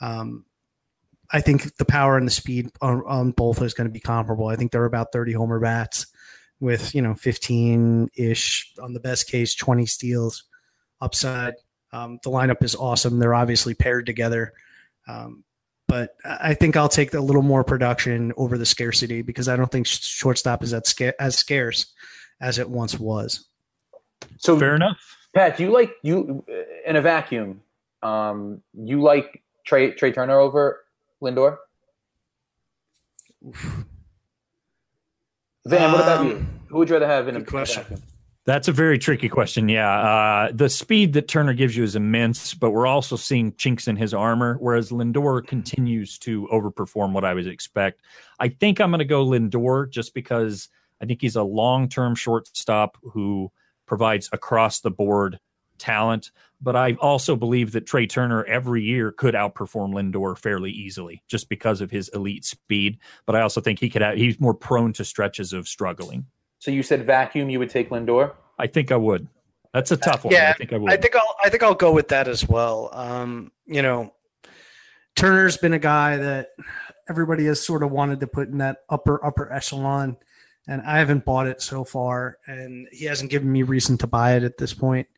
[0.00, 0.44] Um,
[1.30, 4.48] I think the power and the speed on, on both is going to be comparable.
[4.48, 6.06] I think they're about 30 homer bats
[6.60, 10.44] with you know 15 ish on the best case, 20 steals
[11.00, 11.54] upside.
[11.92, 13.18] Um, the lineup is awesome.
[13.18, 14.54] They're obviously paired together.
[15.06, 15.44] Um,
[15.92, 19.70] but I think I'll take a little more production over the scarcity because I don't
[19.70, 21.92] think shortstop is as scarce
[22.40, 23.44] as it once was.
[24.38, 24.96] So fair enough.
[25.34, 26.46] Pat, do you like you
[26.86, 27.60] in a vacuum?
[28.02, 30.82] Um, you like Trey Trea Turner over
[31.20, 31.58] Lindor?
[35.66, 36.36] Van, what about you?
[36.36, 37.82] Um, Who would you rather have in a, question?
[37.82, 38.02] vacuum?
[38.44, 39.68] That's a very tricky question.
[39.68, 39.88] Yeah.
[39.88, 43.94] Uh, the speed that Turner gives you is immense, but we're also seeing chinks in
[43.94, 48.02] his armor, whereas Lindor continues to overperform what I would expect.
[48.40, 50.68] I think I'm going to go Lindor just because
[51.00, 53.52] I think he's a long term shortstop who
[53.86, 55.38] provides across the board
[55.78, 56.32] talent.
[56.60, 61.48] But I also believe that Trea Turner every year could outperform Lindor fairly easily just
[61.48, 62.98] because of his elite speed.
[63.24, 66.26] But I also think he could have, he's more prone to stretches of struggling.
[66.62, 68.34] So you said vacuum, you would take Lindor?
[68.56, 69.26] I think I would.
[69.74, 70.32] That's a tough one.
[70.32, 70.92] Yeah, I think I would.
[70.92, 72.88] I think I'll I think I'll go with that as well.
[72.92, 74.14] Um, you know,
[75.16, 76.50] Turner's been a guy that
[77.08, 80.18] everybody has sort of wanted to put in that upper upper echelon
[80.68, 84.36] and I haven't bought it so far, and he hasn't given me reason to buy
[84.36, 85.08] it at this point.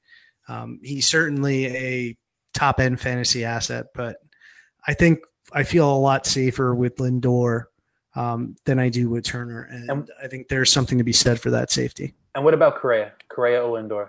[0.48, 2.16] Um, he's certainly a
[2.54, 4.16] top end fantasy asset, but
[4.86, 5.18] I think
[5.52, 7.64] I feel a lot safer with Lindor
[8.14, 11.40] um, than I do with Turner, and, and, I think there's something to be said
[11.40, 12.14] for that safety.
[12.34, 13.12] And what about Correa?
[13.28, 14.08] Correa or Lindor?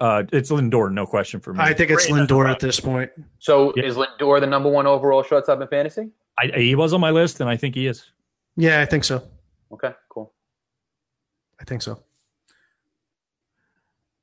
[0.00, 1.60] Uh, it's Lindor, no question for me.
[1.60, 3.10] I think it's Lindor at this point.
[3.38, 3.84] So yeah.
[3.84, 6.10] is Lindor the number one overall shortstop in fantasy?
[6.38, 8.10] I, he was on my list, and I think he is.
[8.56, 9.22] Yeah, I think so.
[9.72, 10.32] Okay, cool.
[11.60, 12.00] I think so.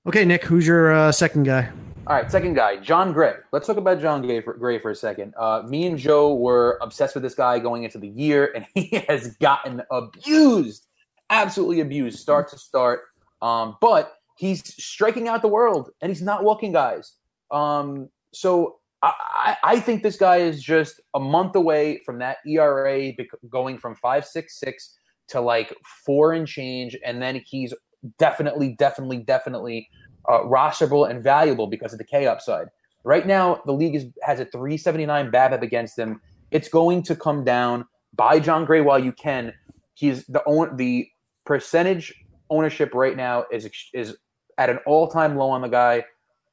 [0.06, 1.70] Okay, Nick, who's your uh, second guy?
[2.07, 3.36] All right, second guy, Jon Gray.
[3.52, 5.36] Let's talk about Jon Gray for, Gray for a second.
[5.38, 9.03] Uh, me and Joe were obsessed with this guy going into the year, and he
[9.07, 10.88] has gotten abused,
[11.30, 13.02] absolutely abused, start to start.
[13.44, 17.18] Um, but he's striking out the world, and he's not walking guys.
[17.52, 23.11] Um, so I, I, think this guy is just a month away from that ERA
[23.49, 24.98] going from five six six
[25.28, 27.76] to like four and change, and then he's
[28.18, 29.88] definitely, definitely, definitely
[30.27, 32.68] uh, rosterable and valuable because of the K upside.
[33.03, 36.22] Right now, the league is, has a 379 BABIP against him.
[36.52, 37.85] It's going to come down.
[38.15, 39.53] Buy Jon Gray while you can.
[39.93, 41.07] He's the own the
[41.45, 42.14] percentage
[42.49, 44.18] ownership right now is is
[44.57, 46.06] at an all time low on the guy,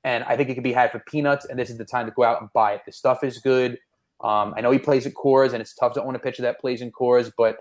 [0.05, 1.45] and I think it can be had for peanuts.
[1.45, 2.83] And this is the time to go out and buy it.
[2.87, 3.79] The stuff is good.
[4.21, 6.61] Um, I know he plays at Coors, and it's tough to own a pitcher that
[6.61, 7.59] plays in Coors, but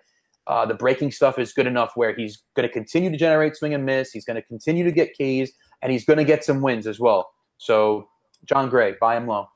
[0.47, 3.73] uh, the breaking stuff is good enough where he's going to continue to generate swing
[3.73, 4.11] and miss.
[4.11, 5.51] He's going to continue to get Ks,
[5.81, 7.29] and he's going to get some wins as well.
[7.57, 8.07] So,
[8.45, 9.47] Jon Gray, buy him low.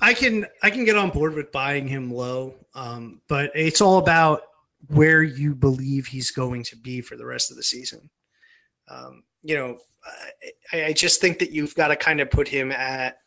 [0.00, 3.98] I can I can get on board with buying him low, um, but it's all
[3.98, 4.42] about
[4.88, 8.10] where you believe he's going to be for the rest of the season.
[8.88, 9.78] Um, you know,
[10.72, 13.18] I, I, just think that you've got to kind of put him at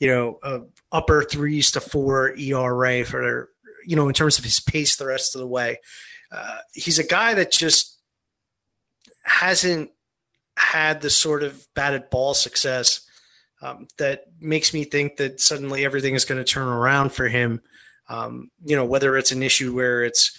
[0.00, 3.50] you know upper threes to four ERA for
[3.84, 5.78] you know, in terms of his pace the rest of the way.
[6.30, 7.98] Uh, he's a guy that just
[9.22, 9.90] hasn't
[10.56, 13.02] had the sort of batted ball success
[13.60, 17.60] um, that makes me think that suddenly everything is going to turn around for him.
[18.08, 20.36] Um, you know, whether it's an issue where it's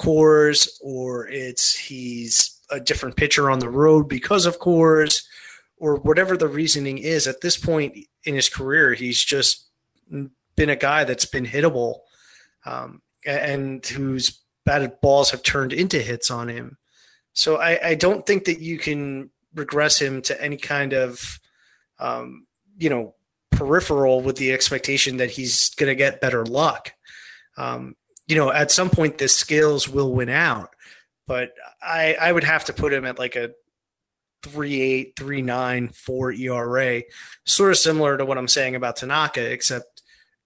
[0.00, 5.24] Coors or it's he's a different pitcher on the road because of Coors
[5.76, 7.26] or whatever the reasoning is.
[7.26, 9.68] At this point in his career, he's just
[10.56, 11.98] been a guy that's been hittable
[12.64, 16.78] um, and whose batted balls have turned into hits on him.
[17.32, 21.40] So I, I, don't think that you can regress him to any kind of,
[21.98, 22.46] um,
[22.78, 23.14] you know,
[23.50, 26.92] peripheral with the expectation that he's going to get better luck.
[27.56, 30.74] Um, you know, at some point the skills will win out,
[31.26, 31.52] but
[31.82, 33.50] I, I would have to put him at like a
[34.42, 37.02] three eight, three nine, four ERA,
[37.44, 39.91] sort of similar to what I'm saying about Tanaka, except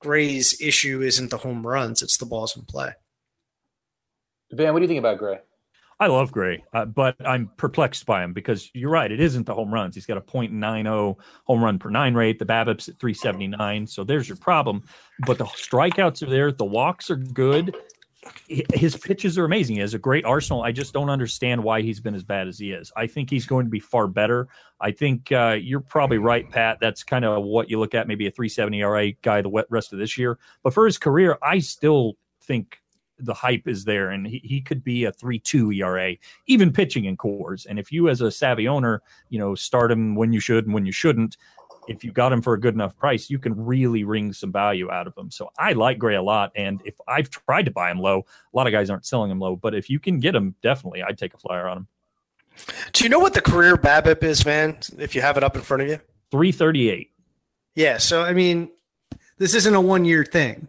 [0.00, 2.92] Gray's issue isn't the home runs; it's the balls in play.
[4.52, 5.40] Van, what do you think about Gray?
[5.98, 9.10] I love Gray, uh, but I'm perplexed by him because you're right.
[9.10, 9.94] It isn't the home runs.
[9.94, 12.38] He's got a .90 home run per nine rate.
[12.38, 14.82] The BABIP's at 379, so there's your problem.
[15.26, 16.52] But the strikeouts are there.
[16.52, 17.74] The walks are good
[18.48, 19.76] his pitches are amazing.
[19.76, 20.62] He has a great arsenal.
[20.62, 22.92] I just don't understand why he's been as bad as he is.
[22.96, 24.48] I think he's going to be far better.
[24.80, 26.78] I think uh, you're probably right, Pat.
[26.80, 29.98] That's kind of what you look at, maybe a 370 ERA guy the rest of
[29.98, 30.38] this year.
[30.62, 32.80] But for his career, I still think
[33.18, 36.16] the hype is there, and he, he could be a 3-2 ERA,
[36.46, 37.66] even pitching in Coors.
[37.68, 40.74] And if you, as a savvy owner, you know, start him when you should and
[40.74, 41.36] when you shouldn't,
[41.88, 44.90] if you got him for a good enough price, you can really wring some value
[44.90, 45.30] out of him.
[45.30, 46.52] So I like Gray a lot.
[46.56, 49.38] And if I've tried to buy him low, a lot of guys aren't selling him
[49.38, 49.56] low.
[49.56, 51.88] But if you can get him, definitely, I'd take a flyer on him.
[52.92, 54.78] Do you know what the career BABIP is, man?
[54.98, 56.00] If you have it up in front of you,
[56.30, 57.10] three thirty-eight.
[57.74, 57.98] Yeah.
[57.98, 58.70] So I mean,
[59.38, 60.68] this isn't a one year thing.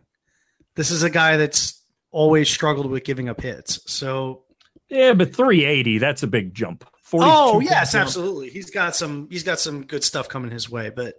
[0.76, 1.82] This is a guy that's
[2.12, 3.80] always struggled with giving up hits.
[3.92, 4.44] So
[4.90, 6.86] Yeah, but 380, that's a big jump.
[7.08, 8.04] 42 Oh yes, jump.
[8.04, 8.50] absolutely.
[8.50, 9.28] He's got some.
[9.30, 11.16] He's got some good stuff coming his way, but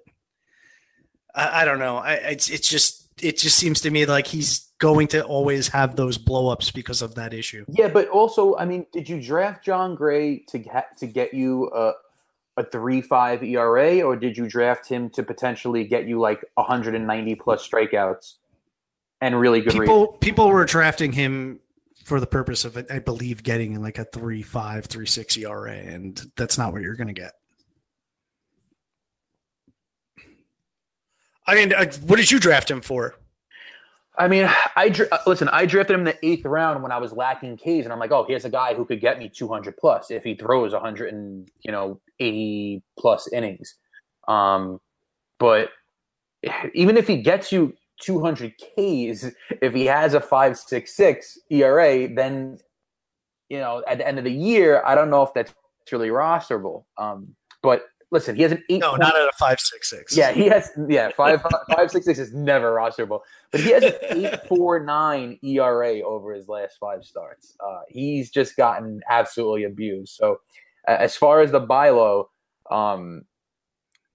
[1.35, 1.97] I, I don't know.
[1.97, 5.97] I it's it's just it just seems to me like he's going to always have
[5.97, 7.65] those blowups because of that issue.
[7.69, 11.71] Yeah, but also, I mean, did you draft Jon Gray to get to get you
[11.75, 11.93] a
[12.59, 17.35] a three five ERA, or did you draft him to potentially get you like 190
[17.37, 18.35] plus strikeouts
[19.23, 19.73] and really good?
[19.73, 21.61] People people were drafting him
[22.09, 26.19] for the purpose of I believe getting like a three five three six ERA, and
[26.37, 27.33] that's not what you're going to get.
[31.47, 33.15] I mean, uh, what did you draft him for?
[34.17, 35.49] I mean, I uh, listen.
[35.51, 38.11] I drafted him in the eighth round when I was lacking Ks, and I'm like,
[38.11, 41.49] oh, here's a guy who could get me 200 plus if he throws 100 and
[41.61, 43.75] you know 80 plus innings.
[44.27, 44.81] Um,
[45.39, 45.69] but
[46.75, 49.27] even if he gets you 200 Ks,
[49.63, 52.59] if he has a five six six ERA, then
[53.49, 55.55] you know at the end of the year, I don't know if that's
[55.91, 56.85] really rosterable.
[56.97, 58.81] Um, but listen, he has an eight.
[58.81, 60.17] No, not at a five six six.
[60.17, 60.71] Yeah, he has.
[60.89, 61.43] Yeah, five
[61.75, 63.21] five six six is never rosterable,
[63.51, 67.57] but he has an eight four nine ERA over his last five starts.
[67.65, 70.15] Uh, he's just gotten absolutely abused.
[70.15, 70.41] So,
[70.87, 72.31] uh, as far as the buy low,
[72.71, 73.23] um,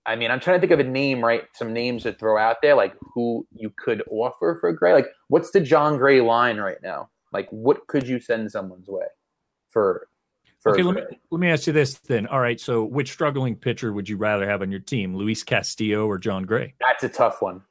[0.06, 1.44] I mean, I'm trying to think of a name, right?
[1.54, 4.94] Some names to throw out there, like who you could offer for Gray.
[4.94, 7.10] Like, what's the Jon Gray line right now?
[7.32, 9.06] Like, what could you send someone's way
[9.70, 10.08] for?
[10.60, 11.02] for Okay, let me,
[11.32, 12.28] let me ask you this then.
[12.28, 16.06] All right, so which struggling pitcher would you rather have on your team, Luis Castillo
[16.06, 16.74] or Jon Gray?
[16.82, 17.62] That's a tough one.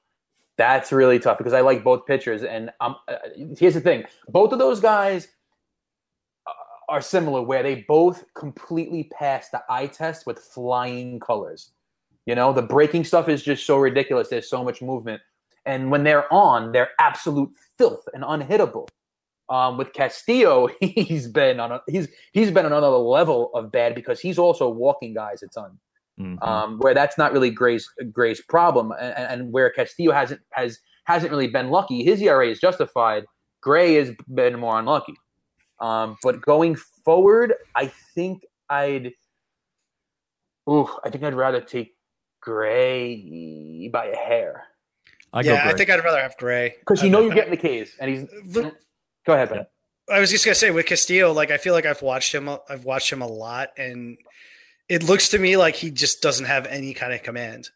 [0.56, 3.16] That's really tough because I like both pitchers, and um, uh,
[3.59, 5.28] here's the thing: both of those guys
[6.46, 6.52] uh,
[6.88, 11.70] are similar, where they both completely pass the eye test with flying colors.
[12.27, 14.28] You know, the breaking stuff is just so ridiculous.
[14.28, 15.23] There's so much movement,
[15.66, 18.89] and when they're on, they're absolute filth and unhittable.
[19.51, 23.94] Um, with Castillo, he's been on a, he's he's been on another level of bad
[23.94, 25.78] because he's also walking guys a ton
[26.20, 26.43] Mhm.
[26.47, 31.32] um, where that's not really Gray's Gray's problem, and, and where Castillo hasn't has hasn't
[31.32, 32.05] really been lucky.
[32.05, 33.24] His ERA is justified.
[33.62, 35.15] Gray has been more unlucky.
[35.81, 39.12] Um, but going forward, I think I'd.
[40.70, 41.94] Ooh, I think I'd rather take
[42.43, 44.66] Gray by a hair
[45.32, 47.56] I go yeah, I think I'd rather have Gray because you know you're getting the
[47.56, 48.23] K's, and he's.
[48.55, 48.77] Look- mm-hmm.
[49.24, 49.66] Go ahead, Ben.
[50.10, 52.51] I was just gonna say with Castillo, like I feel like I've watched him.
[52.69, 54.19] I've watched him a lot, and
[54.89, 57.70] it looks to me like he just doesn't have any kind of command.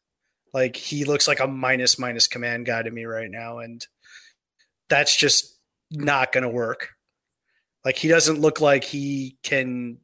[0.53, 3.87] Like he looks like a minus minus command guy to me right now, and
[4.91, 5.57] that's just
[5.91, 6.91] not gonna work.
[7.85, 9.99] Like he doesn't look like he can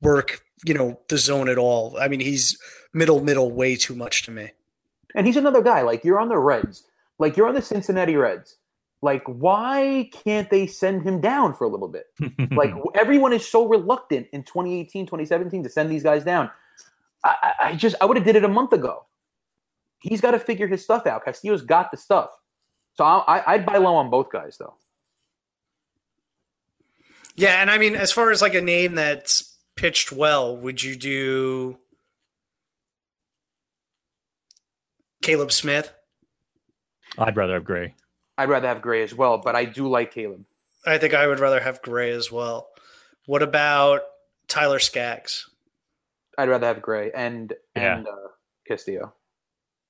[0.00, 1.96] work, you know, the zone at all.
[2.00, 2.58] I mean, he's
[2.96, 4.50] middle middle way too much to me.
[5.14, 5.82] And he's another guy.
[5.82, 6.84] Like you're on the Reds,
[7.18, 8.56] like you're on the Cincinnati Reds.
[9.02, 12.06] Like why can't they send him down for a little bit?
[12.56, 16.50] like everyone is so reluctant in 2018 2017 to send these guys down
[17.24, 19.04] i, I- I just i would have did it a month ago
[20.00, 22.30] he's got to figure his stuff out castillo's got the stuff
[22.94, 24.74] so I, I, i'd buy low on both guys though
[27.36, 30.96] Yeah, and I mean, as far as like a name that's pitched well, would you
[30.96, 31.78] do
[35.26, 35.92] Caleb Smith?
[37.18, 37.94] I'd rather have Gray.
[38.38, 40.44] i'd rather have gray as well but i do like caleb
[40.86, 42.68] I think I would rather have Gray as well.
[43.26, 44.02] What about
[44.46, 45.50] Tyler Skaggs?
[46.38, 47.96] i'd rather have gray and Yeah.
[47.98, 48.28] and uh,
[48.68, 49.12] castillo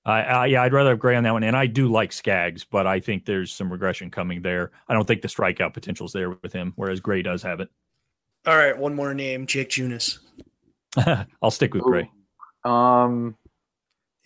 [0.07, 2.63] I, I yeah, I'd rather have Gray on that one, and I do like Skaggs,
[2.65, 4.71] but I think there's some regression coming there.
[4.89, 7.69] I don't think the strikeout potential's there with him, whereas Gray does have it.
[8.47, 10.19] All right, one more name, Jake Junis.
[11.43, 12.09] I'll stick with Gray.
[12.65, 13.37] um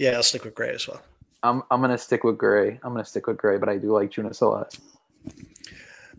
[0.01, 1.03] Yeah, I'll stick with Gray as well.
[1.43, 4.11] I'm, I'm gonna stick with gray i'm gonna stick with gray but i do like
[4.11, 4.77] Junis a lot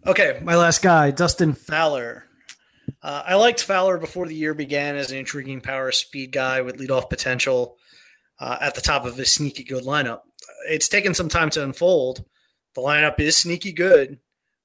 [0.07, 2.25] Okay, my last guy, Dustin Fowler.
[3.03, 6.79] Uh, I liked Fowler before the year began as an intriguing power speed guy with
[6.79, 7.77] leadoff potential
[8.39, 10.21] uh, at the top of his sneaky good lineup.
[10.67, 12.25] It's taken some time to unfold.
[12.73, 14.17] The lineup is sneaky good,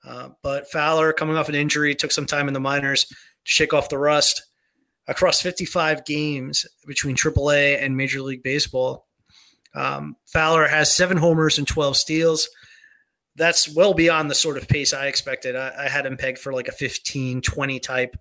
[0.06, 3.14] uh, but Fowler, coming off an injury, took some time in the minors to
[3.44, 4.42] shake off the rust.
[5.06, 9.05] Across 55 games between AAA and Major League Baseball,
[9.76, 12.48] um, Fowler has seven homers and 12 steals
[13.36, 15.54] that's well beyond the sort of pace I expected.
[15.54, 18.16] I, I had him pegged for like a 15, 20 type.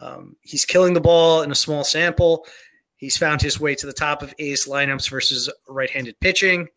[0.00, 2.46] Um, he's killing the ball in a small sample.
[2.96, 6.68] He's found his way to the top of A's lineups versus right handed pitching.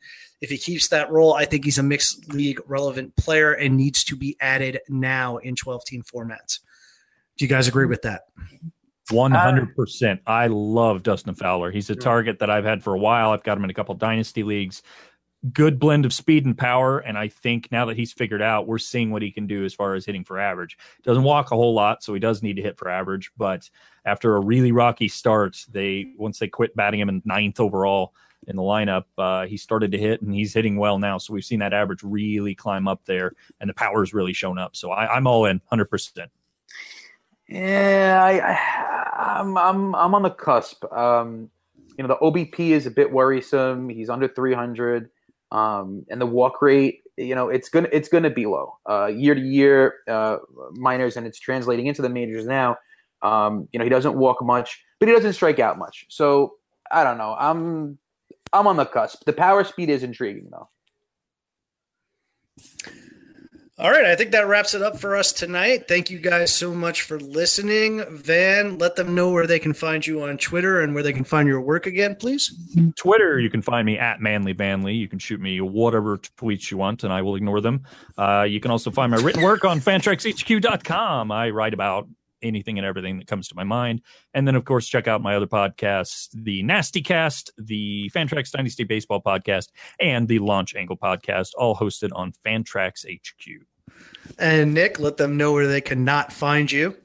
[0.42, 4.04] If he keeps that role, I think he's a mixed league relevant player and needs
[4.06, 6.60] to be added now in 12 team formats.
[7.38, 8.24] Do you guys agree with that?
[9.12, 10.22] One hundred percent.
[10.26, 11.72] I love Dustin Fowler.
[11.72, 13.32] He's a target that I've had for a while.
[13.32, 14.82] I've got him in a couple dynasty leagues.
[15.52, 17.00] good blend of speed and power.
[17.00, 19.74] And I think now that he's figured out, we're seeing what he can do as
[19.74, 20.78] far as hitting for average.
[21.04, 23.32] Doesn't walk a whole lot, so he does need to hit for average.
[23.36, 23.70] But
[24.06, 28.14] after a really rocky start, they once they quit batting him in ninth overall
[28.48, 31.18] in the lineup, uh, he started to hit and he's hitting well now.
[31.18, 34.76] So we've seen that average really climb up there, and the power's really shown up.
[34.76, 36.32] So I, I'm all in, hundred percent.
[37.54, 40.92] Yeah, I, I, I'm I'm I'm on the cusp.
[40.92, 41.52] Um,
[41.98, 43.90] you know, the OBP is a bit worrisome.
[43.90, 45.12] He's under 300,
[45.52, 49.36] um, and the walk rate, you know, it's gonna it's gonna be low uh, year
[49.36, 50.38] to year uh,
[50.72, 52.76] minors, and it's translating into the majors now.
[53.22, 56.08] Um, you know, he doesn't walk much, but he doesn't strike out much.
[56.10, 56.56] So
[56.92, 57.36] I don't know.
[57.38, 58.00] I'm
[58.52, 59.26] I'm on the cusp.
[59.26, 60.70] The power speed is intriguing though.
[63.80, 65.88] All right, I think that wraps it up for us tonight.
[65.88, 68.04] Thank you guys so much for listening.
[68.12, 71.24] Van, let them know where they can find you on Twitter and where they can
[71.24, 72.56] find your work again, please.
[72.96, 74.96] Twitter, you can find me at Manly Vanley.
[74.96, 77.82] You can shoot me whatever tweets you want, and I will ignore them.
[78.16, 81.32] Uh, you can also find my written work on fantraxhq.com.
[81.32, 82.08] I write about
[82.44, 84.02] anything and everything that comes to my mind.
[84.34, 88.84] And then, of course, check out my other podcasts the Nasty Cast, the Fantrax Dynasty
[88.84, 93.66] Baseball podcast, and the Launch Angle podcast, all hosted on Fantrax HQ.
[94.40, 96.96] And Nick, let them know where they cannot find you.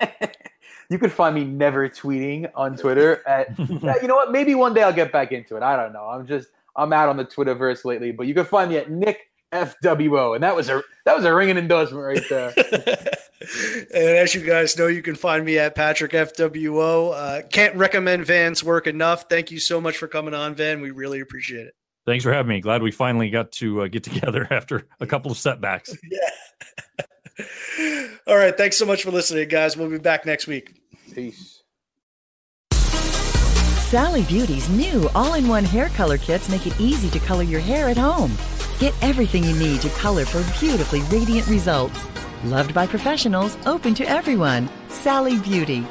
[0.90, 3.22] you can find me never tweeting on Twitter.
[3.28, 4.32] At, you know what?
[4.32, 5.62] Maybe one day I'll get back into it.
[5.62, 6.04] I don't know.
[6.04, 9.30] I'm just I'm out on the Twitterverse lately, but you can find me at Nick
[9.56, 12.52] FWO, and that was a that was a ringing endorsement right there.
[13.94, 17.14] and as you guys know, you can find me at Patrick FWO.
[17.14, 19.26] Uh, can't recommend Van's work enough.
[19.28, 20.80] Thank you so much for coming on, Van.
[20.80, 21.74] We really appreciate it.
[22.06, 22.60] Thanks for having me.
[22.60, 25.96] Glad we finally got to uh, get together after a couple of setbacks.
[26.10, 27.46] yeah.
[28.26, 28.56] All right.
[28.56, 29.76] Thanks so much for listening, guys.
[29.76, 30.80] We'll be back next week.
[31.12, 31.62] Peace.
[33.86, 37.60] Sally Beauty's new all in one hair color kits make it easy to color your
[37.60, 38.36] hair at home.
[38.78, 41.98] Get everything you need to color for beautifully radiant results.
[42.44, 44.68] Loved by professionals, open to everyone.
[44.88, 45.86] Sally Beauty.